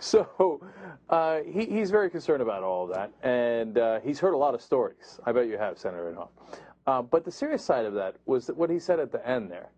so 0.00 0.60
uh, 1.08 1.40
he, 1.46 1.66
he's 1.66 1.92
very 1.92 2.10
concerned 2.10 2.42
about 2.42 2.64
all 2.64 2.84
of 2.84 2.90
that, 2.96 3.12
and 3.22 3.78
uh, 3.78 4.00
he's 4.00 4.18
heard 4.18 4.34
a 4.34 4.36
lot 4.36 4.52
of 4.52 4.60
stories. 4.60 5.20
I 5.24 5.30
bet 5.30 5.46
you 5.46 5.58
have, 5.58 5.78
Senator 5.78 6.12
Inhofe. 6.12 6.58
Uh, 6.86 7.02
but 7.02 7.24
the 7.24 7.30
serious 7.30 7.64
side 7.64 7.84
of 7.84 7.94
that 7.94 8.16
was 8.26 8.48
what 8.48 8.70
he 8.70 8.78
said 8.78 8.98
at 8.98 9.12
the 9.12 9.26
end 9.28 9.50
there. 9.50 9.68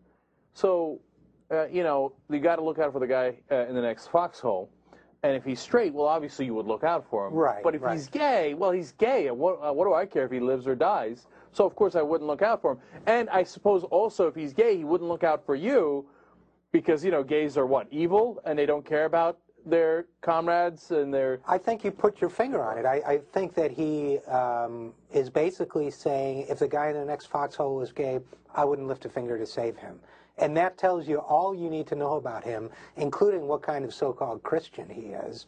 So, 0.55 1.01
uh, 1.51 1.67
you 1.67 1.83
know, 1.83 2.13
you 2.31 2.39
got 2.39 2.57
to 2.57 2.65
look 2.65 2.79
out 2.79 2.93
for 2.93 3.01
the 3.01 3.07
guy 3.07 3.37
uh, 3.51 3.67
in 3.67 3.75
the 3.75 3.83
next 3.83 4.09
foxhole. 4.09 4.71
And 5.25 5.37
if 5.37 5.45
he's 5.45 5.61
straight, 5.61 5.95
well, 5.95 6.07
obviously 6.07 6.47
you 6.47 6.55
would 6.55 6.67
look 6.67 6.83
out 6.83 7.09
for 7.09 7.27
him. 7.29 7.35
Right, 7.35 7.63
But 7.63 7.77
if 7.77 7.83
right. 7.83 7.95
he's 7.95 8.09
gay, 8.09 8.55
well, 8.55 8.73
he's 8.73 8.93
gay. 8.93 9.29
And 9.29 9.39
what, 9.39 9.61
uh, 9.63 9.73
what 9.73 9.85
do 9.87 9.95
I 9.95 10.05
care 10.05 10.25
if 10.25 10.33
he 10.33 10.41
lives 10.41 10.67
or 10.67 10.75
dies? 10.75 11.27
So, 11.53 11.65
of 11.65 11.77
course, 11.77 11.95
I 11.95 12.03
wouldn't 12.03 12.27
look 12.27 12.43
out 12.43 12.61
for 12.61 12.73
him. 12.73 12.79
And 13.07 13.31
I 13.31 13.45
suppose 13.45 13.85
also 13.85 14.27
if 14.27 14.35
he's 14.35 14.53
gay, 14.53 14.77
he 14.77 14.85
wouldn't 14.85 15.09
look 15.09 15.23
out 15.23 15.47
for 15.47 15.55
you 15.55 16.07
because, 16.73 17.05
you 17.05 17.13
know, 17.13 17.23
gays 17.23 17.57
are 17.57 17.67
what? 17.67 17.87
Evil 17.93 18.41
and 18.45 18.59
they 18.59 18.67
don't 18.67 18.85
care 18.85 19.05
about 19.05 19.39
their 19.65 20.07
comrades 20.21 20.91
and 20.91 21.13
their. 21.13 21.41
I 21.47 21.59
think 21.59 21.85
you 21.85 21.91
put 21.91 22.21
your 22.21 22.31
finger 22.31 22.63
on 22.63 22.79
it. 22.79 22.87
I, 22.87 23.03
I 23.07 23.19
think 23.33 23.55
that 23.55 23.71
he 23.71 24.19
um, 24.21 24.93
is 25.13 25.31
basically 25.31 25.91
saying 25.91 26.47
if 26.49 26.59
the 26.59 26.69
guy 26.69 26.89
in 26.89 26.95
the 26.95 27.05
next 27.05 27.27
foxhole 27.27 27.77
was 27.77 27.93
gay, 27.93 28.21
I 28.55 28.65
wouldn't 28.65 28.89
lift 28.89 29.05
a 29.05 29.09
finger 29.09 29.39
to 29.39 29.47
save 29.47 29.77
him. 29.77 30.01
And 30.39 30.57
that 30.57 30.79
tells 30.79 31.07
you 31.07 31.19
all 31.19 31.55
you 31.55 31.69
need 31.69 31.87
to 31.89 31.95
know 31.95 32.15
about 32.15 32.45
him, 32.45 32.71
including 32.97 33.47
what 33.47 33.63
kind 33.63 33.85
of 33.85 33.93
so 33.93 34.13
called 34.13 34.43
Christian 34.43 34.89
he 34.89 35.09
is, 35.09 35.47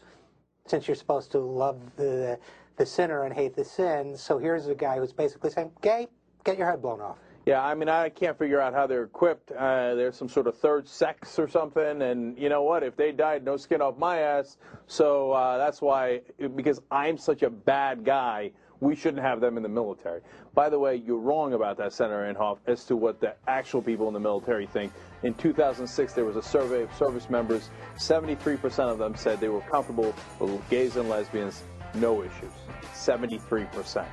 since 0.66 0.86
you're 0.86 0.94
supposed 0.94 1.32
to 1.32 1.38
love 1.38 1.80
the, 1.96 2.38
the 2.76 2.86
sinner 2.86 3.24
and 3.24 3.34
hate 3.34 3.56
the 3.56 3.64
sin. 3.64 4.16
So 4.16 4.38
here's 4.38 4.66
a 4.66 4.74
guy 4.74 4.98
who's 4.98 5.12
basically 5.12 5.50
saying, 5.50 5.72
gay, 5.80 6.08
get 6.44 6.58
your 6.58 6.70
head 6.70 6.82
blown 6.82 7.00
off. 7.00 7.18
Yeah, 7.46 7.62
I 7.62 7.74
mean, 7.74 7.90
I 7.90 8.08
can't 8.08 8.38
figure 8.38 8.58
out 8.58 8.72
how 8.72 8.86
they're 8.86 9.02
equipped. 9.02 9.50
Uh, 9.52 9.94
there's 9.94 10.16
some 10.16 10.30
sort 10.30 10.46
of 10.46 10.56
third 10.56 10.88
sex 10.88 11.38
or 11.38 11.46
something, 11.46 12.00
and 12.00 12.38
you 12.38 12.48
know 12.48 12.62
what? 12.62 12.82
If 12.82 12.96
they 12.96 13.12
died, 13.12 13.44
no 13.44 13.58
skin 13.58 13.82
off 13.82 13.98
my 13.98 14.20
ass. 14.20 14.56
So 14.86 15.32
uh, 15.32 15.58
that's 15.58 15.82
why, 15.82 16.22
because 16.56 16.80
I'm 16.90 17.18
such 17.18 17.42
a 17.42 17.50
bad 17.50 18.02
guy, 18.02 18.52
we 18.80 18.96
shouldn't 18.96 19.22
have 19.22 19.40
them 19.40 19.58
in 19.58 19.62
the 19.62 19.68
military. 19.68 20.22
By 20.54 20.70
the 20.70 20.78
way, 20.78 20.96
you're 20.96 21.18
wrong 21.18 21.52
about 21.52 21.76
that, 21.78 21.92
Senator 21.92 22.32
Inhofe, 22.32 22.58
as 22.66 22.84
to 22.84 22.96
what 22.96 23.20
the 23.20 23.34
actual 23.46 23.82
people 23.82 24.08
in 24.08 24.14
the 24.14 24.20
military 24.20 24.66
think. 24.66 24.92
In 25.22 25.34
2006, 25.34 26.14
there 26.14 26.24
was 26.24 26.36
a 26.36 26.42
survey 26.42 26.82
of 26.82 26.94
service 26.94 27.28
members. 27.28 27.68
73% 27.98 28.90
of 28.90 28.96
them 28.98 29.14
said 29.14 29.38
they 29.38 29.48
were 29.48 29.60
comfortable 29.62 30.14
with 30.40 30.70
gays 30.70 30.96
and 30.96 31.10
lesbians, 31.10 31.62
no 31.94 32.22
issues. 32.22 32.52
73%. 32.94 34.06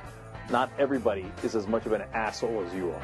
Not 0.52 0.70
everybody 0.78 1.32
is 1.42 1.56
as 1.56 1.66
much 1.66 1.86
of 1.86 1.92
an 1.92 2.02
asshole 2.12 2.62
as 2.62 2.74
you 2.74 2.92
are. 2.92 3.00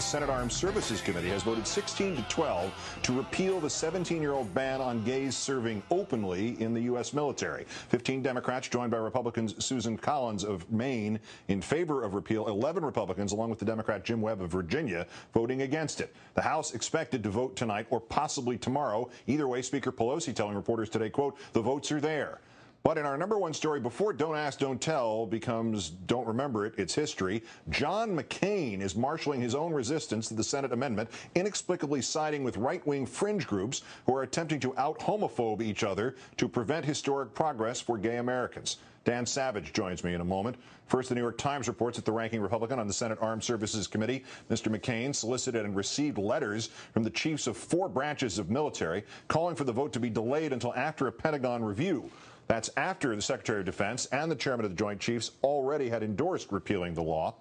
The 0.00 0.06
Senate 0.06 0.30
Armed 0.30 0.50
Services 0.50 1.02
Committee 1.02 1.28
has 1.28 1.42
voted 1.42 1.66
16 1.66 2.16
to 2.16 2.22
12 2.22 3.00
to 3.02 3.12
repeal 3.12 3.60
the 3.60 3.68
17-year-old 3.68 4.54
ban 4.54 4.80
on 4.80 5.04
gays 5.04 5.36
serving 5.36 5.82
openly 5.90 6.58
in 6.58 6.72
the 6.72 6.80
U.S. 6.84 7.12
military. 7.12 7.64
15 7.90 8.22
Democrats, 8.22 8.66
joined 8.66 8.90
by 8.90 8.96
Republicans 8.96 9.62
Susan 9.62 9.98
Collins 9.98 10.42
of 10.42 10.70
Maine, 10.72 11.20
in 11.48 11.60
favor 11.60 12.02
of 12.02 12.14
repeal. 12.14 12.48
11 12.48 12.82
Republicans, 12.82 13.32
along 13.32 13.50
with 13.50 13.58
the 13.58 13.66
Democrat 13.66 14.02
Jim 14.02 14.22
Webb 14.22 14.40
of 14.40 14.50
Virginia, 14.50 15.06
voting 15.34 15.60
against 15.60 16.00
it. 16.00 16.16
The 16.32 16.40
House 16.40 16.72
expected 16.72 17.22
to 17.24 17.28
vote 17.28 17.54
tonight 17.54 17.86
or 17.90 18.00
possibly 18.00 18.56
tomorrow. 18.56 19.10
Either 19.26 19.48
way, 19.48 19.60
Speaker 19.60 19.92
Pelosi 19.92 20.34
telling 20.34 20.56
reporters 20.56 20.88
today, 20.88 21.10
quote, 21.10 21.36
the 21.52 21.60
votes 21.60 21.92
are 21.92 22.00
there. 22.00 22.40
But 22.82 22.96
in 22.96 23.04
our 23.04 23.18
number 23.18 23.38
one 23.38 23.52
story, 23.52 23.78
before 23.78 24.14
Don't 24.14 24.36
Ask, 24.36 24.58
Don't 24.58 24.80
Tell 24.80 25.26
becomes 25.26 25.90
Don't 25.90 26.26
Remember 26.26 26.64
It, 26.64 26.74
It's 26.78 26.94
History, 26.94 27.42
John 27.68 28.16
McCain 28.16 28.80
is 28.80 28.96
marshaling 28.96 29.42
his 29.42 29.54
own 29.54 29.74
resistance 29.74 30.28
to 30.28 30.34
the 30.34 30.42
Senate 30.42 30.72
amendment, 30.72 31.10
inexplicably 31.34 32.00
siding 32.00 32.42
with 32.42 32.56
right 32.56 32.84
wing 32.86 33.04
fringe 33.04 33.46
groups 33.46 33.82
who 34.06 34.14
are 34.14 34.22
attempting 34.22 34.60
to 34.60 34.76
out 34.78 34.98
homophobe 34.98 35.60
each 35.60 35.84
other 35.84 36.16
to 36.38 36.48
prevent 36.48 36.86
historic 36.86 37.34
progress 37.34 37.82
for 37.82 37.98
gay 37.98 38.16
Americans. 38.16 38.78
Dan 39.04 39.26
Savage 39.26 39.72
joins 39.72 40.02
me 40.02 40.14
in 40.14 40.20
a 40.20 40.24
moment. 40.24 40.56
First, 40.86 41.10
the 41.10 41.14
New 41.14 41.22
York 41.22 41.38
Times 41.38 41.68
reports 41.68 41.96
that 41.96 42.04
the 42.04 42.12
ranking 42.12 42.40
Republican 42.40 42.78
on 42.78 42.86
the 42.86 42.92
Senate 42.92 43.18
Armed 43.20 43.44
Services 43.44 43.86
Committee, 43.86 44.24
Mr. 44.50 44.74
McCain, 44.74 45.14
solicited 45.14 45.64
and 45.64 45.76
received 45.76 46.18
letters 46.18 46.70
from 46.92 47.02
the 47.02 47.10
chiefs 47.10 47.46
of 47.46 47.56
four 47.56 47.88
branches 47.88 48.38
of 48.38 48.50
military 48.50 49.04
calling 49.28 49.54
for 49.54 49.64
the 49.64 49.72
vote 49.72 49.92
to 49.92 50.00
be 50.00 50.10
delayed 50.10 50.52
until 50.52 50.74
after 50.74 51.06
a 51.06 51.12
Pentagon 51.12 51.62
review. 51.62 52.10
That's 52.50 52.68
after 52.76 53.14
the 53.14 53.22
Secretary 53.22 53.60
of 53.60 53.66
Defense 53.66 54.06
and 54.06 54.28
the 54.28 54.34
Chairman 54.34 54.64
of 54.64 54.72
the 54.72 54.76
Joint 54.76 54.98
Chiefs 54.98 55.30
already 55.44 55.88
had 55.88 56.02
endorsed 56.02 56.50
repealing 56.50 56.94
the 56.94 57.00
law. 57.00 57.36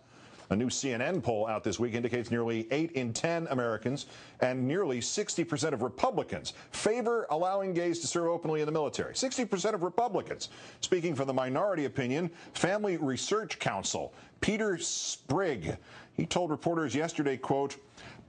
A 0.51 0.55
new 0.55 0.67
CNN 0.67 1.23
poll 1.23 1.47
out 1.47 1.63
this 1.63 1.79
week 1.79 1.95
indicates 1.95 2.29
nearly 2.29 2.67
8 2.69 2.91
in 2.91 3.11
10 3.11 3.47
Americans 3.49 4.05
and 4.41 4.67
nearly 4.67 4.99
60% 4.99 5.73
of 5.73 5.81
Republicans 5.81 6.53
favor 6.69 7.25
allowing 7.31 7.73
gays 7.73 7.97
to 8.01 8.07
serve 8.07 8.27
openly 8.27 8.59
in 8.59 8.67
the 8.67 8.71
military. 8.71 9.15
60% 9.15 9.73
of 9.73 9.81
Republicans. 9.81 10.49
Speaking 10.81 11.15
for 11.15 11.25
the 11.25 11.33
minority 11.33 11.85
opinion, 11.85 12.29
Family 12.53 12.97
Research 12.97 13.57
Council, 13.57 14.13
Peter 14.41 14.77
Sprigg, 14.77 15.75
he 16.13 16.27
told 16.27 16.51
reporters 16.51 16.93
yesterday, 16.93 17.35
quote, 17.35 17.77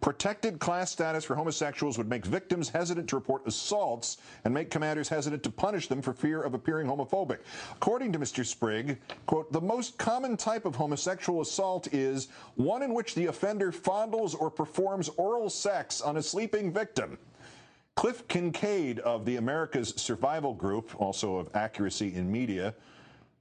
Protected 0.00 0.58
class 0.58 0.90
status 0.90 1.24
for 1.24 1.36
homosexuals 1.36 1.98
would 1.98 2.08
make 2.08 2.24
victims 2.24 2.70
hesitant 2.70 3.08
to 3.10 3.16
report 3.16 3.46
assaults 3.46 4.16
and 4.44 4.54
make 4.54 4.70
commanders 4.70 5.10
hesitant 5.10 5.42
to 5.42 5.50
punish 5.50 5.88
them 5.88 6.00
for 6.00 6.14
fear 6.14 6.40
of 6.40 6.54
appearing 6.54 6.86
homophobic. 6.86 7.38
According 7.72 8.12
to 8.12 8.18
Mr. 8.18 8.44
Sprigg, 8.44 8.98
quote, 9.26 9.52
the 9.52 9.60
most 9.60 9.98
common 9.98 10.38
type 10.38 10.64
of 10.64 10.74
homosexual 10.74 11.42
assault 11.42 11.92
is 11.92 12.28
one 12.54 12.82
in 12.82 12.94
which 12.94 13.14
the 13.14 13.26
offender 13.26 13.72
fondles 13.72 14.34
or 14.34 14.50
performs 14.50 15.10
oral 15.10 15.50
sex 15.50 16.00
on 16.00 16.16
a 16.16 16.22
sleeping 16.22 16.72
victim. 16.72 17.18
Cliff 17.94 18.26
Kincaid 18.28 19.00
of 19.00 19.26
the 19.26 19.36
America's 19.36 19.92
Survival 19.96 20.54
Group, 20.54 20.98
also 20.98 21.36
of 21.36 21.54
Accuracy 21.54 22.14
in 22.14 22.32
Media, 22.32 22.74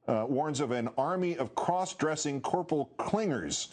uh, 0.10 0.26
warns 0.28 0.60
of 0.60 0.72
an 0.72 0.90
army 0.98 1.38
of 1.38 1.56
cross-dressing 1.56 2.42
corporal 2.42 2.90
Klingers. 2.98 3.70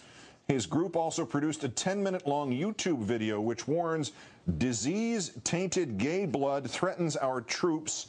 His 0.49 0.65
group 0.65 0.95
also 0.95 1.25
produced 1.25 1.65
a 1.65 1.69
10-minute 1.69 2.27
long 2.27 2.53
YouTube 2.53 3.03
video 3.03 3.41
which 3.41 3.67
warns 3.67 4.13
disease-tainted 4.59 5.99
gay 5.99 6.25
blood 6.25 6.71
threatens 6.71 7.17
our 7.17 7.41
troops. 7.41 8.09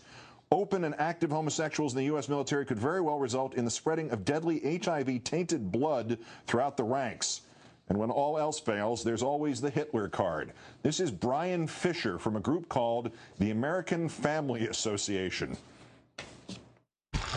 Open 0.51 0.83
and 0.83 0.93
active 0.99 1.31
homosexuals 1.31 1.93
in 1.93 1.97
the 1.97 2.05
U.S. 2.05 2.29
military 2.29 2.63
could 2.65 2.77
very 2.77 3.01
well 3.01 3.17
result 3.17 3.55
in 3.55 3.65
the 3.65 3.71
spreading 3.71 4.11
of 4.11 4.23
deadly 4.23 4.79
HIV-tainted 4.83 5.71
blood 5.71 6.19
throughout 6.45 6.77
the 6.77 6.83
ranks. 6.83 7.41
And 7.89 7.97
when 7.97 8.11
all 8.11 8.37
else 8.37 8.59
fails, 8.59 9.03
there's 9.03 9.23
always 9.23 9.59
the 9.59 9.69
Hitler 9.71 10.07
card. 10.07 10.53
This 10.83 10.99
is 10.99 11.09
Bryan 11.09 11.65
Fischer 11.65 12.19
from 12.19 12.35
a 12.35 12.41
group 12.41 12.69
called 12.69 13.11
the 13.39 13.49
American 13.49 14.09
Family 14.09 14.67
Association. 14.67 15.57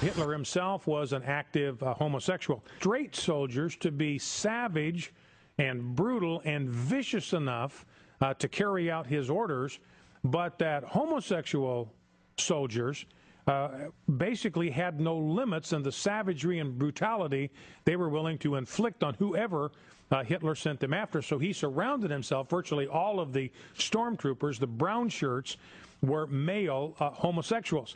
Hitler 0.01 0.33
himself 0.33 0.87
was 0.87 1.13
an 1.13 1.23
active 1.25 1.83
uh, 1.83 1.93
homosexual. 1.93 2.65
Straight 2.79 3.15
soldiers 3.15 3.77
to 3.77 3.91
be 3.91 4.19
savage 4.19 5.13
and 5.59 5.95
brutal 5.95 6.41
and 6.47 6.71
vicious 6.71 7.35
enough 7.35 7.85
uh, 8.23 8.33
to 8.35 8.49
carry 8.49 8.91
out 8.91 9.07
his 9.07 9.29
orders, 9.29 9.79
but 10.25 10.59
that 10.59 10.85
homosexual 10.85 11.93
soldiers 12.39 13.05
uh, 13.47 13.69
basically 14.17 14.71
had 14.71 15.01
no 15.01 15.19
limits 15.19 15.75
in 15.75 15.83
the 15.83 15.93
savagery 15.93 16.61
and 16.61 16.79
brutality 16.79 17.51
they 17.85 17.97
were 17.97 18.09
willing 18.09 18.39
to 18.39 18.57
inflict 18.57 19.05
on 19.05 19.13
whoever 19.15 19.71
uh, 20.11 20.25
Hitler 20.25 20.55
sent 20.55 20.81
them 20.81 20.95
after. 20.95 21.21
So 21.21 21.39
he 21.39 21.53
surrounded 21.53 22.11
himself, 22.11 22.49
virtually 22.49 22.87
all 22.87 23.21
of 23.21 23.35
the 23.35 23.51
stormtroopers, 23.77 24.59
the 24.59 24.67
brown 24.67 25.11
shirts, 25.11 25.59
were 26.01 26.27
male 26.27 26.97
uh, 27.01 27.11
homosexuals. 27.11 27.95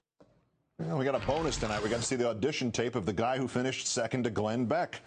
Well, 0.80 0.98
we 0.98 1.04
got 1.04 1.14
a 1.14 1.24
bonus 1.24 1.56
tonight. 1.56 1.80
We 1.84 1.88
got 1.88 2.00
to 2.00 2.02
see 2.02 2.16
the 2.16 2.28
audition 2.28 2.72
tape 2.72 2.96
of 2.96 3.06
the 3.06 3.12
guy 3.12 3.38
who 3.38 3.46
finished 3.46 3.86
second 3.86 4.24
to 4.24 4.30
Glenn 4.30 4.64
Beck. 4.64 5.02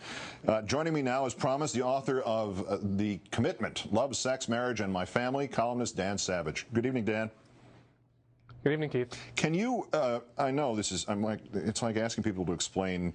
Uh, 0.48 0.62
joining 0.62 0.94
me 0.94 1.02
now, 1.02 1.26
as 1.26 1.34
promised, 1.34 1.74
the 1.74 1.82
author 1.82 2.22
of 2.22 2.66
uh, 2.70 2.78
The 2.82 3.20
Commitment 3.32 3.92
Love, 3.92 4.16
Sex, 4.16 4.48
Marriage, 4.48 4.80
and 4.80 4.94
My 4.94 5.04
Family, 5.04 5.46
columnist 5.46 5.98
Dan 5.98 6.18
Savage. 6.18 6.66
Good 6.72 6.86
evening, 6.86 7.04
Dan. 7.04 7.30
Good 8.64 8.72
evening, 8.72 8.90
Keith. 8.90 9.10
Can 9.36 9.54
you, 9.54 9.90
uh, 9.92 10.22
I 10.38 10.52
know 10.52 10.74
this 10.74 10.94
is, 10.94 11.06
I'm 11.10 11.22
like, 11.22 11.42
it's 11.54 11.82
like 11.82 11.98
asking 11.98 12.24
people 12.24 12.46
to 12.46 12.54
explain, 12.54 13.14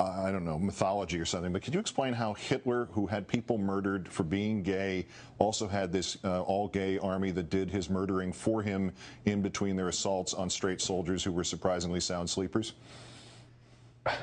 I 0.00 0.32
don't 0.32 0.46
know, 0.46 0.58
mythology 0.58 1.20
or 1.20 1.26
something, 1.26 1.52
but 1.52 1.62
could 1.62 1.74
you 1.74 1.80
explain 1.80 2.14
how 2.14 2.32
Hitler, 2.32 2.86
who 2.92 3.06
had 3.06 3.28
people 3.28 3.58
murdered 3.58 4.08
for 4.08 4.22
being 4.22 4.62
gay, 4.62 5.06
also 5.38 5.68
had 5.68 5.92
this 5.92 6.16
uh, 6.24 6.40
all 6.42 6.68
gay 6.68 6.98
army 6.98 7.30
that 7.32 7.50
did 7.50 7.68
his 7.70 7.90
murdering 7.90 8.32
for 8.32 8.62
him 8.62 8.90
in 9.26 9.42
between 9.42 9.76
their 9.76 9.88
assaults 9.88 10.32
on 10.32 10.48
straight 10.48 10.80
soldiers 10.80 11.22
who 11.22 11.30
were 11.30 11.44
surprisingly 11.44 12.00
sound 12.00 12.30
sleepers? 12.30 12.72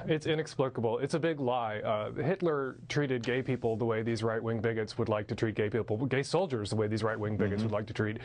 It's 0.08 0.28
inexplicable. 0.28 0.99
It's 0.99 1.14
a 1.14 1.20
big 1.20 1.41
lie. 1.41 1.80
Uh, 1.82 2.14
Hitler 2.14 2.78
treated 2.88 3.22
gay 3.22 3.41
people 3.41 3.76
the 3.76 3.84
way 3.84 4.01
these 4.01 4.24
right-wing 4.24 4.62
bigots 4.62 4.97
would 4.97 5.10
like 5.10 5.28
to 5.28 5.36
treat 5.36 5.56
gay 5.56 5.70
people, 5.70 5.97
gay 6.06 6.24
soldiers 6.24 6.70
the 6.70 6.78
way 6.78 6.88
these 6.88 7.04
right-wing 7.04 7.36
bigots 7.36 7.62
Mm-hmm. 7.62 7.66
would 7.66 7.74
like 7.74 7.86
to 7.88 7.93
treat 7.93 8.18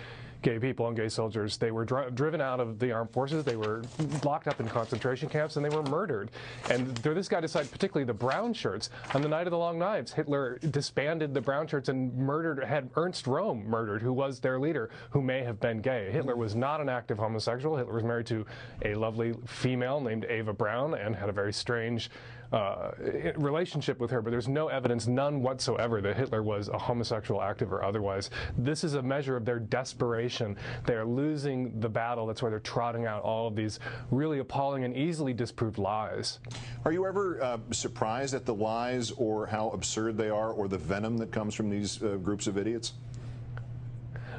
gay 0.43 0.59
people 0.59 0.87
and 0.87 0.97
gay 0.97 1.09
soldiers. 1.09 1.57
They 1.57 1.71
were 1.71 1.85
dri- 1.85 2.11
driven 2.15 2.41
out 2.41 2.61
of 2.61 2.79
the 2.79 2.93
armed 2.93 3.11
forces. 3.11 3.45
They 3.45 3.57
were 3.57 3.83
locked 4.25 4.49
up 4.49 4.61
in 4.61 4.69
concentration 4.69 5.29
camps, 5.29 5.57
and 5.57 5.65
they 5.65 5.75
were 5.75 5.83
murdered. 5.83 6.31
And 6.71 6.97
this 6.99 7.29
guy 7.29 7.41
decided, 7.41 7.71
particularly 7.71 8.05
the 8.05 8.15
brown 8.15 8.53
shirts, 8.53 8.91
on 9.15 9.23
the 9.23 9.29
night 9.29 9.47
of 9.47 9.51
the 9.51 9.59
Long 9.59 9.79
Knives, 9.79 10.13
Hitler 10.13 10.59
disbanded 10.59 11.35
the 11.35 11.41
brown 11.41 11.67
shirts 11.67 11.89
and 11.89 12.15
murdered, 12.17 12.63
had 12.65 12.91
Ernst 12.97 13.25
Röhm 13.25 13.65
murdered, 13.65 14.03
who 14.03 14.13
was 14.13 14.41
their 14.41 14.59
leader, 14.59 14.91
who 15.11 15.23
may 15.23 15.43
have 15.43 15.61
been 15.61 15.81
gay. 15.81 16.11
Hitler 16.11 16.37
was 16.37 16.55
not 16.55 16.81
an 16.81 16.89
active 16.89 17.19
homosexual. 17.19 17.77
Hitler 17.77 17.95
was 17.95 18.05
married 18.05 18.27
to 18.27 18.47
a 18.85 18.95
lovely 18.95 19.35
female 19.47 20.01
named 20.01 20.25
Ava 20.29 20.53
Braun 20.53 20.95
and 20.95 21.17
had 21.17 21.29
a 21.29 21.33
very 21.33 21.53
strange 21.53 22.11
uh, 22.53 22.93
relationship 23.37 23.99
with 24.01 24.11
her, 24.11 24.23
but 24.23 24.31
there's 24.31 24.49
no 24.49 24.69
evidence, 24.69 25.07
none 25.07 25.43
whatsoever, 25.43 26.01
that 26.01 26.17
Hitler 26.17 26.43
was 26.43 26.69
a 26.69 26.79
homosexual 26.79 27.43
active 27.43 27.73
or 27.73 27.85
otherwise. 27.85 28.31
This 28.57 28.85
is 28.85 28.95
a 28.95 29.03
measure 29.03 29.37
of 29.37 29.45
their 29.45 29.59
desperation. 29.59 30.57
They 30.87 30.95
are 30.95 31.05
losing 31.05 31.79
the 31.81 31.89
battle. 31.89 32.27
That's 32.27 32.43
why 32.43 32.51
they're 32.51 32.61
trotting 32.61 33.07
out 33.07 33.23
all 33.23 33.47
of 33.49 33.57
these 33.57 33.81
really 34.11 34.39
appalling 34.39 34.85
and 34.85 34.97
easily 34.97 35.33
disproved 35.33 35.79
lies. 35.79 36.39
Are 36.85 36.93
you 36.93 37.07
ever 37.07 37.43
uh, 37.43 37.59
surprised 37.71 38.35
at 38.35 38.47
the 38.47 38.55
lies 38.55 39.11
or 39.13 39.47
how 39.47 39.71
absurd 39.71 40.17
they 40.17 40.31
are 40.31 40.51
or 40.51 40.69
the 40.69 40.79
venom 40.79 41.19
that 41.19 41.31
comes 41.31 41.55
from 41.55 41.69
these 41.69 42.03
uh, 42.03 42.17
groups 42.17 42.47
of 42.47 42.57
idiots? 42.57 42.95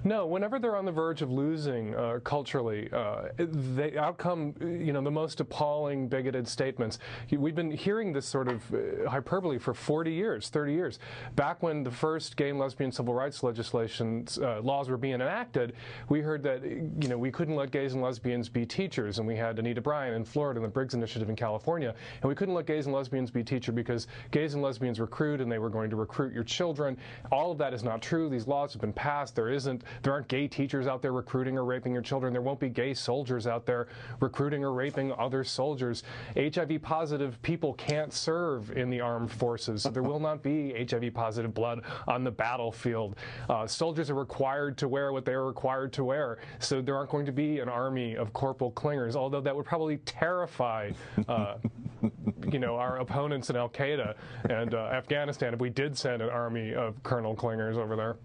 No, 0.03 0.25
whenever 0.25 0.59
they're 0.59 0.75
on 0.75 0.85
the 0.85 0.91
verge 0.91 1.21
of 1.21 1.31
losing 1.31 1.95
uh, 1.95 2.19
culturally, 2.23 2.89
uh, 2.91 3.29
they 3.37 3.97
outcome, 3.97 4.55
you 4.61 4.93
know, 4.93 5.01
the 5.01 5.11
most 5.11 5.39
appalling, 5.39 6.07
bigoted 6.07 6.47
statements. 6.47 6.99
We've 7.31 7.55
been 7.55 7.71
hearing 7.71 8.13
this 8.13 8.25
sort 8.25 8.47
of 8.47 8.63
uh, 8.73 9.09
hyperbole 9.09 9.57
for 9.57 9.73
40 9.73 10.11
years, 10.11 10.49
30 10.49 10.73
years. 10.73 10.99
Back 11.35 11.61
when 11.61 11.83
the 11.83 11.91
first 11.91 12.37
gay 12.37 12.49
and 12.49 12.59
lesbian 12.59 12.91
civil 12.91 13.13
rights 13.13 13.43
legislation 13.43 14.27
uh, 14.41 14.61
laws 14.61 14.89
were 14.89 14.97
being 14.97 15.15
enacted, 15.15 15.73
we 16.07 16.21
heard 16.21 16.43
that, 16.43 16.63
you 16.63 17.07
know, 17.07 17.17
we 17.17 17.31
couldn't 17.31 17.55
let 17.55 17.71
gays 17.71 17.93
and 17.93 18.01
lesbians 18.01 18.49
be 18.49 18.65
teachers, 18.65 19.19
and 19.19 19.27
we 19.27 19.35
had 19.35 19.59
Anita 19.59 19.81
Bryant 19.81 20.15
in 20.15 20.23
Florida 20.23 20.59
and 20.59 20.65
the 20.65 20.71
Briggs 20.71 20.93
Initiative 20.93 21.29
in 21.29 21.35
California, 21.35 21.93
and 22.21 22.29
we 22.29 22.35
couldn't 22.35 22.53
let 22.55 22.65
gays 22.65 22.85
and 22.85 22.95
lesbians 22.95 23.31
be 23.31 23.43
teacher 23.43 23.71
because 23.71 24.07
gays 24.31 24.53
and 24.53 24.63
lesbians 24.63 24.99
recruit, 24.99 25.41
and 25.41 25.51
they 25.51 25.59
were 25.59 25.69
going 25.69 25.89
to 25.89 25.95
recruit 25.95 26.33
your 26.33 26.43
children. 26.43 26.97
All 27.31 27.51
of 27.51 27.57
that 27.57 27.73
is 27.73 27.83
not 27.83 28.01
true. 28.01 28.29
These 28.29 28.47
laws 28.47 28.73
have 28.73 28.81
been 28.81 28.93
passed. 28.93 29.35
There 29.35 29.49
isn't 29.49 29.83
there 30.03 30.13
aren't 30.13 30.27
gay 30.27 30.47
teachers 30.47 30.87
out 30.87 31.01
there 31.01 31.11
recruiting 31.11 31.57
or 31.57 31.65
raping 31.65 31.93
your 31.93 32.01
children. 32.01 32.33
There 32.33 32.41
won't 32.41 32.59
be 32.59 32.69
gay 32.69 32.93
soldiers 32.93 33.47
out 33.47 33.65
there 33.65 33.87
recruiting 34.19 34.63
or 34.63 34.73
raping 34.73 35.13
other 35.13 35.43
soldiers. 35.43 36.03
HIV 36.35 36.81
positive 36.81 37.41
people 37.41 37.73
can't 37.73 38.13
serve 38.13 38.71
in 38.77 38.89
the 38.89 39.01
armed 39.01 39.31
forces. 39.31 39.83
So 39.83 39.89
There 39.89 40.03
will 40.03 40.19
not 40.19 40.43
be 40.43 40.73
HIV 40.89 41.13
positive 41.13 41.53
blood 41.53 41.81
on 42.07 42.23
the 42.23 42.31
battlefield. 42.31 43.15
Uh, 43.49 43.67
soldiers 43.67 44.09
are 44.09 44.15
required 44.15 44.77
to 44.77 44.87
wear 44.87 45.13
what 45.13 45.25
they 45.25 45.33
are 45.33 45.45
required 45.45 45.93
to 45.93 46.03
wear. 46.03 46.39
So 46.59 46.81
there 46.81 46.95
aren't 46.95 47.09
going 47.09 47.25
to 47.25 47.31
be 47.31 47.59
an 47.59 47.69
army 47.69 48.15
of 48.15 48.33
Corporal 48.33 48.71
Klingers, 48.71 49.15
although 49.15 49.41
that 49.41 49.55
would 49.55 49.65
probably 49.65 49.97
terrify. 49.97 50.91
Uh, 51.27 51.55
you 52.51 52.59
know, 52.59 52.75
our 52.75 52.97
opponents 52.99 53.49
in 53.49 53.55
Al 53.55 53.69
Qaeda 53.69 54.15
and 54.49 54.73
uh, 54.73 54.77
Afghanistan 54.77 55.53
if 55.53 55.59
we 55.59 55.69
did 55.69 55.97
send 55.97 56.21
an 56.21 56.29
army 56.29 56.73
of 56.73 57.01
Colonel 57.03 57.35
Klingers 57.35 57.75
over 57.75 57.95
there. 57.95 58.17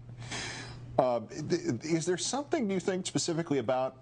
Uh, 0.97 1.21
is 1.83 2.05
there 2.05 2.17
something 2.17 2.69
you 2.69 2.79
think 2.79 3.05
specifically 3.05 3.57
about 3.59 3.97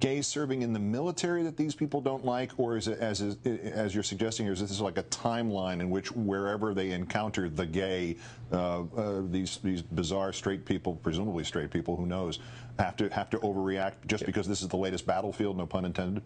gays 0.00 0.26
serving 0.26 0.62
in 0.62 0.72
the 0.72 0.78
military 0.78 1.42
that 1.42 1.56
these 1.56 1.74
people 1.74 2.00
don't 2.00 2.24
like, 2.24 2.52
or 2.58 2.76
is 2.76 2.88
it 2.88 2.98
as 3.00 3.20
is, 3.20 3.36
as 3.44 3.94
you're 3.94 4.04
suggesting, 4.04 4.48
or 4.48 4.52
is 4.52 4.60
this 4.60 4.80
like 4.80 4.98
a 4.98 5.02
timeline 5.04 5.80
in 5.80 5.90
which 5.90 6.12
wherever 6.12 6.72
they 6.72 6.92
encounter 6.92 7.48
the 7.48 7.66
gay, 7.66 8.16
uh, 8.52 8.82
uh, 8.96 9.22
these 9.30 9.58
these 9.62 9.82
bizarre 9.82 10.32
straight 10.32 10.64
people, 10.64 10.94
presumably 10.96 11.44
straight 11.44 11.70
people, 11.70 11.96
who 11.96 12.06
knows, 12.06 12.38
have 12.78 12.96
to 12.96 13.08
have 13.08 13.28
to 13.30 13.38
overreact 13.38 13.94
just 14.06 14.24
because 14.24 14.46
this 14.46 14.62
is 14.62 14.68
the 14.68 14.76
latest 14.76 15.06
battlefield, 15.06 15.56
no 15.56 15.66
pun 15.66 15.84
intended? 15.84 16.22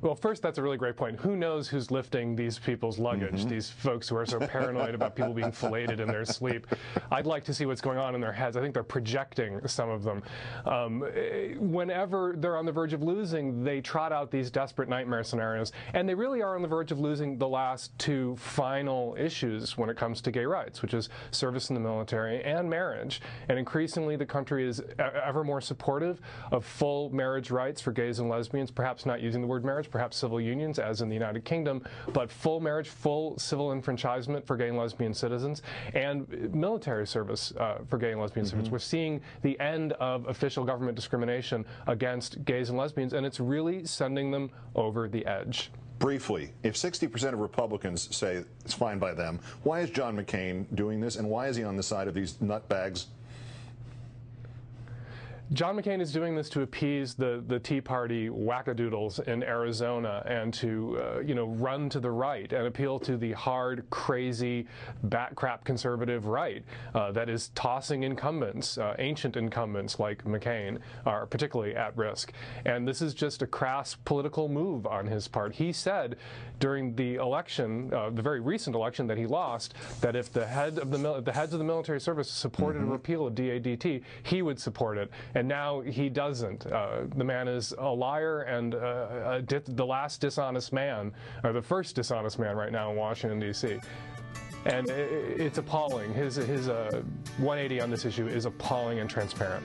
Well, 0.00 0.14
first, 0.14 0.42
that's 0.42 0.58
a 0.58 0.62
really 0.62 0.76
great 0.76 0.96
point. 0.96 1.18
Who 1.18 1.34
knows 1.34 1.68
who's 1.68 1.90
lifting 1.90 2.36
these 2.36 2.56
people's 2.56 3.00
luggage, 3.00 3.46
these 3.46 3.68
folks 3.68 4.08
who 4.08 4.16
are 4.16 4.26
so 4.26 4.38
paranoid 4.38 4.94
about 4.94 5.16
people 5.16 5.32
being 5.32 5.50
filleted 5.50 5.98
in 5.98 6.06
their 6.06 6.24
sleep? 6.24 6.68
I'd 7.10 7.26
like 7.26 7.42
to 7.44 7.54
see 7.54 7.66
what's 7.66 7.80
going 7.80 7.98
on 7.98 8.14
in 8.14 8.20
their 8.20 8.32
heads. 8.32 8.56
I 8.56 8.60
think 8.60 8.74
they're 8.74 8.84
projecting 8.84 9.66
some 9.66 9.90
of 9.90 10.04
them. 10.04 10.22
Um, 10.66 11.02
eh, 11.02 11.54
whenever 11.58 12.36
they're 12.38 12.56
on 12.56 12.64
the 12.64 12.70
verge 12.70 12.92
of 12.92 13.02
losing, 13.02 13.64
they 13.64 13.80
trot 13.80 14.12
out 14.12 14.30
these 14.30 14.52
desperate 14.52 14.88
nightmare 14.88 15.24
scenarios, 15.24 15.72
and 15.94 16.08
they 16.08 16.14
really 16.14 16.42
are 16.42 16.54
on 16.54 16.62
the 16.62 16.68
verge 16.68 16.92
of 16.92 17.00
losing 17.00 17.36
the 17.36 17.48
last 17.48 17.98
two 17.98 18.36
final 18.36 19.16
issues 19.18 19.76
when 19.76 19.90
it 19.90 19.96
comes 19.96 20.20
to 20.20 20.30
gay 20.30 20.46
rights, 20.46 20.80
which 20.80 20.94
is 20.94 21.08
service 21.32 21.70
in 21.70 21.74
the 21.74 21.80
military 21.80 22.40
and 22.44 22.70
marriage. 22.70 23.20
And 23.48 23.58
increasingly, 23.58 24.14
the 24.14 24.26
country 24.26 24.68
is 24.68 24.80
ever 24.98 25.42
more 25.42 25.60
supportive 25.60 26.20
of 26.52 26.64
full 26.64 27.10
marriage 27.10 27.50
rights 27.50 27.80
for 27.80 27.90
gays 27.90 28.20
and 28.20 28.28
lesbians, 28.28 28.70
perhaps 28.70 29.04
not 29.04 29.20
using 29.20 29.40
the 29.40 29.48
word 29.48 29.64
marriage, 29.64 29.87
perhaps 29.90 30.16
civil 30.16 30.40
unions, 30.40 30.78
as 30.78 31.00
in 31.00 31.08
the 31.08 31.14
United 31.14 31.44
Kingdom, 31.44 31.82
but 32.12 32.30
full 32.30 32.60
marriage, 32.60 32.88
full 32.88 33.38
civil 33.38 33.72
enfranchisement 33.72 34.46
for 34.46 34.56
gay 34.56 34.68
and 34.68 34.76
lesbian 34.76 35.14
citizens, 35.14 35.62
and 35.94 36.54
military 36.54 37.06
service 37.06 37.52
uh, 37.58 37.78
for 37.88 37.98
gay 37.98 38.12
and 38.12 38.20
lesbian 38.20 38.46
citizens. 38.46 38.70
We're 38.70 38.78
seeing 38.78 39.20
the 39.42 39.58
end 39.60 39.92
of 39.94 40.26
official 40.28 40.64
government 40.64 40.96
discrimination 40.96 41.64
against 41.86 42.44
gays 42.44 42.68
and 42.68 42.78
lesbians, 42.78 43.12
and 43.12 43.24
it's 43.26 43.40
really 43.40 43.84
sending 43.84 44.30
them 44.30 44.50
over 44.74 45.08
the 45.08 45.24
edge. 45.26 45.70
Briefly, 45.98 46.52
if 46.62 46.76
60% 46.76 47.32
of 47.32 47.40
Republicans 47.40 48.14
say 48.16 48.44
it's 48.64 48.74
fine 48.74 49.00
by 49.00 49.14
them, 49.14 49.40
why 49.64 49.80
is 49.80 49.90
John 49.90 50.16
McCain 50.16 50.64
doing 50.76 51.00
this, 51.00 51.16
and 51.16 51.28
why 51.28 51.48
is 51.48 51.56
he 51.56 51.64
on 51.64 51.76
the 51.76 51.82
side 51.82 52.06
of 52.06 52.14
these 52.14 52.34
nutbags? 52.34 53.06
John 55.54 55.76
McCain 55.76 56.02
is 56.02 56.12
doing 56.12 56.34
this 56.34 56.50
to 56.50 56.60
appease 56.60 57.14
the, 57.14 57.42
the 57.46 57.58
Tea 57.58 57.80
Party 57.80 58.28
wackadoodles 58.28 59.26
in 59.26 59.42
Arizona 59.42 60.22
and 60.26 60.52
to, 60.54 61.00
uh, 61.00 61.20
you 61.20 61.34
know, 61.34 61.46
run 61.46 61.88
to 61.88 62.00
the 62.00 62.10
right 62.10 62.52
and 62.52 62.66
appeal 62.66 62.98
to 63.00 63.16
the 63.16 63.32
hard, 63.32 63.88
crazy, 63.88 64.66
bat 65.04 65.34
crap 65.36 65.64
conservative 65.64 66.26
right 66.26 66.62
uh, 66.94 67.12
that 67.12 67.30
is 67.30 67.48
tossing 67.54 68.02
incumbents, 68.02 68.76
uh, 68.76 68.94
ancient 68.98 69.38
incumbents 69.38 69.98
like 69.98 70.22
McCain, 70.24 70.80
are 71.06 71.24
particularly 71.24 71.74
at 71.74 71.96
risk. 71.96 72.32
And 72.66 72.86
this 72.86 73.00
is 73.00 73.14
just 73.14 73.40
a 73.40 73.46
crass 73.46 73.96
political 74.04 74.50
move 74.50 74.86
on 74.86 75.06
his 75.06 75.28
part. 75.28 75.54
He 75.54 75.72
said 75.72 76.16
during 76.60 76.94
the 76.94 77.14
election, 77.14 77.90
uh, 77.94 78.10
the 78.10 78.20
very 78.22 78.40
recent 78.40 78.76
election 78.76 79.06
that 79.06 79.16
he 79.16 79.24
lost, 79.24 79.72
that 80.02 80.14
if 80.14 80.30
the 80.30 80.46
head 80.46 80.78
of 80.78 80.90
the 80.90 80.98
mil- 80.98 81.22
the 81.22 81.32
heads 81.32 81.54
of 81.54 81.58
the 81.58 81.64
military 81.64 82.00
service 82.00 82.30
supported 82.30 82.82
a 82.82 82.84
repeal 82.84 83.26
of 83.26 83.34
DADT, 83.34 84.02
he 84.24 84.42
would 84.42 84.60
support 84.60 84.98
it. 84.98 85.10
And 85.38 85.46
now 85.46 85.80
he 85.82 86.08
doesn't. 86.08 86.66
Uh, 86.66 87.02
the 87.14 87.22
man 87.22 87.46
is 87.46 87.72
a 87.78 87.86
liar 87.88 88.40
and 88.40 88.74
uh, 88.74 89.38
a 89.38 89.42
the 89.76 89.86
last 89.86 90.20
dishonest 90.20 90.72
man, 90.72 91.12
or 91.44 91.52
the 91.52 91.62
first 91.62 91.94
dishonest 91.94 92.40
man 92.40 92.56
right 92.56 92.72
now 92.72 92.90
in 92.90 92.96
Washington 92.96 93.38
D.C. 93.38 93.78
And 94.64 94.90
i- 94.90 94.94
i- 94.94 94.96
it's 95.46 95.58
appalling. 95.58 96.12
His 96.12 96.34
his 96.34 96.68
uh, 96.68 97.02
180 97.36 97.80
on 97.80 97.88
this 97.88 98.04
issue 98.04 98.26
is 98.26 98.46
appalling 98.46 98.98
and 98.98 99.08
transparent. 99.08 99.62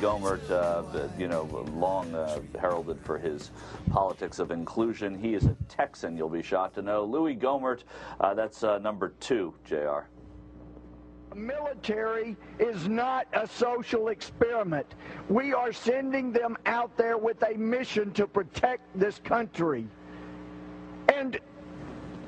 Gohmert, 0.00 0.50
uh, 0.50 1.08
you 1.18 1.28
know, 1.28 1.42
long 1.74 2.14
uh, 2.14 2.40
heralded 2.58 2.98
for 3.04 3.18
his 3.18 3.50
politics 3.90 4.38
of 4.38 4.50
inclusion. 4.50 5.18
He 5.18 5.34
is 5.34 5.44
a 5.44 5.54
Texan, 5.68 6.16
you'll 6.16 6.30
be 6.30 6.42
shocked 6.42 6.76
to 6.76 6.82
know. 6.82 7.04
Louie 7.04 7.36
Gohmert, 7.36 7.80
uh, 8.18 8.32
that's 8.32 8.64
uh, 8.64 8.78
number 8.78 9.12
two, 9.20 9.52
JR. 9.66 10.06
The 11.28 11.36
military 11.36 12.34
is 12.58 12.88
not 12.88 13.26
a 13.34 13.46
social 13.46 14.08
experiment. 14.08 14.86
We 15.28 15.52
are 15.52 15.72
sending 15.72 16.32
them 16.32 16.56
out 16.64 16.96
there 16.96 17.18
with 17.18 17.42
a 17.42 17.56
mission 17.58 18.10
to 18.14 18.26
protect 18.26 18.82
this 18.98 19.20
country. 19.22 19.86
And 21.14 21.38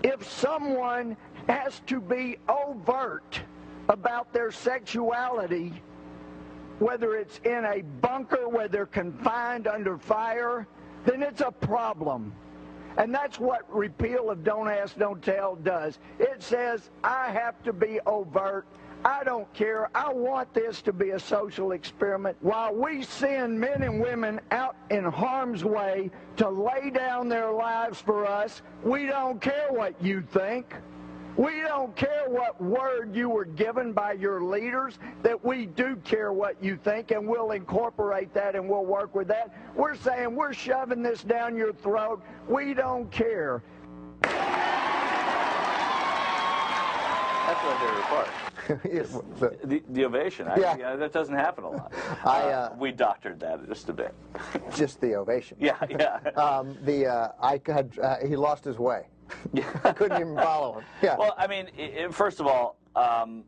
if 0.02 0.28
someone 0.30 1.16
has 1.48 1.80
to 1.86 2.02
be 2.02 2.36
overt 2.48 3.40
about 3.88 4.30
their 4.34 4.52
sexuality, 4.52 5.82
whether 6.82 7.14
it's 7.14 7.38
in 7.44 7.64
a 7.64 7.82
bunker 8.00 8.48
where 8.48 8.66
they're 8.66 8.86
confined 8.86 9.68
under 9.68 9.96
fire, 9.96 10.66
then 11.04 11.22
it's 11.22 11.40
a 11.40 11.52
problem. 11.52 12.32
And 12.98 13.14
that's 13.14 13.38
what 13.38 13.72
repeal 13.72 14.30
of 14.30 14.42
Don't 14.42 14.68
Ask, 14.68 14.98
Don't 14.98 15.22
Tell 15.22 15.54
does. 15.56 15.98
It 16.18 16.42
says, 16.42 16.90
I 17.04 17.30
have 17.30 17.62
to 17.62 17.72
be 17.72 18.00
overt. 18.04 18.66
I 19.04 19.24
don't 19.24 19.52
care. 19.54 19.90
I 19.94 20.12
want 20.12 20.52
this 20.54 20.82
to 20.82 20.92
be 20.92 21.10
a 21.10 21.18
social 21.18 21.72
experiment. 21.72 22.36
While 22.40 22.74
we 22.74 23.02
send 23.02 23.58
men 23.58 23.82
and 23.82 24.00
women 24.00 24.40
out 24.50 24.76
in 24.90 25.04
harm's 25.04 25.64
way 25.64 26.10
to 26.36 26.48
lay 26.48 26.90
down 26.90 27.28
their 27.28 27.52
lives 27.52 28.00
for 28.00 28.26
us, 28.26 28.62
we 28.82 29.06
don't 29.06 29.40
care 29.40 29.68
what 29.70 29.94
you 30.02 30.22
think. 30.32 30.74
We 31.36 31.60
don't 31.62 31.96
care 31.96 32.24
what 32.28 32.60
word 32.60 33.14
you 33.16 33.30
were 33.30 33.46
given 33.46 33.92
by 33.92 34.12
your 34.12 34.42
leaders, 34.42 34.98
that 35.22 35.42
we 35.42 35.66
do 35.66 35.96
care 36.04 36.32
what 36.32 36.62
you 36.62 36.76
think, 36.76 37.10
and 37.10 37.26
we'll 37.26 37.52
incorporate 37.52 38.34
that 38.34 38.54
and 38.54 38.68
we'll 38.68 38.84
work 38.84 39.14
with 39.14 39.28
that. 39.28 39.54
We're 39.74 39.96
saying 39.96 40.34
we're 40.34 40.52
shoving 40.52 41.02
this 41.02 41.22
down 41.22 41.56
your 41.56 41.72
throat. 41.72 42.22
We 42.48 42.74
don't 42.74 43.10
care. 43.10 43.62
That's 47.46 47.64
my 47.64 47.76
favorite 47.80 48.04
part. 48.04 48.28
the, 49.64 49.82
the 49.90 50.04
ovation. 50.04 50.46
I, 50.48 50.56
Yeah. 50.56 50.76
yeah, 50.76 50.96
that 50.96 51.12
doesn't 51.12 51.34
happen 51.34 51.64
a 51.64 51.70
lot. 51.70 51.92
I, 52.24 52.40
uh, 52.42 52.74
we 52.78 52.92
doctored 52.92 53.40
that 53.40 53.66
just 53.68 53.88
a 53.88 53.92
bit. 53.92 54.14
Just 54.74 55.00
the 55.00 55.16
ovation. 55.16 55.56
Yeah, 55.62 55.76
yeah. 55.88 56.18
Um, 56.40 56.76
the 56.84 57.06
uh, 57.06 57.32
I 57.40 57.60
had 57.66 57.98
uh, 58.00 58.16
he 58.26 58.36
lost 58.36 58.64
his 58.64 58.78
way. 58.78 59.06
I 59.84 59.92
couldn't 59.92 60.20
even 60.20 60.36
follow 60.36 60.78
him. 60.78 60.84
Yeah. 61.02 61.16
Well, 61.18 61.34
I 61.36 61.46
mean, 61.46 61.68
i 61.78 62.04
i 62.04 62.08
first 62.10 62.40
of 62.40 62.46
all, 62.46 62.76
um, 62.96 63.44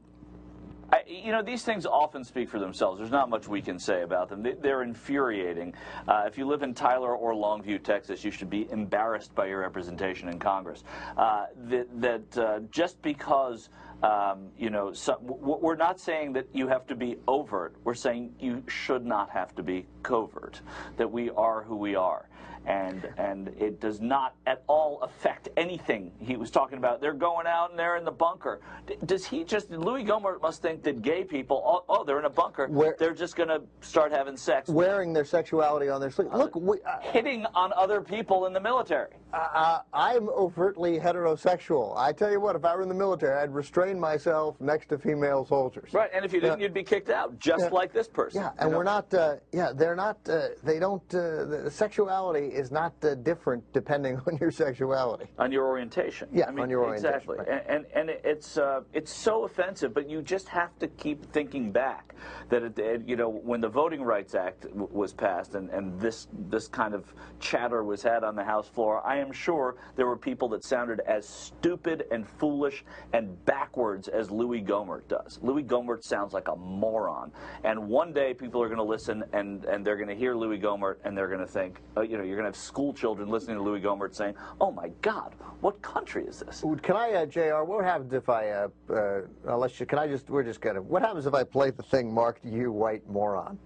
I, 0.92 1.02
you 1.08 1.32
know, 1.32 1.42
these 1.42 1.64
things 1.64 1.86
often 1.86 2.24
speak 2.24 2.48
for 2.48 2.58
themselves. 2.58 2.98
There's 2.98 3.10
not 3.10 3.28
much 3.28 3.48
we 3.48 3.60
can 3.60 3.78
say 3.78 4.02
about 4.02 4.28
them. 4.28 4.42
They, 4.42 4.52
they're 4.52 4.82
infuriating. 4.82 5.74
Uh, 6.06 6.24
if 6.26 6.38
you 6.38 6.46
live 6.46 6.62
in 6.62 6.74
Tyler 6.74 7.16
or 7.16 7.32
Longview, 7.32 7.82
Texas, 7.82 8.22
you 8.24 8.30
should 8.30 8.50
be 8.50 8.70
embarrassed 8.70 9.34
by 9.34 9.46
your 9.46 9.60
representation 9.60 10.28
in 10.28 10.38
Congress. 10.38 10.84
Uh, 11.16 11.46
that 11.68 12.00
that 12.00 12.38
uh, 12.38 12.60
just 12.70 13.00
because. 13.02 13.68
Um, 14.02 14.48
you 14.58 14.68
know, 14.68 14.92
so, 14.92 15.16
we're 15.22 15.76
not 15.76 15.98
saying 15.98 16.34
that 16.34 16.46
you 16.52 16.68
have 16.68 16.86
to 16.88 16.94
be 16.94 17.16
overt. 17.26 17.74
We're 17.84 17.94
saying 17.94 18.34
you 18.38 18.62
should 18.68 19.06
not 19.06 19.30
have 19.30 19.54
to 19.54 19.62
be 19.62 19.86
covert. 20.02 20.60
That 20.98 21.10
we 21.10 21.30
are 21.30 21.62
who 21.62 21.76
we 21.76 21.94
are, 21.94 22.28
and 22.66 23.08
and 23.18 23.48
it 23.58 23.80
does 23.80 24.00
not 24.00 24.34
at 24.46 24.62
all 24.66 25.00
affect 25.02 25.48
anything 25.56 26.12
he 26.18 26.36
was 26.36 26.50
talking 26.50 26.78
about. 26.78 27.00
They're 27.00 27.12
going 27.12 27.46
out 27.46 27.70
and 27.70 27.78
they're 27.78 27.96
in 27.96 28.04
the 28.04 28.10
bunker. 28.10 28.60
D- 28.86 28.96
Does 29.04 29.24
he 29.26 29.44
just? 29.44 29.70
Louie 29.70 30.04
Gohmert 30.04 30.40
must 30.42 30.62
think 30.62 30.82
that 30.84 31.02
gay 31.02 31.24
people, 31.24 31.62
oh, 31.64 31.84
oh 31.88 32.04
they're 32.04 32.18
in 32.18 32.24
a 32.24 32.30
bunker. 32.30 32.68
they're 32.98 33.14
just 33.14 33.36
going 33.36 33.48
to 33.48 33.62
start 33.80 34.12
having 34.12 34.36
sex, 34.36 34.68
Wearing 34.68 35.12
their 35.12 35.24
sexuality 35.24 35.88
on 35.88 36.00
their 36.00 36.10
sleeve. 36.10 36.28
Look, 36.32 36.54
we, 36.54 36.78
uh, 36.82 36.98
hitting 37.00 37.46
on 37.54 37.72
other 37.74 38.00
people 38.00 38.46
in 38.46 38.52
the 38.52 38.60
military. 38.60 39.10
uh, 39.32 39.80
I'm 39.92 40.28
overtly 40.30 40.98
heterosexual. 40.98 41.96
I 41.96 42.12
tell 42.12 42.30
you 42.30 42.40
what, 42.40 42.56
if 42.56 42.64
I 42.64 42.74
were 42.76 42.82
in 42.82 42.88
the 42.88 42.94
military, 42.94 43.36
I'd 43.42 43.52
restrain 43.54 43.98
myself 43.98 44.60
next 44.60 44.88
to 44.90 44.98
female 44.98 45.44
soldiers. 45.44 45.92
Right, 45.92 46.10
and 46.14 46.24
if 46.24 46.32
you 46.32 46.40
didn't, 46.40 46.60
Yeah. 46.60 46.64
you'd 46.64 46.74
be 46.74 46.84
kicked 46.84 47.10
out, 47.10 47.38
just 47.38 47.64
Yeah. 47.64 47.70
like 47.70 47.92
this 47.92 48.08
person. 48.08 48.40
Yeah, 48.42 48.48
you 48.48 48.54
and 48.60 48.70
know? 48.70 48.78
we're 48.78 48.84
not. 48.84 49.12
Uh, 49.12 49.36
yeah, 49.52 49.72
they're 49.74 49.96
not. 49.96 50.18
Uh, 50.28 50.48
they 50.62 50.78
don't. 50.78 51.02
Uh, 51.14 51.44
the 51.44 51.70
sexuality 51.70 52.46
is 52.54 52.70
not 52.70 52.92
uh, 53.04 53.14
different 53.16 53.62
depending 53.72 54.16
on 54.26 54.36
your 54.38 54.50
sexuality. 54.50 55.26
on 55.38 55.52
your 55.52 55.66
orientation. 55.66 56.28
Yeah, 56.32 56.46
I 56.46 56.50
mean, 56.50 56.60
on 56.64 56.70
your 56.70 56.84
orientation, 56.84 57.14
exactly. 57.16 57.36
right. 57.38 57.48
And 57.68 57.86
and, 57.94 58.10
and 58.10 58.10
it's 58.24 58.58
uh, 58.58 58.82
it's 58.92 59.12
so 59.12 59.44
offensive, 59.44 59.92
but 59.94 60.08
you 60.08 60.22
just 60.22 60.48
have 60.48 60.78
to 60.78 60.88
keep 60.88 61.24
thinking 61.32 61.72
back 61.72 62.14
that 62.48 62.62
it, 62.62 62.78
it- 62.78 63.02
you 63.08 63.16
know 63.16 63.28
when 63.28 63.60
the 63.60 63.68
Voting 63.68 64.02
Rights 64.02 64.34
Act 64.34 64.62
w- 64.62 64.88
was 64.92 65.12
passed 65.12 65.54
and, 65.54 65.68
and 65.70 66.00
this 66.00 66.28
this 66.48 66.68
kind 66.68 66.94
of 66.94 67.12
chatter 67.40 67.84
was 67.84 68.02
had 68.02 68.24
on 68.24 68.34
the 68.36 68.44
House 68.44 68.68
floor, 68.68 69.02
I 69.06 69.18
am 69.18 69.32
sure 69.32 69.76
there 69.96 70.06
were 70.06 70.16
people 70.16 70.48
that 70.50 70.64
sounded 70.64 71.00
as 71.00 71.28
stupid 71.28 72.04
and 72.10 72.26
foolish 72.26 72.84
and 73.12 73.42
backwards 73.44 74.08
as 74.08 74.30
Louie 74.30 74.62
Gohmert 74.62 75.06
does. 75.08 75.38
Louie 75.42 75.62
Gohmert 75.62 76.02
sounds 76.04 76.32
like 76.32 76.48
a 76.48 76.56
moron, 76.56 77.32
and 77.64 77.88
one 77.88 78.12
day 78.12 78.32
people 78.34 78.62
are 78.62 78.68
going 78.68 78.78
to 78.78 78.84
listen 78.84 79.24
and 79.32 79.64
and 79.64 79.84
they're 79.84 79.96
going 79.96 80.08
to 80.08 80.14
hear 80.14 80.34
Louie 80.34 80.58
Gohmert 80.58 80.96
and 81.04 81.16
they're 81.16 81.28
going 81.28 81.40
to 81.40 81.46
think, 81.46 81.80
uh, 81.96 82.00
you 82.02 82.16
know, 82.16 82.22
you're 82.24 82.36
going 82.38 82.43
to 82.44 82.48
have 82.48 82.56
school 82.56 82.92
children 82.92 83.28
listening 83.28 83.56
to 83.56 83.62
Louie 83.62 83.80
Gohmert 83.80 84.14
saying, 84.14 84.34
"Oh 84.60 84.70
my 84.70 84.90
God, 85.02 85.34
what 85.60 85.80
country 85.82 86.24
is 86.26 86.40
this?" 86.40 86.64
Can 86.82 86.96
I, 86.96 87.12
uh, 87.12 87.26
Jr. 87.26 87.62
What 87.64 87.84
happens 87.84 88.12
if 88.12 88.28
I? 88.28 88.50
Uh, 88.50 88.68
uh, 88.90 89.20
unless 89.48 89.78
you, 89.80 89.86
can 89.86 89.98
I 89.98 90.06
just? 90.06 90.30
We're 90.30 90.42
just 90.42 90.60
gonna. 90.60 90.82
What 90.82 91.02
happens 91.02 91.26
if 91.26 91.34
I 91.34 91.44
play 91.44 91.70
the 91.70 91.82
thing 91.82 92.12
marked 92.12 92.44
"You 92.44 92.72
White 92.72 93.08
Moron"? 93.08 93.58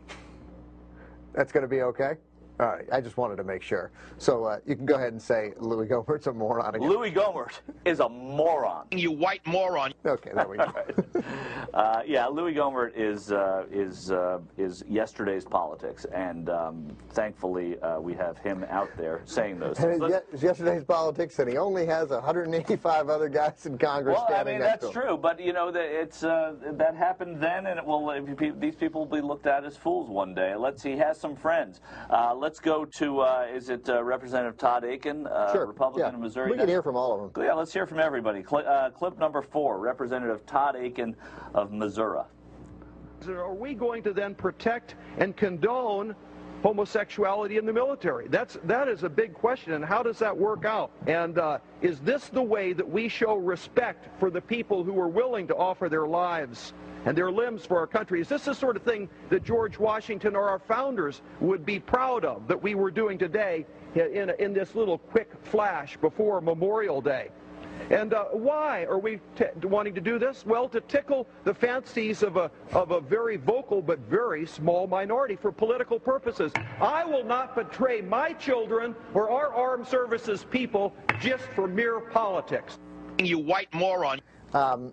That's 1.35 1.53
going 1.53 1.62
to 1.62 1.68
be 1.68 1.83
okay. 1.83 2.16
All 2.61 2.66
right. 2.66 2.84
I 2.90 3.00
just 3.00 3.16
wanted 3.16 3.36
to 3.36 3.44
make 3.44 3.62
sure. 3.62 3.90
So 4.18 4.44
uh, 4.44 4.59
you 4.66 4.74
can 4.74 4.84
go 4.84 4.96
ahead 4.96 5.12
and 5.12 5.22
say 5.22 5.52
Louie 5.59 5.86
Gohmert's 5.86 6.26
a 6.26 6.32
moron 6.32 6.74
again. 6.74 6.88
Louie 6.88 7.12
Gohmert 7.12 7.61
is 7.84 8.00
a 8.00 8.09
moron. 8.09 8.86
You 8.90 9.12
white 9.12 9.46
moron. 9.46 9.92
Okay, 10.04 10.30
there 10.34 10.48
we 10.48 10.56
go. 10.56 10.72
Uh, 11.74 12.00
yeah, 12.06 12.26
Louie 12.26 12.54
Gohmert 12.54 12.92
is 12.96 13.30
uh, 13.30 13.64
is 13.70 14.11
uh, 14.11 14.38
is 14.56 14.82
yesterday's 14.88 15.44
politics, 15.44 16.06
and 16.12 16.48
um, 16.48 16.88
thankfully 17.11 17.78
uh, 17.80 18.00
we 18.00 18.14
have 18.14 18.38
him 18.38 18.64
out 18.70 18.88
there 18.96 19.20
saying 19.26 19.59
those. 19.59 19.78
And 19.78 20.00
things. 20.00 20.02
it's, 20.02 20.11
ye- 20.12 20.34
it's 20.34 20.42
yesterday's 20.42 20.84
politics, 20.84 21.38
and 21.38 21.48
he 21.48 21.59
only 21.59 21.84
has 21.86 22.09
185 22.09 23.09
other 23.11 23.28
guys 23.28 23.66
in 23.66 23.76
Congress 23.76 24.16
Well, 24.16 24.40
I 24.40 24.44
mean 24.44 24.61
that's 24.61 24.86
to 24.86 24.92
true, 24.92 25.16
but 25.18 25.38
you 25.38 25.52
know 25.52 25.70
that 25.70 25.84
it's 25.84 26.24
uh, 26.24 26.54
that 26.72 26.96
happened 26.96 27.40
then, 27.40 27.66
and 27.66 27.78
it 27.78 27.84
will. 27.84 28.09
These 28.59 28.76
people 28.76 29.06
will 29.06 29.16
be 29.16 29.20
looked 29.20 29.46
at 29.46 29.64
as 29.64 29.76
fools 29.76 30.09
one 30.09 30.34
day. 30.34 30.54
Let's. 30.56 30.82
He 30.82 30.96
has 30.96 31.20
some 31.20 31.36
friends. 31.36 31.80
Uh, 32.09 32.34
let's 32.49 32.61
go 32.61 32.86
to. 32.86 33.20
Uh, 33.20 33.46
is 33.53 33.68
it 33.68 33.90
uh, 33.90 34.03
Representative 34.03 34.57
Todd 34.57 34.82
Akin, 34.82 35.26
uh, 35.26 35.53
Sure, 35.53 35.66
Republican 35.66 36.12
yeah. 36.12 36.14
of 36.14 36.20
Missouri? 36.20 36.53
We 36.53 36.57
can 36.57 36.66
hear 36.66 36.82
from 36.82 36.96
all 36.96 37.12
of 37.12 37.34
them. 37.34 37.44
Yeah, 37.44 37.53
let's 37.53 37.74
hear 37.74 37.86
from 37.86 38.01
everybody. 38.01 38.42
Cli 38.42 38.64
uh, 38.64 38.88
clip 38.88 39.18
number 39.18 39.42
four, 39.42 39.78
Representative 39.78 40.46
Todd 40.46 40.74
Akin 40.74 41.14
of 41.55 41.72
Missouri. 41.72 42.22
Are 43.28 43.53
we 43.53 43.74
going 43.74 44.03
to 44.03 44.14
then 44.14 44.34
protect 44.34 44.94
and 45.18 45.36
condone 45.36 46.16
homosexuality 46.62 47.59
in 47.59 47.66
the 47.66 47.72
military? 47.72 48.28
That's 48.28 48.57
that 48.64 48.88
is 48.88 49.03
a 49.03 49.11
big 49.11 49.34
question, 49.34 49.74
and 49.74 49.84
how 49.84 50.03
does 50.03 50.18
that 50.20 50.34
work 50.34 50.64
out? 50.64 50.90
And 51.07 51.36
uh, 51.36 51.59
is 51.82 52.01
this 52.01 52.30
the 52.30 52.42
way 52.42 52.72
that 52.72 52.88
we 52.88 53.11
show 53.11 53.36
respect 53.36 54.09
for 54.18 54.30
the 54.30 54.40
people 54.40 54.82
who 54.82 54.99
are 54.99 55.09
willing 55.09 55.46
to 55.49 55.55
offer 55.55 55.90
their 55.90 56.07
lives 56.07 56.72
and 57.09 57.16
their 57.16 57.32
limbs 57.32 57.64
for 57.64 57.78
our 57.78 57.86
country? 57.86 58.20
Is 58.20 58.28
this 58.28 58.44
the 58.44 58.54
sort 58.54 58.76
of 58.76 58.82
thing 58.82 59.09
that 59.30 59.42
George 59.42 59.78
Washington 59.78 60.36
or 60.36 60.46
our 60.46 60.59
founders 60.59 61.22
would 61.40 61.64
be 61.64 61.80
proud 61.80 62.22
of 62.26 62.46
that 62.48 62.62
we 62.62 62.74
were 62.74 62.90
doing 62.90 63.16
today 63.16 63.64
in, 63.94 64.30
in 64.38 64.52
this 64.52 64.74
little 64.74 64.98
quick 64.98 65.30
flash 65.42 65.96
before 65.96 66.42
Memorial 66.42 67.00
Day? 67.00 67.30
And 67.90 68.12
uh, 68.12 68.24
why 68.24 68.84
are 68.84 68.98
we 68.98 69.20
t- 69.36 69.44
wanting 69.62 69.94
to 69.94 70.02
do 70.02 70.18
this? 70.18 70.44
Well, 70.44 70.68
to 70.68 70.82
tickle 70.82 71.26
the 71.44 71.54
fancies 71.54 72.22
of 72.22 72.36
a, 72.36 72.50
of 72.72 72.90
a 72.90 73.00
very 73.00 73.38
vocal 73.38 73.80
but 73.80 74.00
very 74.00 74.44
small 74.44 74.86
minority 74.86 75.36
for 75.36 75.50
political 75.50 75.98
purposes. 75.98 76.52
I 76.78 77.06
will 77.06 77.24
not 77.24 77.54
betray 77.56 78.02
my 78.02 78.34
children 78.34 78.94
or 79.14 79.30
our 79.30 79.54
armed 79.54 79.86
services 79.86 80.44
people 80.50 80.92
just 81.20 81.44
for 81.54 81.66
mere 81.66 82.00
politics. 82.00 82.78
You 83.18 83.38
white 83.38 83.72
moron. 83.72 84.20
Um, 84.52 84.92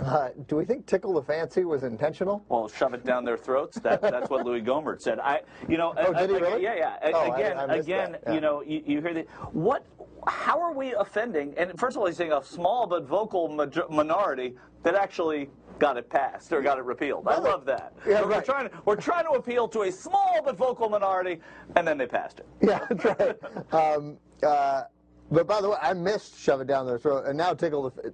uh, 0.00 0.28
do 0.46 0.56
we 0.56 0.64
think 0.64 0.86
tickle 0.86 1.14
the 1.14 1.22
fancy 1.22 1.64
was 1.64 1.82
intentional? 1.82 2.44
Well, 2.48 2.68
shove 2.68 2.94
it 2.94 3.04
down 3.04 3.24
their 3.24 3.36
throats. 3.38 3.78
That, 3.80 4.00
that's 4.02 4.28
what 4.30 4.44
Louie 4.44 4.60
Gohmert 4.62 5.00
said. 5.00 5.18
I, 5.18 5.40
you 5.68 5.76
know, 5.78 5.94
Oh, 5.96 6.12
I- 6.14 6.26
did 6.26 6.30
he 6.30 6.36
I- 6.36 6.38
really? 6.40 6.62
yeah, 6.62 6.74
yeah. 7.02 7.10
Oh, 7.14 7.32
again, 7.32 7.58
I 7.58 7.66
missed 7.66 7.88
again, 7.88 8.16
yeah. 8.26 8.32
you 8.32 8.40
know, 8.40 8.62
you, 8.62 8.82
you 8.86 9.00
hear 9.00 9.14
the 9.14 9.22
what? 9.52 9.84
How 10.26 10.60
are 10.60 10.72
we 10.72 10.92
offending? 10.94 11.54
And 11.56 11.78
first 11.78 11.96
of 11.96 12.00
all, 12.00 12.06
he's 12.08 12.16
saying 12.16 12.32
a 12.32 12.42
small 12.44 12.86
but 12.86 13.06
vocal 13.06 13.48
major- 13.48 13.86
minority 13.88 14.56
that 14.82 14.94
actually 14.94 15.48
got 15.78 15.96
it 15.96 16.08
passed 16.10 16.52
or 16.52 16.62
got 16.62 16.78
it 16.78 16.84
repealed. 16.84 17.28
I 17.28 17.38
love 17.38 17.64
that. 17.66 17.92
Yeah, 18.06 18.22
we're, 18.22 18.28
right. 18.30 18.44
trying, 18.44 18.70
we're 18.86 18.96
trying 18.96 19.24
to 19.24 19.32
appeal 19.32 19.68
to 19.68 19.82
a 19.82 19.92
small 19.92 20.40
but 20.44 20.56
vocal 20.56 20.88
minority, 20.88 21.38
and 21.76 21.86
then 21.86 21.96
they 21.98 22.06
passed 22.06 22.40
it. 22.40 22.46
Yeah, 22.62 22.86
that's 22.90 23.04
right. 23.04 23.74
um, 23.74 24.16
uh, 24.42 24.84
but 25.30 25.46
by 25.46 25.60
the 25.60 25.68
way, 25.70 25.76
I 25.80 25.92
missed 25.92 26.38
shove 26.40 26.60
it 26.60 26.66
down 26.66 26.86
their 26.86 26.98
throat, 26.98 27.24
and 27.26 27.36
now 27.36 27.52
tickle 27.54 27.90
the. 27.90 28.12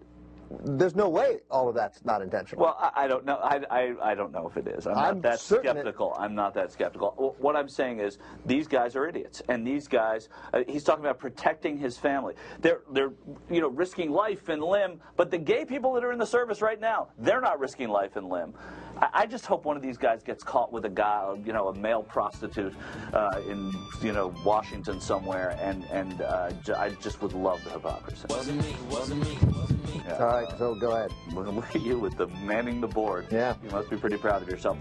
There's 0.64 0.94
no 0.94 1.08
way 1.08 1.40
all 1.50 1.68
of 1.68 1.74
that's 1.74 2.04
not 2.04 2.22
intentional. 2.22 2.62
Well, 2.62 2.76
I, 2.78 3.04
I 3.04 3.08
don't 3.08 3.24
know. 3.24 3.36
I, 3.36 3.60
I, 3.70 3.94
I 4.10 4.14
don't 4.14 4.32
know 4.32 4.48
if 4.48 4.56
it 4.56 4.66
is. 4.68 4.86
I'm, 4.86 4.96
I'm 4.96 5.14
not 5.16 5.22
that 5.22 5.40
certain 5.40 5.76
it- 5.76 5.80
skeptical. 5.80 6.14
I'm 6.18 6.34
not 6.34 6.54
that 6.54 6.72
skeptical. 6.72 7.34
What 7.38 7.56
I'm 7.56 7.68
saying 7.68 8.00
is 8.00 8.18
these 8.46 8.66
guys 8.68 8.96
are 8.96 9.06
idiots, 9.08 9.42
and 9.48 9.66
these 9.66 9.88
guys. 9.88 10.28
Uh, 10.52 10.62
he's 10.68 10.84
talking 10.84 11.04
about 11.04 11.18
protecting 11.18 11.78
his 11.78 11.98
family. 11.98 12.34
They're 12.60 12.82
they're 12.92 13.12
you 13.50 13.60
know 13.60 13.68
risking 13.68 14.10
life 14.10 14.48
and 14.48 14.62
limb, 14.62 15.00
but 15.16 15.30
the 15.30 15.38
gay 15.38 15.64
people 15.64 15.92
that 15.94 16.04
are 16.04 16.12
in 16.12 16.18
the 16.18 16.26
service 16.26 16.60
right 16.62 16.80
now, 16.80 17.08
they're 17.18 17.40
not 17.40 17.58
risking 17.60 17.88
life 17.88 18.16
and 18.16 18.28
limb. 18.28 18.54
I, 18.98 19.08
I 19.12 19.26
just 19.26 19.46
hope 19.46 19.64
one 19.64 19.76
of 19.76 19.82
these 19.82 19.98
guys 19.98 20.22
gets 20.22 20.44
caught 20.44 20.72
with 20.72 20.84
a 20.84 20.90
guy, 20.90 21.34
you 21.44 21.52
know, 21.52 21.68
a 21.68 21.74
male 21.74 22.02
prostitute 22.02 22.74
uh, 23.12 23.40
in 23.48 23.72
you 24.02 24.12
know 24.12 24.34
Washington 24.44 25.00
somewhere, 25.00 25.56
and 25.60 25.84
and 25.90 26.20
uh, 26.22 26.50
j- 26.64 26.74
I 26.74 26.90
just 26.90 27.22
would 27.22 27.32
love 27.32 27.62
the 27.64 27.70
hypocrisy. 27.70 28.26
Wasn't 28.28 28.60
me. 28.62 28.76
Wasn't 28.90 29.22
me. 29.24 29.38
Yeah. 30.06 30.16
Right, 30.42 30.58
so 30.58 30.74
go 30.74 30.92
ahead. 30.92 31.12
Look 31.32 31.74
at 31.74 31.82
you 31.82 31.98
with 31.98 32.16
the 32.16 32.26
manning 32.44 32.80
the 32.80 32.88
board. 32.88 33.26
Yeah. 33.30 33.54
You 33.62 33.70
must 33.70 33.90
be 33.90 33.96
pretty 33.96 34.16
proud 34.16 34.42
of 34.42 34.48
yourself. 34.48 34.78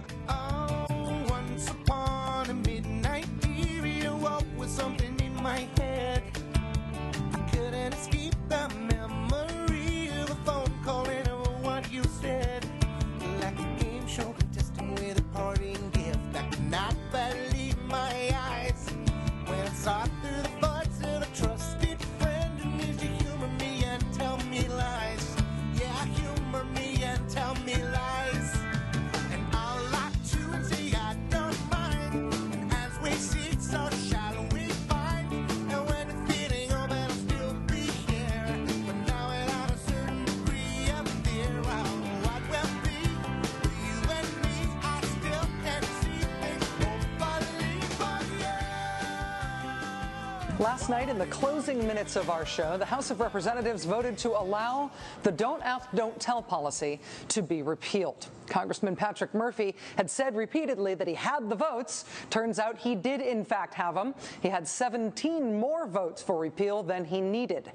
Night, 50.92 51.08
in 51.08 51.18
the 51.18 51.26
closing 51.28 51.88
minutes 51.88 52.18
of 52.18 52.30
our 52.30 52.46
show, 52.46 52.78
the 52.78 52.84
House 52.84 53.12
of 53.12 53.22
Representatives 53.22 53.86
voted 53.86 54.18
to 54.18 54.32
allow 54.32 54.92
the 55.24 55.32
Don't 55.32 55.64
Ask, 55.64 55.88
Don't 55.96 56.20
Tell 56.20 56.42
policy 56.42 57.00
to 57.30 57.42
be 57.42 57.62
repealed. 57.62 58.28
Congressman 58.52 58.96
Patrick 58.96 59.34
Murphy 59.34 59.76
had 59.96 60.10
said 60.10 60.36
repeatedly 60.36 60.94
that 60.94 61.08
he 61.08 61.14
had 61.14 61.50
the 61.50 61.56
votes. 61.56 62.06
Turns 62.30 62.60
out 62.60 62.78
he 62.78 62.96
did, 62.96 63.22
in 63.22 63.46
fact, 63.46 63.74
have 63.74 63.96
them. 63.96 64.14
He 64.42 64.50
had 64.50 64.68
17 64.68 65.58
more 65.58 65.88
votes 65.88 66.22
for 66.22 66.38
repeal 66.38 66.84
than 66.84 67.06
he 67.06 67.22
needed. 67.22 67.72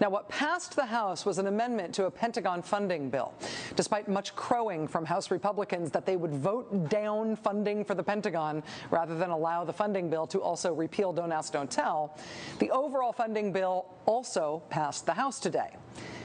Now, 0.00 0.08
what 0.08 0.28
passed 0.28 0.76
the 0.76 0.86
House 0.86 1.26
was 1.26 1.38
an 1.38 1.48
amendment 1.48 1.94
to 1.96 2.04
a 2.04 2.10
Pentagon 2.10 2.62
funding 2.62 3.10
bill. 3.10 3.34
Despite 3.74 4.08
much 4.08 4.36
crowing 4.36 4.86
from 4.86 5.04
House 5.04 5.32
Republicans 5.32 5.90
that 5.90 6.06
they 6.06 6.16
would 6.16 6.32
vote 6.32 6.88
down 6.88 7.34
funding 7.34 7.84
for 7.84 7.96
the 7.96 8.02
Pentagon 8.02 8.62
rather 8.90 9.18
than 9.18 9.30
allow 9.30 9.64
the 9.64 9.72
funding 9.72 10.08
bill 10.08 10.28
to 10.28 10.38
also 10.38 10.72
repeal 10.72 11.12
Don't 11.12 11.32
Ask, 11.32 11.52
Don't 11.52 11.70
Tell, 11.70 12.16
the 12.60 12.70
overall 12.70 13.12
funding 13.12 13.52
bill 13.52 13.86
also 14.06 14.62
passed 14.70 15.06
the 15.06 15.14
House 15.14 15.40
today. 15.40 15.70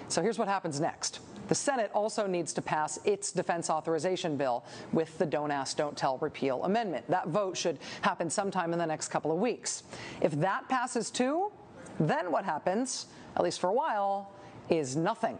So 0.09 0.21
here's 0.21 0.37
what 0.37 0.47
happens 0.47 0.79
next. 0.79 1.21
The 1.47 1.55
Senate 1.55 1.91
also 1.93 2.27
needs 2.27 2.53
to 2.53 2.61
pass 2.61 2.99
its 3.05 3.31
defense 3.31 3.69
authorization 3.69 4.37
bill 4.37 4.63
with 4.91 5.17
the 5.17 5.25
Don't 5.25 5.51
Ask, 5.51 5.77
Don't 5.77 5.97
Tell 5.97 6.17
repeal 6.17 6.63
amendment. 6.63 7.07
That 7.09 7.27
vote 7.27 7.55
should 7.55 7.77
happen 8.01 8.29
sometime 8.29 8.73
in 8.73 8.79
the 8.79 8.85
next 8.85 9.09
couple 9.09 9.31
of 9.31 9.37
weeks. 9.37 9.83
If 10.21 10.31
that 10.33 10.67
passes 10.69 11.11
too, 11.11 11.51
then 11.99 12.31
what 12.31 12.45
happens, 12.45 13.07
at 13.35 13.43
least 13.43 13.59
for 13.59 13.69
a 13.69 13.73
while, 13.73 14.31
is 14.69 14.95
nothing. 14.95 15.37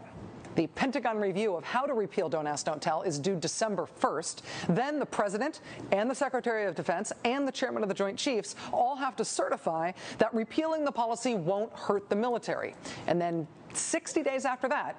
The 0.54 0.68
Pentagon 0.68 1.18
review 1.18 1.54
of 1.54 1.64
how 1.64 1.84
to 1.84 1.92
repeal 1.92 2.30
Don't 2.30 2.46
Ask, 2.46 2.64
Don't 2.64 2.80
Tell 2.80 3.02
is 3.02 3.18
due 3.18 3.36
December 3.36 3.86
1st. 4.00 4.40
Then 4.70 4.98
the 4.98 5.04
President 5.04 5.60
and 5.92 6.08
the 6.08 6.14
Secretary 6.14 6.64
of 6.64 6.74
Defense 6.74 7.12
and 7.26 7.46
the 7.46 7.52
Chairman 7.52 7.82
of 7.82 7.90
the 7.90 7.94
Joint 7.94 8.18
Chiefs 8.18 8.56
all 8.72 8.96
have 8.96 9.16
to 9.16 9.24
certify 9.24 9.92
that 10.16 10.32
repealing 10.32 10.84
the 10.84 10.92
policy 10.92 11.34
won't 11.34 11.72
hurt 11.74 12.08
the 12.08 12.16
military. 12.16 12.74
And 13.06 13.20
then 13.20 13.46
60 13.74 14.22
days 14.22 14.46
after 14.46 14.66
that, 14.68 14.96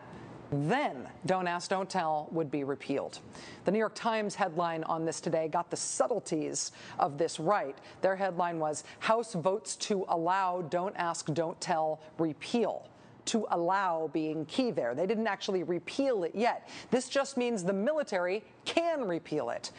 then 0.52 1.08
Don't 1.26 1.48
Ask, 1.48 1.70
Don't 1.70 1.90
Tell 1.90 2.28
would 2.32 2.50
be 2.50 2.64
repealed. 2.64 3.20
The 3.66 3.72
New 3.72 3.80
York 3.80 3.96
Times 3.96 4.36
headline 4.36 4.84
on 4.86 5.06
this 5.06 5.20
today 5.20 5.48
got 5.48 5.70
the 5.70 5.78
subtleties 5.78 6.72
of 7.00 7.18
this 7.18 7.40
right. 7.40 7.78
Their 8.02 8.16
headline 8.16 8.60
was 8.60 8.84
House 9.00 9.34
votes 9.34 9.76
to 9.78 10.06
allow 10.10 10.62
Don't 10.62 10.96
Ask, 10.98 11.34
Don't 11.34 11.60
Tell 11.60 12.00
repeal. 12.18 12.88
To 13.26 13.46
allow 13.52 14.10
being 14.14 14.46
key 14.46 14.72
there. 14.72 14.96
They 14.96 15.06
didn't 15.06 15.28
actually 15.28 15.64
repeal 15.64 16.24
it 16.24 16.34
yet. 16.34 16.70
This 16.92 17.10
just 17.10 17.36
means 17.36 17.62
the 17.62 17.74
military 17.74 18.42
can 18.64 19.06
repeal 19.06 19.50
it. 19.50 19.72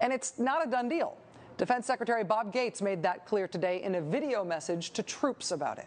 And 0.00 0.10
it's 0.10 0.38
not 0.38 0.66
a 0.66 0.70
done 0.70 0.88
deal. 0.88 1.18
Defense 1.58 1.86
Secretary 1.86 2.24
Bob 2.24 2.50
Gates 2.50 2.80
made 2.80 3.02
that 3.02 3.26
clear 3.26 3.46
today 3.46 3.82
in 3.82 3.96
a 3.96 4.00
video 4.00 4.42
message 4.42 4.90
to 4.92 5.02
troops 5.02 5.50
about 5.50 5.78
it. 5.78 5.86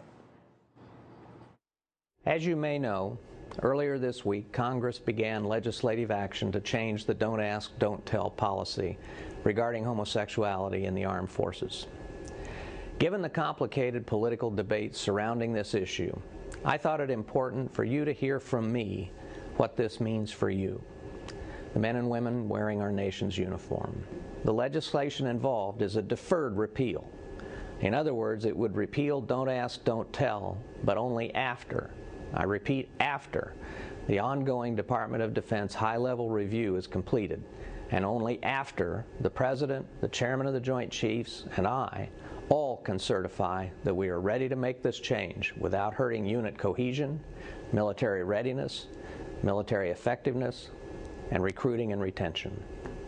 As 2.24 2.46
you 2.46 2.54
may 2.54 2.78
know, 2.78 3.18
earlier 3.62 3.98
this 3.98 4.24
week, 4.24 4.52
Congress 4.52 4.98
began 4.98 5.44
legislative 5.44 6.10
action 6.10 6.52
to 6.52 6.60
change 6.60 7.04
the 7.04 7.14
Don't 7.14 7.40
Ask, 7.40 7.76
Don't 7.78 8.04
Tell 8.06 8.30
policy 8.30 8.98
regarding 9.44 9.84
homosexuality 9.84 10.84
in 10.84 10.94
the 10.94 11.04
armed 11.04 11.30
forces. 11.30 11.86
Given 12.98 13.22
the 13.22 13.28
complicated 13.28 14.06
political 14.06 14.50
debate 14.50 14.96
surrounding 14.96 15.52
this 15.52 15.74
issue, 15.74 16.16
I 16.64 16.76
thought 16.76 17.00
it 17.00 17.10
important 17.10 17.72
for 17.72 17.84
you 17.84 18.04
to 18.04 18.12
hear 18.12 18.40
from 18.40 18.72
me 18.72 19.12
what 19.56 19.76
this 19.76 20.00
means 20.00 20.32
for 20.32 20.50
you, 20.50 20.82
the 21.74 21.80
men 21.80 21.96
and 21.96 22.10
women 22.10 22.48
wearing 22.48 22.80
our 22.80 22.90
nation's 22.90 23.38
uniform. 23.38 24.02
The 24.44 24.52
legislation 24.52 25.26
involved 25.26 25.82
is 25.82 25.96
a 25.96 26.02
deferred 26.02 26.56
repeal. 26.56 27.08
In 27.80 27.94
other 27.94 28.14
words, 28.14 28.44
it 28.44 28.56
would 28.56 28.74
repeal 28.74 29.20
Don't 29.20 29.48
Ask, 29.48 29.84
Don't 29.84 30.12
Tell, 30.12 30.58
but 30.82 30.96
only 30.96 31.32
after, 31.34 31.90
I 32.34 32.44
repeat, 32.44 32.88
after, 33.00 33.54
the 34.06 34.18
ongoing 34.18 34.76
Department 34.76 35.22
of 35.22 35.34
Defense 35.34 35.74
high 35.74 35.96
level 35.96 36.30
review 36.30 36.76
is 36.76 36.86
completed, 36.86 37.42
and 37.90 38.04
only 38.04 38.42
after 38.42 39.04
the 39.20 39.30
President, 39.30 39.86
the 40.00 40.08
Chairman 40.08 40.46
of 40.46 40.54
the 40.54 40.60
Joint 40.60 40.90
Chiefs, 40.90 41.44
and 41.56 41.66
I 41.66 42.08
all 42.48 42.78
can 42.78 42.98
certify 42.98 43.68
that 43.84 43.94
we 43.94 44.08
are 44.08 44.20
ready 44.20 44.48
to 44.48 44.56
make 44.56 44.82
this 44.82 44.98
change 44.98 45.52
without 45.58 45.94
hurting 45.94 46.24
unit 46.24 46.56
cohesion, 46.56 47.20
military 47.72 48.24
readiness, 48.24 48.86
military 49.42 49.90
effectiveness, 49.90 50.70
and 51.30 51.42
recruiting 51.42 51.92
and 51.92 52.00
retention. 52.00 52.62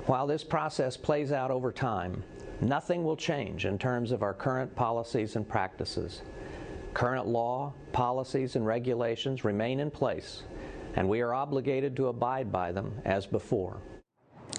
While 0.06 0.26
this 0.26 0.44
process 0.44 0.96
plays 0.96 1.32
out 1.32 1.50
over 1.50 1.72
time, 1.72 2.22
nothing 2.60 3.04
will 3.04 3.16
change 3.16 3.64
in 3.64 3.78
terms 3.78 4.12
of 4.12 4.22
our 4.22 4.34
current 4.34 4.74
policies 4.76 5.36
and 5.36 5.48
practices. 5.48 6.22
Current 6.94 7.26
law, 7.26 7.72
policies, 7.92 8.56
and 8.56 8.66
regulations 8.66 9.44
remain 9.44 9.80
in 9.80 9.90
place, 9.90 10.42
and 10.96 11.08
we 11.08 11.20
are 11.20 11.32
obligated 11.32 11.94
to 11.96 12.08
abide 12.08 12.50
by 12.50 12.72
them 12.72 12.92
as 13.04 13.26
before. 13.26 13.80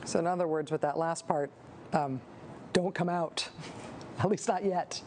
So, 0.06 0.20
in 0.20 0.28
other 0.28 0.48
words, 0.48 0.72
with 0.72 0.82
that 0.82 0.98
last 0.98 1.28
part, 1.28 1.52
um, 1.94 2.22
don't 2.74 2.96
come 2.96 3.10
out. 3.10 3.48
At 4.24 4.30
least 4.30 4.48
not 4.48 4.64
yet. 4.64 5.02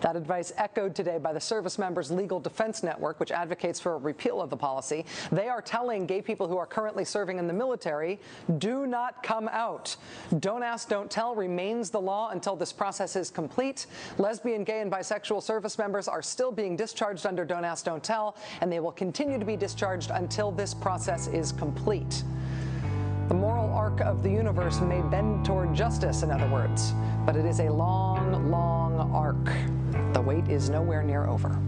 That 0.00 0.16
advice 0.16 0.52
echoed 0.56 0.94
today 0.94 1.18
by 1.18 1.34
the 1.34 1.40
Service 1.40 1.78
Members 1.78 2.10
Legal 2.10 2.40
Defense 2.40 2.82
Network, 2.82 3.20
which 3.20 3.30
advocates 3.30 3.78
for 3.78 3.94
a 3.94 3.98
repeal 3.98 4.40
of 4.40 4.48
the 4.48 4.56
policy. 4.56 5.04
They 5.30 5.48
are 5.48 5.60
telling 5.60 6.06
gay 6.06 6.22
people 6.22 6.48
who 6.48 6.56
are 6.56 6.66
currently 6.66 7.04
serving 7.04 7.38
in 7.38 7.46
the 7.46 7.52
military 7.52 8.18
do 8.58 8.86
not 8.86 9.22
come 9.22 9.48
out. 9.52 9.94
Don't 10.38 10.62
ask, 10.62 10.88
don't 10.88 11.10
tell 11.10 11.34
remains 11.34 11.90
the 11.90 12.00
law 12.00 12.30
until 12.30 12.56
this 12.56 12.72
process 12.72 13.16
is 13.16 13.30
complete. 13.30 13.86
Lesbian, 14.16 14.64
gay, 14.64 14.80
and 14.80 14.90
bisexual 14.90 15.42
service 15.42 15.76
members 15.76 16.08
are 16.08 16.22
still 16.22 16.50
being 16.50 16.74
discharged 16.74 17.26
under 17.26 17.44
Don't 17.44 17.64
Ask, 17.64 17.84
Don't 17.84 18.02
Tell, 18.02 18.36
and 18.62 18.72
they 18.72 18.80
will 18.80 18.92
continue 18.92 19.38
to 19.38 19.44
be 19.44 19.56
discharged 19.56 20.10
until 20.10 20.50
this 20.50 20.72
process 20.72 21.26
is 21.26 21.52
complete. 21.52 22.24
The 23.28 23.34
moral 23.34 23.72
arc 23.72 24.00
of 24.02 24.22
the 24.22 24.28
universe 24.28 24.80
may 24.80 25.00
bend 25.00 25.46
toward 25.46 25.74
justice, 25.74 26.22
in 26.22 26.30
other 26.30 26.48
words, 26.48 26.92
but 27.24 27.36
it 27.36 27.46
is 27.46 27.60
a 27.60 27.70
long, 27.70 28.50
long 28.50 29.10
arc. 29.12 30.12
The 30.12 30.20
wait 30.20 30.48
is 30.48 30.68
nowhere 30.68 31.02
near 31.02 31.26
over. 31.26 31.58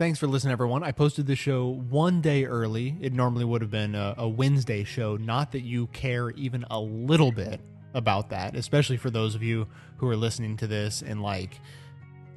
Thanks 0.00 0.18
for 0.18 0.26
listening, 0.26 0.52
everyone. 0.52 0.82
I 0.82 0.92
posted 0.92 1.26
the 1.26 1.36
show 1.36 1.68
one 1.90 2.22
day 2.22 2.46
early. 2.46 2.96
It 3.02 3.12
normally 3.12 3.44
would 3.44 3.60
have 3.60 3.70
been 3.70 3.94
a, 3.94 4.14
a 4.16 4.26
Wednesday 4.26 4.82
show. 4.82 5.18
Not 5.18 5.52
that 5.52 5.60
you 5.60 5.88
care 5.88 6.30
even 6.30 6.64
a 6.70 6.80
little 6.80 7.30
bit 7.30 7.60
about 7.92 8.30
that, 8.30 8.56
especially 8.56 8.96
for 8.96 9.10
those 9.10 9.34
of 9.34 9.42
you 9.42 9.66
who 9.98 10.08
are 10.08 10.16
listening 10.16 10.56
to 10.56 10.66
this 10.66 11.02
in 11.02 11.20
like 11.20 11.60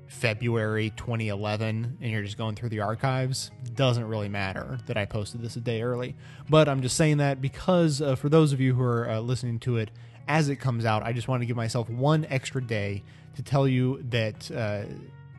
February 0.07 0.89
2011 0.97 1.99
and 2.01 2.11
you're 2.11 2.21
just 2.21 2.37
going 2.37 2.55
through 2.55 2.67
the 2.67 2.81
archives. 2.81 3.49
Doesn't 3.75 4.09
really 4.09 4.27
matter 4.27 4.77
that 4.87 4.97
I 4.97 5.05
posted 5.05 5.41
this 5.41 5.55
a 5.55 5.61
day 5.61 5.83
early. 5.83 6.17
But 6.49 6.67
I'm 6.67 6.81
just 6.81 6.97
saying 6.97 7.19
that 7.19 7.41
because 7.41 8.01
uh, 8.01 8.17
for 8.17 8.27
those 8.27 8.51
of 8.51 8.59
you 8.59 8.73
who 8.73 8.83
are 8.83 9.09
uh, 9.09 9.19
listening 9.21 9.59
to 9.59 9.77
it 9.77 9.89
as 10.27 10.49
it 10.49 10.57
comes 10.57 10.83
out, 10.83 11.03
I 11.03 11.13
just 11.13 11.29
want 11.29 11.41
to 11.43 11.45
give 11.45 11.55
myself 11.55 11.89
one 11.89 12.25
extra 12.29 12.61
day 12.61 13.03
to 13.37 13.41
tell 13.41 13.69
you 13.69 14.03
that. 14.09 14.51
Uh, 14.51 14.83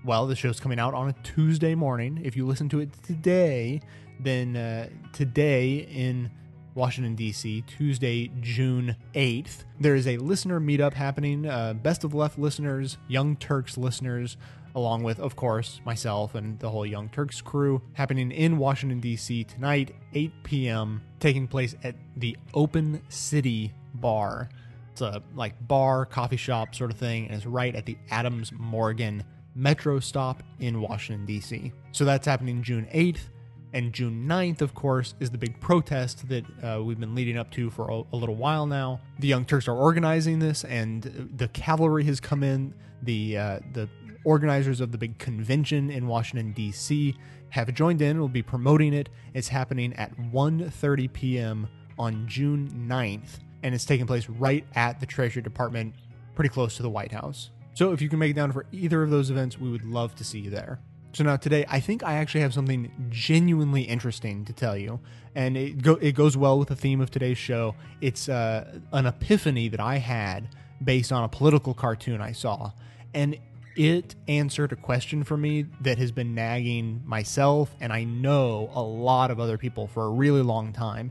well, 0.05 0.27
the 0.27 0.37
show's 0.37 0.61
coming 0.61 0.79
out 0.79 0.93
on 0.93 1.09
a 1.09 1.15
Tuesday 1.23 1.75
morning. 1.75 2.21
If 2.23 2.37
you 2.37 2.47
listen 2.47 2.69
to 2.71 2.81
it 2.81 2.93
today, 3.03 3.81
then 4.21 4.55
uh, 4.55 4.89
today 5.13 5.89
in 5.91 6.31
Washington, 6.75 7.15
D.C., 7.15 7.63
Tuesday, 7.63 8.31
June 8.41 8.97
8th, 9.15 9.65
there 9.81 9.95
is 9.95 10.07
a 10.07 10.19
listener 10.19 10.61
meetup 10.61 10.93
happening. 10.93 11.47
Uh, 11.47 11.73
Best 11.73 12.05
of 12.05 12.11
the 12.11 12.17
Left 12.19 12.39
listeners, 12.39 12.99
Young 13.09 13.37
Turks 13.37 13.79
listeners, 13.79 14.37
along 14.75 15.05
with, 15.05 15.21
of 15.21 15.37
course, 15.37 15.81
myself 15.87 16.35
and 16.35 16.59
the 16.59 16.69
whole 16.69 16.85
Young 16.85 17.09
Turks 17.09 17.41
crew, 17.41 17.81
happening 17.95 18.31
in 18.31 18.59
Washington, 18.59 19.01
D.C. 19.01 19.45
tonight, 19.45 19.95
8 20.13 20.33
p.m., 20.43 21.01
taking 21.19 21.47
place 21.47 21.75
at 21.83 21.95
the 22.17 22.37
Open 22.53 23.01
City 23.09 23.73
Bar. 23.95 24.51
It's 24.93 25.01
a 25.01 25.23
like 25.35 25.55
bar, 25.67 26.05
coffee 26.05 26.37
shop 26.37 26.75
sort 26.75 26.91
of 26.91 26.99
thing, 26.99 27.27
and 27.27 27.35
it's 27.35 27.47
right 27.47 27.75
at 27.75 27.87
the 27.87 27.97
Adams 28.11 28.53
Morgan 28.53 29.25
metro 29.55 30.01
stop 30.01 30.43
in 30.59 30.81
Washington, 30.81 31.27
D.C. 31.27 31.73
So 31.93 32.05
that's 32.05 32.27
happening 32.27 32.63
June 32.63 32.87
8th. 32.93 33.29
And 33.73 33.93
June 33.93 34.29
9th, 34.29 34.61
of 34.61 34.73
course, 34.73 35.17
is 35.19 35.31
the 35.31 35.39
big 35.39 35.61
protest 35.61 36.29
that 36.29 36.45
uh, 36.63 36.81
we've 36.81 37.01
been 37.01 37.17
leading 37.17 37.37
up 37.37 37.51
to 37.53 37.71
for 37.71 37.91
a, 37.91 38.03
a, 38.13 38.17
little 38.17 38.37
while 38.37 38.67
now. 38.67 39.01
The 39.19 39.27
Young 39.27 39.45
Turks 39.45 39.67
are 39.67 39.77
organizing 39.77 40.39
this, 40.39 40.63
and 40.63 41.03
the 41.37 41.49
cavalry 41.49 42.05
has 42.05 42.21
come 42.21 42.45
in. 42.45 42.73
The 43.03 43.37
uh, 43.37 43.61
the 43.73 43.89
organizers 44.23 44.81
of 44.81 44.93
the 44.93 44.99
big 44.99 45.19
convention 45.19 45.91
in 45.91 46.07
Washington 46.07 46.53
D.C. 46.53 47.17
have 47.51 47.75
joined 47.75 48.01
in. 48.01 48.21
We'll 48.21 48.29
be 48.29 48.43
promoting 48.43 48.95
it. 48.95 49.09
It's 49.35 49.49
happening 49.49 49.93
at 49.95 50.17
1:30 50.17 51.13
p.m. 51.13 51.69
on 51.99 52.29
June 52.29 52.71
9th, 52.89 53.41
and 53.65 53.75
it's 53.75 53.85
taking 53.85 54.07
place 54.07 54.29
right 54.29 54.65
at 54.77 55.01
the 55.01 55.07
Treasury 55.07 55.43
Department, 55.43 55.97
pretty 56.37 56.49
close 56.49 56.77
to 56.77 56.85
the 56.85 56.91
White 56.91 57.11
House. 57.11 57.51
So 57.75 57.93
if 57.93 58.01
you 58.01 58.09
can 58.09 58.19
make 58.19 58.31
it 58.31 58.35
down 58.35 58.53
for 58.53 58.67
either 58.73 59.03
of 59.03 59.11
those 59.11 59.31
events, 59.31 59.59
we 59.59 59.71
would 59.71 59.85
love 59.85 60.15
to 60.17 60.25
see 60.25 60.39
you 60.39 60.51
there. 60.51 60.81
So 61.13 61.23
now 61.23 61.37
today, 61.37 61.65
I 61.69 61.79
think 61.79 62.03
I 62.03 62.15
actually 62.15 62.41
have 62.41 62.55
something 62.55 62.91
genuinely 63.09 63.83
interesting 63.83 64.45
to 64.47 64.53
tell 64.53 64.77
you, 64.77 64.99
and 65.35 65.57
it 65.57 65.81
go, 65.81 65.93
it 65.95 66.13
goes 66.13 66.37
well 66.37 66.59
with 66.59 66.69
the 66.69 66.77
theme 66.77 67.01
of 67.01 67.11
today's 67.11 67.39
show. 67.39 67.77
It's 68.01 68.29
uh, 68.29 68.81
an 68.93 69.07
epiphany 69.07 69.69
that 69.69 69.81
I 69.81 69.99
had 69.99 70.49
based 70.83 71.13
on 71.13 71.23
a 71.23 71.29
political 71.29 71.73
cartoon 71.73 72.21
I 72.21 72.33
saw, 72.33 72.73
and 73.13 73.39
it 73.77 74.15
answered 74.29 74.73
a 74.73 74.77
question 74.77 75.25
for 75.25 75.37
me 75.37 75.67
that 75.81 75.99
has 75.99 76.13
been 76.13 76.35
nagging 76.35 77.03
myself 77.05 77.75
and 77.81 77.93
I 77.93 78.05
know 78.05 78.71
a 78.73 78.83
lot 78.83 79.31
of 79.31 79.41
other 79.41 79.59
people 79.59 79.89
for 79.89 80.05
a 80.05 80.11
really 80.11 80.43
long 80.43 80.73
time. 80.73 81.11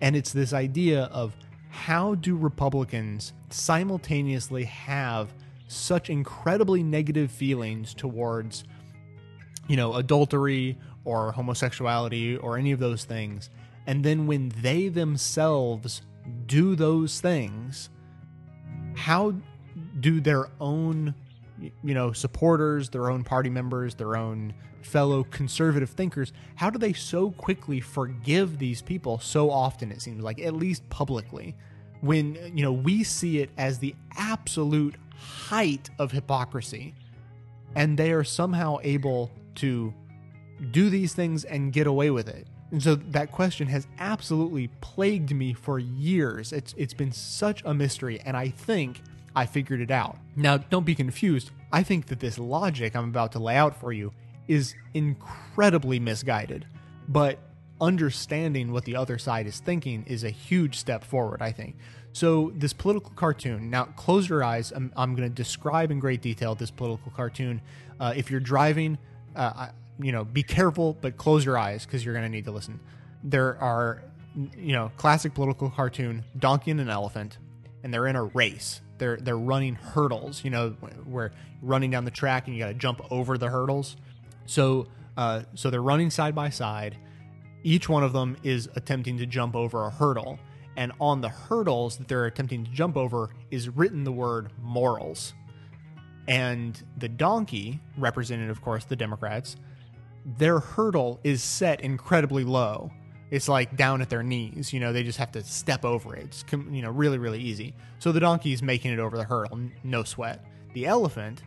And 0.00 0.14
it's 0.14 0.32
this 0.32 0.52
idea 0.52 1.04
of 1.04 1.34
how 1.70 2.14
do 2.14 2.36
Republicans 2.36 3.32
simultaneously 3.48 4.64
have 4.64 5.32
such 5.66 6.10
incredibly 6.10 6.82
negative 6.82 7.30
feelings 7.30 7.94
towards 7.94 8.64
you 9.68 9.76
know 9.76 9.94
adultery 9.94 10.78
or 11.04 11.32
homosexuality 11.32 12.36
or 12.36 12.56
any 12.58 12.72
of 12.72 12.78
those 12.80 13.04
things. 13.04 13.50
And 13.86 14.04
then 14.04 14.26
when 14.26 14.48
they 14.60 14.88
themselves 14.88 16.02
do 16.46 16.74
those 16.74 17.20
things 17.20 17.88
how 18.96 19.34
do 20.00 20.20
their 20.20 20.48
own 20.60 21.14
you 21.60 21.94
know 21.94 22.12
supporters 22.12 22.88
their 22.88 23.10
own 23.10 23.22
party 23.22 23.50
members 23.50 23.94
their 23.94 24.16
own 24.16 24.52
fellow 24.82 25.24
conservative 25.24 25.90
thinkers 25.90 26.32
how 26.54 26.70
do 26.70 26.78
they 26.78 26.92
so 26.92 27.30
quickly 27.32 27.80
forgive 27.80 28.58
these 28.58 28.82
people? 28.82 29.18
So 29.18 29.50
often 29.50 29.92
it 29.92 30.00
seems 30.00 30.22
like 30.22 30.40
at 30.40 30.54
least 30.54 30.88
publicly 30.88 31.54
when 32.00 32.34
you 32.56 32.62
know 32.62 32.72
we 32.72 33.04
see 33.04 33.38
it 33.38 33.50
as 33.58 33.78
the 33.78 33.94
absolute 34.16 34.94
height 35.16 35.90
of 35.98 36.12
hypocrisy 36.12 36.94
and 37.74 37.98
they 37.98 38.12
are 38.12 38.24
somehow 38.24 38.78
able 38.82 39.30
to 39.56 39.92
do 40.70 40.88
these 40.88 41.14
things 41.14 41.44
and 41.44 41.72
get 41.72 41.86
away 41.86 42.10
with 42.10 42.28
it. 42.28 42.46
And 42.70 42.82
so 42.82 42.96
that 42.96 43.30
question 43.30 43.68
has 43.68 43.86
absolutely 43.98 44.68
plagued 44.80 45.34
me 45.34 45.52
for 45.52 45.78
years. 45.78 46.52
It's 46.52 46.74
it's 46.76 46.94
been 46.94 47.12
such 47.12 47.62
a 47.64 47.72
mystery 47.72 48.20
and 48.24 48.36
I 48.36 48.48
think 48.48 49.02
I 49.36 49.46
figured 49.46 49.80
it 49.80 49.90
out. 49.90 50.16
Now, 50.34 50.56
don't 50.56 50.86
be 50.86 50.94
confused. 50.94 51.50
I 51.70 51.82
think 51.82 52.06
that 52.06 52.20
this 52.20 52.38
logic 52.38 52.96
I'm 52.96 53.08
about 53.08 53.32
to 53.32 53.38
lay 53.38 53.56
out 53.56 53.78
for 53.78 53.92
you 53.92 54.12
is 54.48 54.74
incredibly 54.94 56.00
misguided. 56.00 56.66
But 57.08 57.38
understanding 57.80 58.72
what 58.72 58.84
the 58.84 58.96
other 58.96 59.18
side 59.18 59.46
is 59.46 59.60
thinking 59.60 60.04
is 60.06 60.24
a 60.24 60.30
huge 60.30 60.76
step 60.76 61.04
forward, 61.04 61.42
I 61.42 61.52
think. 61.52 61.76
So, 62.16 62.50
this 62.54 62.72
political 62.72 63.10
cartoon, 63.14 63.68
now 63.68 63.84
close 63.94 64.26
your 64.26 64.42
eyes. 64.42 64.72
I'm, 64.72 64.90
I'm 64.96 65.14
going 65.14 65.28
to 65.28 65.34
describe 65.34 65.90
in 65.90 65.98
great 66.00 66.22
detail 66.22 66.54
this 66.54 66.70
political 66.70 67.12
cartoon. 67.14 67.60
Uh, 68.00 68.14
if 68.16 68.30
you're 68.30 68.40
driving, 68.40 68.96
uh, 69.34 69.66
you 70.00 70.12
know, 70.12 70.24
be 70.24 70.42
careful, 70.42 70.96
but 70.98 71.18
close 71.18 71.44
your 71.44 71.58
eyes 71.58 71.84
because 71.84 72.02
you're 72.02 72.14
going 72.14 72.24
to 72.24 72.30
need 72.30 72.46
to 72.46 72.52
listen. 72.52 72.80
There 73.22 73.60
are, 73.60 74.02
you 74.34 74.72
know, 74.72 74.92
classic 74.96 75.34
political 75.34 75.68
cartoon, 75.68 76.24
donkey 76.38 76.70
and 76.70 76.80
an 76.80 76.88
elephant, 76.88 77.36
and 77.84 77.92
they're 77.92 78.06
in 78.06 78.16
a 78.16 78.24
race. 78.24 78.80
They're 78.96 79.18
they're 79.18 79.36
running 79.36 79.74
hurdles, 79.74 80.42
you 80.42 80.48
know, 80.48 80.70
where 81.04 81.32
running 81.60 81.90
down 81.90 82.06
the 82.06 82.10
track 82.10 82.46
and 82.46 82.56
you 82.56 82.62
got 82.62 82.68
to 82.68 82.74
jump 82.74 83.02
over 83.12 83.36
the 83.36 83.50
hurdles. 83.50 83.94
So, 84.46 84.86
uh, 85.18 85.42
so 85.54 85.68
they're 85.68 85.82
running 85.82 86.08
side 86.08 86.34
by 86.34 86.48
side. 86.48 86.96
Each 87.62 87.90
one 87.90 88.02
of 88.02 88.14
them 88.14 88.38
is 88.42 88.70
attempting 88.74 89.18
to 89.18 89.26
jump 89.26 89.54
over 89.54 89.84
a 89.84 89.90
hurdle 89.90 90.38
and 90.76 90.92
on 91.00 91.20
the 91.20 91.28
hurdles 91.28 91.96
that 91.96 92.08
they're 92.08 92.26
attempting 92.26 92.64
to 92.64 92.70
jump 92.70 92.96
over 92.96 93.30
is 93.50 93.68
written 93.68 94.04
the 94.04 94.12
word 94.12 94.50
morals. 94.62 95.34
And 96.28 96.82
the 96.96 97.08
donkey, 97.08 97.80
represented, 97.96 98.50
of 98.50 98.60
course, 98.60 98.84
the 98.84 98.96
Democrats, 98.96 99.56
their 100.24 100.58
hurdle 100.58 101.20
is 101.22 101.42
set 101.42 101.80
incredibly 101.80 102.44
low. 102.44 102.90
It's 103.30 103.48
like 103.48 103.76
down 103.76 104.02
at 104.02 104.10
their 104.10 104.22
knees. 104.22 104.72
You 104.72 104.80
know, 104.80 104.92
they 104.92 105.02
just 105.02 105.18
have 105.18 105.32
to 105.32 105.42
step 105.42 105.84
over 105.84 106.14
it. 106.16 106.24
It's, 106.24 106.44
you 106.52 106.82
know, 106.82 106.90
really, 106.90 107.18
really 107.18 107.40
easy. 107.40 107.74
So 107.98 108.12
the 108.12 108.20
donkey 108.20 108.52
is 108.52 108.62
making 108.62 108.92
it 108.92 108.98
over 108.98 109.16
the 109.16 109.24
hurdle, 109.24 109.60
no 109.82 110.04
sweat. 110.04 110.44
The 110.74 110.86
elephant, 110.86 111.42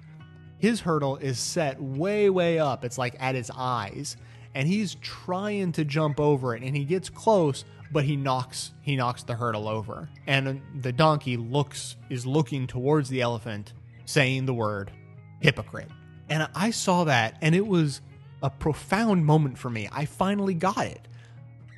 his 0.58 0.82
hurdle 0.82 1.18
is 1.18 1.40
set 1.40 1.82
way, 1.82 2.30
way 2.30 2.60
up. 2.60 2.84
It's 2.84 2.98
like 2.98 3.16
at 3.20 3.36
his 3.36 3.52
eyes. 3.56 4.18
And 4.56 4.68
he's 4.68 4.96
trying 4.96 5.74
to 5.74 5.86
jump 5.86 6.20
over 6.20 6.56
it, 6.56 6.64
and 6.64 6.76
he 6.76 6.84
gets 6.84 7.10
close, 7.10 7.66
but 7.92 8.04
he 8.04 8.16
knocks 8.16 8.72
he 8.82 8.96
knocks 8.96 9.24
the 9.24 9.36
hurdle 9.36 9.68
over. 9.68 10.10
And 10.28 10.62
the 10.82 10.92
donkey 10.92 11.38
looks 11.38 11.96
is 12.10 12.26
looking 12.26 12.68
towards 12.68 13.10
the 13.10 13.22
elephant 13.22 13.74
saying 14.06 14.46
the 14.46 14.54
word 14.54 14.92
hypocrite. 15.40 15.90
And 16.30 16.48
i 16.56 16.72
saw 16.72 17.06
that 17.06 17.38
and 17.42 17.56
it 17.56 17.66
was 17.66 18.02
a 18.42 18.50
profound 18.50 19.26
moment 19.26 19.58
for 19.58 19.70
me. 19.70 19.90
I 19.92 20.06
finally 20.06 20.54
got 20.54 20.86
it. 20.86 21.08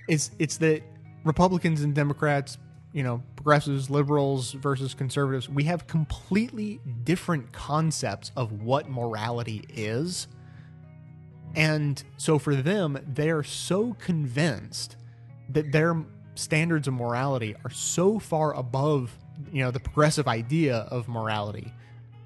It's 0.08 0.32
it's 0.40 0.58
that 0.58 0.84
republicans 1.24 1.82
and 1.82 1.94
democrats 1.94 2.58
you 2.94 3.04
know 3.04 3.22
progressives 3.36 3.92
liberals 3.92 4.54
versus 4.54 4.96
conservatives 4.96 5.48
we 5.48 5.64
have 5.66 5.86
completely 5.86 6.82
different 7.04 7.52
concepts 7.52 8.32
of 8.36 8.52
what 8.62 8.90
morality 8.90 9.64
is. 9.70 10.28
And 11.56 12.02
so 12.18 12.38
for 12.40 12.56
them 12.56 13.00
they're 13.08 13.44
so 13.44 13.94
convinced 13.94 14.98
that 15.54 15.72
their 15.72 16.04
standards 16.36 16.88
of 16.88 16.94
morality 16.94 17.56
are 17.64 17.72
so 17.72 18.20
far 18.20 18.56
above 18.56 19.16
you 19.52 19.64
know 19.64 19.72
the 19.72 19.80
progressive 19.80 20.28
idea 20.28 20.78
of 20.92 21.08
morality 21.08 21.74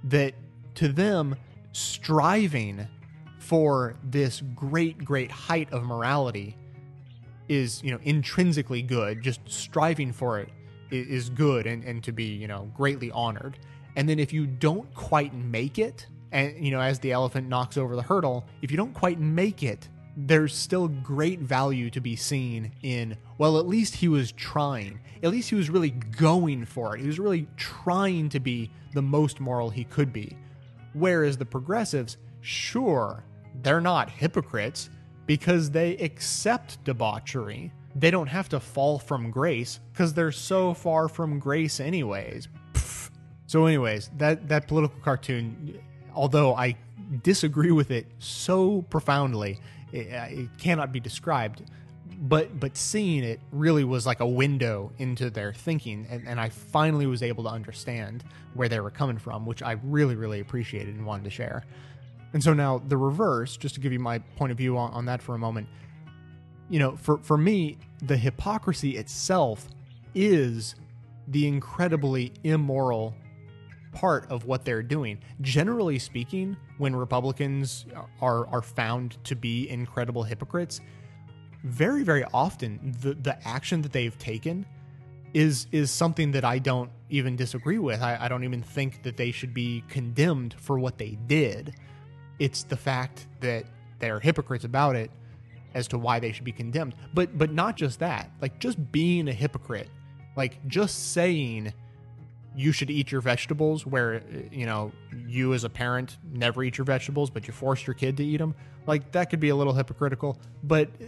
that 0.04 0.34
to 0.76 0.90
them 0.90 1.36
striving 1.72 2.88
for 3.40 3.96
this 4.04 4.42
great 4.56 5.04
great 5.04 5.32
height 5.32 5.72
of 5.72 5.84
morality 5.84 6.56
is 7.48 7.84
you 7.84 7.92
know 7.92 8.00
intrinsically 8.04 8.82
good. 8.82 9.22
Just 9.22 9.40
striving 9.46 10.12
for 10.12 10.40
it 10.40 10.50
is 10.92 11.30
good 11.30 11.68
and, 11.68 11.84
and 11.84 12.04
to 12.04 12.12
be 12.12 12.26
you 12.26 12.48
know 12.48 12.70
greatly 12.76 13.12
honored. 13.12 13.60
And 13.96 14.10
then 14.10 14.20
if 14.20 14.34
you 14.34 14.46
don't 14.46 14.92
quite 14.94 15.34
make 15.34 15.80
it 15.80 16.08
and 16.32 16.64
you 16.64 16.72
know 16.72 16.80
as 16.80 17.00
the 17.00 17.12
elephant 17.12 17.48
knocks 17.48 17.78
over 17.78 17.96
the 17.96 18.02
hurdle 18.02 18.46
if 18.62 18.72
you 18.72 18.78
don't 18.78 18.94
quite 18.94 19.20
make 19.20 19.64
it 19.64 19.88
there's 20.16 20.56
still 20.56 20.88
great 20.88 21.40
value 21.40 21.90
to 21.90 22.00
be 22.00 22.16
seen 22.16 22.72
in, 22.82 23.18
well, 23.38 23.58
at 23.58 23.68
least 23.68 23.96
he 23.96 24.08
was 24.08 24.32
trying. 24.32 25.00
At 25.22 25.32
least 25.32 25.50
he 25.50 25.56
was 25.56 25.70
really 25.70 25.90
going 25.92 26.66
for 26.66 26.96
it. 26.96 27.02
He 27.02 27.08
was 27.08 27.20
really 27.20 27.48
trying 27.58 28.30
to 28.30 28.40
be 28.40 28.72
the 28.94 29.02
most 29.02 29.40
moral 29.40 29.70
he 29.70 29.84
could 29.84 30.14
be. 30.14 30.38
Whereas 30.94 31.38
the 31.38 31.46
progressives, 31.46 32.18
sure, 32.42 33.24
they're 33.62 33.82
not 33.82 34.10
hypocrites 34.10 34.90
because 35.26 35.70
they 35.70 35.98
accept 35.98 36.84
debauchery. 36.86 37.74
They 37.96 38.12
don't 38.12 38.28
have 38.28 38.50
to 38.50 38.60
fall 38.60 39.00
from 39.00 39.32
grace 39.32 39.80
because 39.92 40.14
they're 40.14 40.32
so 40.32 40.74
far 40.74 41.08
from 41.08 41.40
grace, 41.40 41.80
anyways. 41.80 42.48
Pff. 42.74 43.10
So, 43.48 43.66
anyways, 43.66 44.12
that 44.18 44.48
that 44.50 44.68
political 44.68 45.00
cartoon, 45.00 45.80
although 46.14 46.56
I 46.56 46.76
disagree 47.24 47.72
with 47.72 47.92
it 47.92 48.08
so 48.20 48.82
profoundly, 48.84 49.60
it, 49.92 50.14
uh, 50.14 50.28
it 50.30 50.50
cannot 50.58 50.92
be 50.92 51.00
described. 51.00 51.64
But 52.18 52.60
but 52.60 52.78
seeing 52.78 53.24
it 53.24 53.40
really 53.52 53.84
was 53.84 54.06
like 54.06 54.20
a 54.22 54.28
window 54.28 54.92
into 55.00 55.30
their 55.30 55.54
thinking, 55.54 56.08
and, 56.10 56.28
and 56.28 56.40
I 56.40 56.50
finally 56.50 57.08
was 57.08 57.22
able 57.22 57.44
to 57.44 57.50
understand 57.50 58.24
where 58.54 58.70
they 58.70 58.80
were 58.80 58.92
coming 58.92 59.18
from, 59.18 59.46
which 59.46 59.62
I 59.62 59.74
really 59.84 60.16
really 60.16 60.40
appreciated 60.40 60.96
and 60.96 61.06
wanted 61.06 61.26
to 61.26 61.30
share. 61.30 61.64
And 62.34 62.44
so 62.44 62.54
now 62.54 62.82
the 62.88 62.98
reverse, 62.98 63.58
just 63.58 63.76
to 63.76 63.82
give 63.82 63.94
you 63.94 64.00
my 64.00 64.20
point 64.20 64.52
of 64.52 64.58
view 64.58 64.78
on, 64.78 64.92
on 64.92 65.06
that 65.06 65.22
for 65.22 65.36
a 65.36 65.38
moment, 65.38 65.68
you 66.70 66.80
know, 66.80 66.96
for, 66.98 67.18
for 67.20 67.38
me, 67.38 67.78
the 68.02 68.18
hypocrisy 68.18 68.98
itself 68.98 69.70
is 70.14 70.76
the 71.30 71.48
incredibly 71.48 72.34
immoral 72.44 73.16
part 73.94 74.30
of 74.30 74.46
what 74.46 74.66
they're 74.66 74.84
doing. 74.84 75.20
Generally 75.42 76.00
speaking, 76.00 76.58
when 76.78 76.96
Republicans 76.96 77.86
are 78.22 78.48
are 78.48 78.62
found 78.62 79.24
to 79.26 79.36
be 79.36 79.70
incredible 79.70 80.24
hypocrites, 80.24 80.82
very 81.64 82.04
very 82.04 82.24
often 82.34 82.96
the 83.02 83.14
the 83.14 83.48
action 83.48 83.82
that 83.82 83.92
they've 83.92 84.18
taken 84.18 84.66
is 85.34 85.68
is 85.72 85.92
something 85.92 86.32
that 86.32 86.46
I 86.46 86.60
don't 86.60 86.90
even 87.10 87.36
disagree 87.36 87.78
with. 87.80 88.02
I, 88.02 88.18
I 88.22 88.28
don't 88.28 88.44
even 88.46 88.64
think 88.64 89.04
that 89.04 89.18
they 89.18 89.32
should 89.32 89.54
be 89.54 89.84
condemned 89.90 90.56
for 90.58 90.80
what 90.80 90.98
they 90.98 91.18
did. 91.28 91.76
It's 92.40 92.64
the 92.64 92.78
fact 92.78 93.28
that 93.42 93.66
they're 94.00 94.20
hypocrites 94.20 94.64
about 94.64 94.96
it 94.96 95.12
as 95.74 95.90
to 95.90 95.98
why 95.98 96.20
they 96.20 96.32
should 96.32 96.46
be 96.46 96.54
condemned. 96.54 96.96
But 97.14 97.38
but 97.38 97.52
not 97.52 97.76
just 97.76 98.00
that. 98.00 98.32
Like 98.42 98.60
just 98.60 98.92
being 98.92 99.28
a 99.28 99.34
hypocrite, 99.34 99.90
like 100.38 100.66
just 100.68 101.12
saying 101.12 101.74
you 102.56 102.72
should 102.72 102.90
eat 102.90 103.12
your 103.12 103.22
vegetables 103.22 103.86
where 103.86 104.16
uh, 104.16 104.22
you 104.52 104.66
know 104.66 104.92
you 105.28 105.54
as 105.54 105.64
a 105.64 105.70
parent 105.70 106.18
never 106.32 106.64
eat 106.64 106.78
your 106.78 106.86
vegetables 106.86 107.30
but 107.30 107.48
you 107.48 107.54
force 107.54 107.86
your 107.86 107.94
kid 107.94 108.18
to 108.18 108.24
eat 108.24 108.38
them 108.38 108.56
like 108.88 109.12
that 109.12 109.30
could 109.30 109.40
be 109.40 109.50
a 109.50 109.56
little 109.56 109.74
hypocritical 109.74 110.38
but 110.64 110.88
uh, 110.88 111.06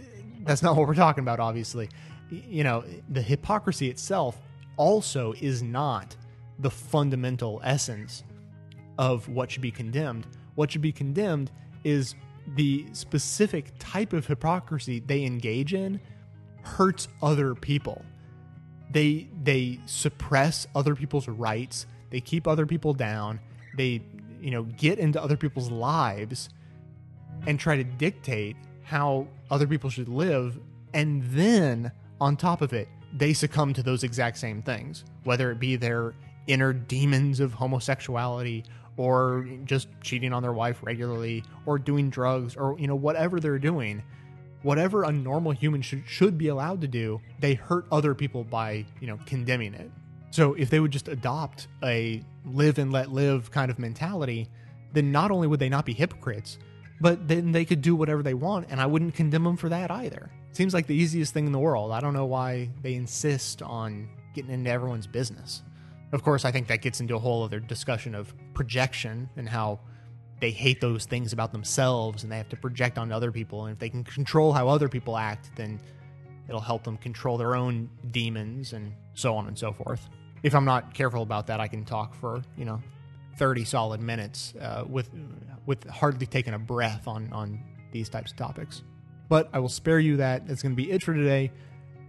that's 0.48 0.62
not 0.62 0.76
what 0.76 0.88
we're 0.88 0.94
talking 0.94 1.22
about 1.22 1.40
obviously. 1.40 1.88
You 2.30 2.64
know 2.64 2.84
the 3.08 3.22
hypocrisy 3.22 3.88
itself 3.88 4.40
also 4.76 5.34
is 5.40 5.62
not 5.62 6.16
the 6.58 6.70
fundamental 6.70 7.60
essence 7.64 8.24
of 8.98 9.28
what 9.28 9.50
should 9.50 9.62
be 9.62 9.70
condemned. 9.70 10.26
What 10.54 10.72
should 10.72 10.82
be 10.82 10.92
condemned 10.92 11.50
is 11.84 12.14
the 12.56 12.86
specific 12.92 13.72
type 13.78 14.12
of 14.12 14.26
hypocrisy 14.26 15.00
they 15.00 15.24
engage 15.24 15.74
in 15.74 16.00
hurts 16.62 17.08
other 17.22 17.54
people 17.54 18.04
they 18.90 19.28
they 19.42 19.80
suppress 19.86 20.66
other 20.74 20.94
people's 20.94 21.28
rights. 21.28 21.86
They 22.10 22.20
keep 22.20 22.46
other 22.46 22.66
people 22.66 22.94
down. 22.94 23.40
They 23.76 24.02
you 24.40 24.50
know 24.50 24.64
get 24.64 24.98
into 24.98 25.22
other 25.22 25.36
people's 25.36 25.70
lives 25.70 26.48
and 27.46 27.58
try 27.58 27.76
to 27.76 27.84
dictate 27.84 28.56
how 28.82 29.26
other 29.50 29.66
people 29.66 29.90
should 29.90 30.08
live. 30.08 30.58
And 30.94 31.22
then 31.24 31.92
on 32.20 32.36
top 32.36 32.62
of 32.62 32.72
it 32.72 32.88
they 33.12 33.32
succumb 33.32 33.72
to 33.72 33.82
those 33.82 34.04
exact 34.04 34.36
same 34.36 34.62
things 34.62 35.04
whether 35.24 35.50
it 35.50 35.58
be 35.58 35.76
their 35.76 36.14
inner 36.46 36.72
demons 36.72 37.40
of 37.40 37.52
homosexuality 37.52 38.64
or 38.96 39.46
just 39.64 39.88
cheating 40.00 40.32
on 40.32 40.42
their 40.42 40.52
wife 40.52 40.80
regularly 40.82 41.44
or 41.66 41.78
doing 41.78 42.10
drugs 42.10 42.56
or 42.56 42.78
you 42.78 42.86
know 42.86 42.94
whatever 42.94 43.40
they're 43.40 43.58
doing 43.58 44.02
whatever 44.62 45.04
a 45.04 45.12
normal 45.12 45.52
human 45.52 45.82
should, 45.82 46.04
should 46.06 46.36
be 46.38 46.48
allowed 46.48 46.80
to 46.80 46.88
do, 46.88 47.20
they 47.38 47.54
hurt 47.54 47.86
other 47.92 48.14
people 48.14 48.44
by, 48.44 48.84
you 49.00 49.06
know, 49.06 49.18
condemning 49.26 49.74
it. 49.74 49.90
So 50.30 50.54
if 50.54 50.70
they 50.70 50.80
would 50.80 50.90
just 50.90 51.08
adopt 51.08 51.68
a 51.82 52.22
live 52.44 52.78
and 52.78 52.92
let 52.92 53.10
live 53.10 53.50
kind 53.50 53.70
of 53.70 53.78
mentality, 53.78 54.48
then 54.92 55.12
not 55.12 55.30
only 55.30 55.46
would 55.46 55.60
they 55.60 55.68
not 55.68 55.86
be 55.86 55.92
hypocrites, 55.92 56.58
but 57.00 57.28
then 57.28 57.52
they 57.52 57.64
could 57.64 57.82
do 57.82 57.94
whatever 57.94 58.22
they 58.22 58.34
want 58.34 58.66
and 58.70 58.80
I 58.80 58.86
wouldn't 58.86 59.14
condemn 59.14 59.44
them 59.44 59.56
for 59.56 59.68
that 59.68 59.90
either. 59.90 60.30
Seems 60.52 60.74
like 60.74 60.86
the 60.86 60.94
easiest 60.94 61.32
thing 61.32 61.46
in 61.46 61.52
the 61.52 61.58
world. 61.58 61.92
I 61.92 62.00
don't 62.00 62.14
know 62.14 62.26
why 62.26 62.70
they 62.82 62.94
insist 62.94 63.62
on 63.62 64.08
getting 64.34 64.50
into 64.50 64.70
everyone's 64.70 65.06
business. 65.06 65.62
Of 66.12 66.22
course, 66.22 66.44
I 66.44 66.50
think 66.50 66.68
that 66.68 66.80
gets 66.80 67.00
into 67.00 67.14
a 67.16 67.18
whole 67.18 67.44
other 67.44 67.60
discussion 67.60 68.14
of 68.14 68.34
projection 68.54 69.28
and 69.36 69.48
how 69.48 69.80
they 70.40 70.50
hate 70.50 70.80
those 70.80 71.04
things 71.04 71.32
about 71.32 71.52
themselves 71.52 72.22
and 72.22 72.30
they 72.30 72.36
have 72.36 72.48
to 72.50 72.56
project 72.56 72.98
onto 72.98 73.14
other 73.14 73.32
people. 73.32 73.66
And 73.66 73.72
if 73.72 73.78
they 73.78 73.88
can 73.88 74.04
control 74.04 74.52
how 74.52 74.68
other 74.68 74.88
people 74.88 75.16
act, 75.16 75.50
then 75.56 75.80
it'll 76.48 76.60
help 76.60 76.84
them 76.84 76.96
control 76.96 77.36
their 77.36 77.54
own 77.54 77.90
demons 78.10 78.72
and 78.72 78.92
so 79.14 79.34
on 79.36 79.48
and 79.48 79.58
so 79.58 79.72
forth. 79.72 80.08
If 80.42 80.54
I'm 80.54 80.64
not 80.64 80.94
careful 80.94 81.22
about 81.22 81.48
that, 81.48 81.60
I 81.60 81.66
can 81.66 81.84
talk 81.84 82.14
for, 82.14 82.42
you 82.56 82.64
know, 82.64 82.80
30 83.36 83.64
solid 83.64 84.00
minutes 84.00 84.54
uh, 84.60 84.84
with 84.88 85.10
with 85.66 85.86
hardly 85.88 86.26
taking 86.26 86.54
a 86.54 86.58
breath 86.58 87.06
on 87.06 87.32
on 87.32 87.60
these 87.92 88.08
types 88.08 88.32
of 88.32 88.36
topics. 88.36 88.82
But 89.28 89.48
I 89.52 89.58
will 89.58 89.68
spare 89.68 90.00
you 90.00 90.16
that. 90.18 90.46
That's 90.46 90.62
going 90.62 90.72
to 90.72 90.76
be 90.76 90.90
it 90.90 91.02
for 91.02 91.14
today. 91.14 91.52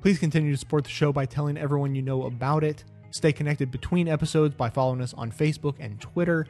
Please 0.02 0.18
continue 0.18 0.52
to 0.52 0.58
support 0.58 0.86
the 0.86 0.90
show 0.90 1.12
by 1.12 1.26
telling 1.26 1.58
everyone 1.58 1.94
you 1.94 2.02
know 2.02 2.24
about 2.24 2.64
it. 2.64 2.86
Stay 3.12 3.34
connected 3.34 3.72
between 3.72 4.08
episodes 4.08 4.56
by 4.56 4.70
following 4.70 5.02
us 5.02 5.14
on 5.16 5.32
Facebook 5.32 5.76
and 5.80 6.00
Twitter. 6.00 6.48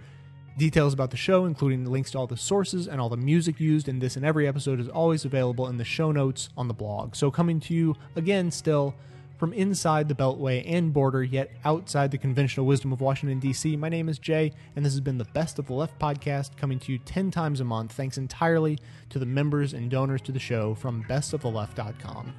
Details 0.60 0.94
about 0.94 1.10
the 1.10 1.16
show, 1.16 1.46
including 1.46 1.86
links 1.86 2.12
to 2.12 2.18
all 2.18 2.28
the 2.28 2.36
sources 2.36 2.86
and 2.86 3.00
all 3.00 3.08
the 3.08 3.16
music 3.16 3.62
used 3.62 3.88
in 3.88 4.00
this 4.00 4.18
and 4.18 4.26
every 4.26 4.46
episode, 4.46 4.82
is 4.82 4.90
always 4.90 5.24
available 5.24 5.68
in 5.68 5.78
the 5.78 5.86
show 5.86 6.12
notes 6.12 6.50
on 6.58 6.68
the 6.68 6.74
blog. 6.74 7.16
So, 7.16 7.32
coming 7.32 7.62
to 7.62 7.74
you 7.74 7.96
again, 8.18 8.52
still 8.52 8.94
from 9.38 9.54
inside 9.54 10.10
the 10.10 10.16
Beltway 10.16 10.66
and 10.68 10.92
border, 10.92 11.24
yet 11.24 11.50
outside 11.64 12.12
the 12.12 12.18
conventional 12.18 12.66
wisdom 12.66 12.92
of 12.92 13.00
Washington, 13.00 13.40
D.C., 13.40 13.78
my 13.78 13.88
name 13.88 14.10
is 14.10 14.20
Jay, 14.20 14.52
and 14.76 14.86
this 14.86 14.92
has 14.92 15.00
been 15.00 15.18
the 15.18 15.24
Best 15.24 15.60
of 15.60 15.68
the 15.68 15.74
Left 15.74 15.98
podcast, 15.98 16.58
coming 16.58 16.78
to 16.80 16.92
you 16.92 16.98
10 16.98 17.32
times 17.32 17.62
a 17.62 17.64
month, 17.64 17.94
thanks 17.94 18.18
entirely 18.18 18.78
to 19.12 19.18
the 19.18 19.26
members 19.26 19.72
and 19.72 19.90
donors 19.90 20.22
to 20.24 20.34
the 20.34 20.40
show 20.40 20.76
from 20.76 21.06
bestoftheleft.com. 21.06 22.34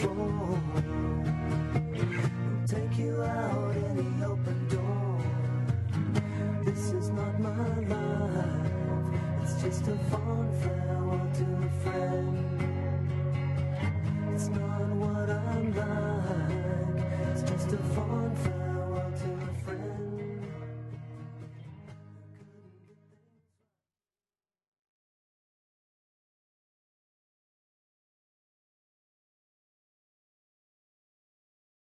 before. 0.00 0.60
I'll 1.96 2.66
take 2.68 2.98
you 2.98 3.22
out. 3.22 3.57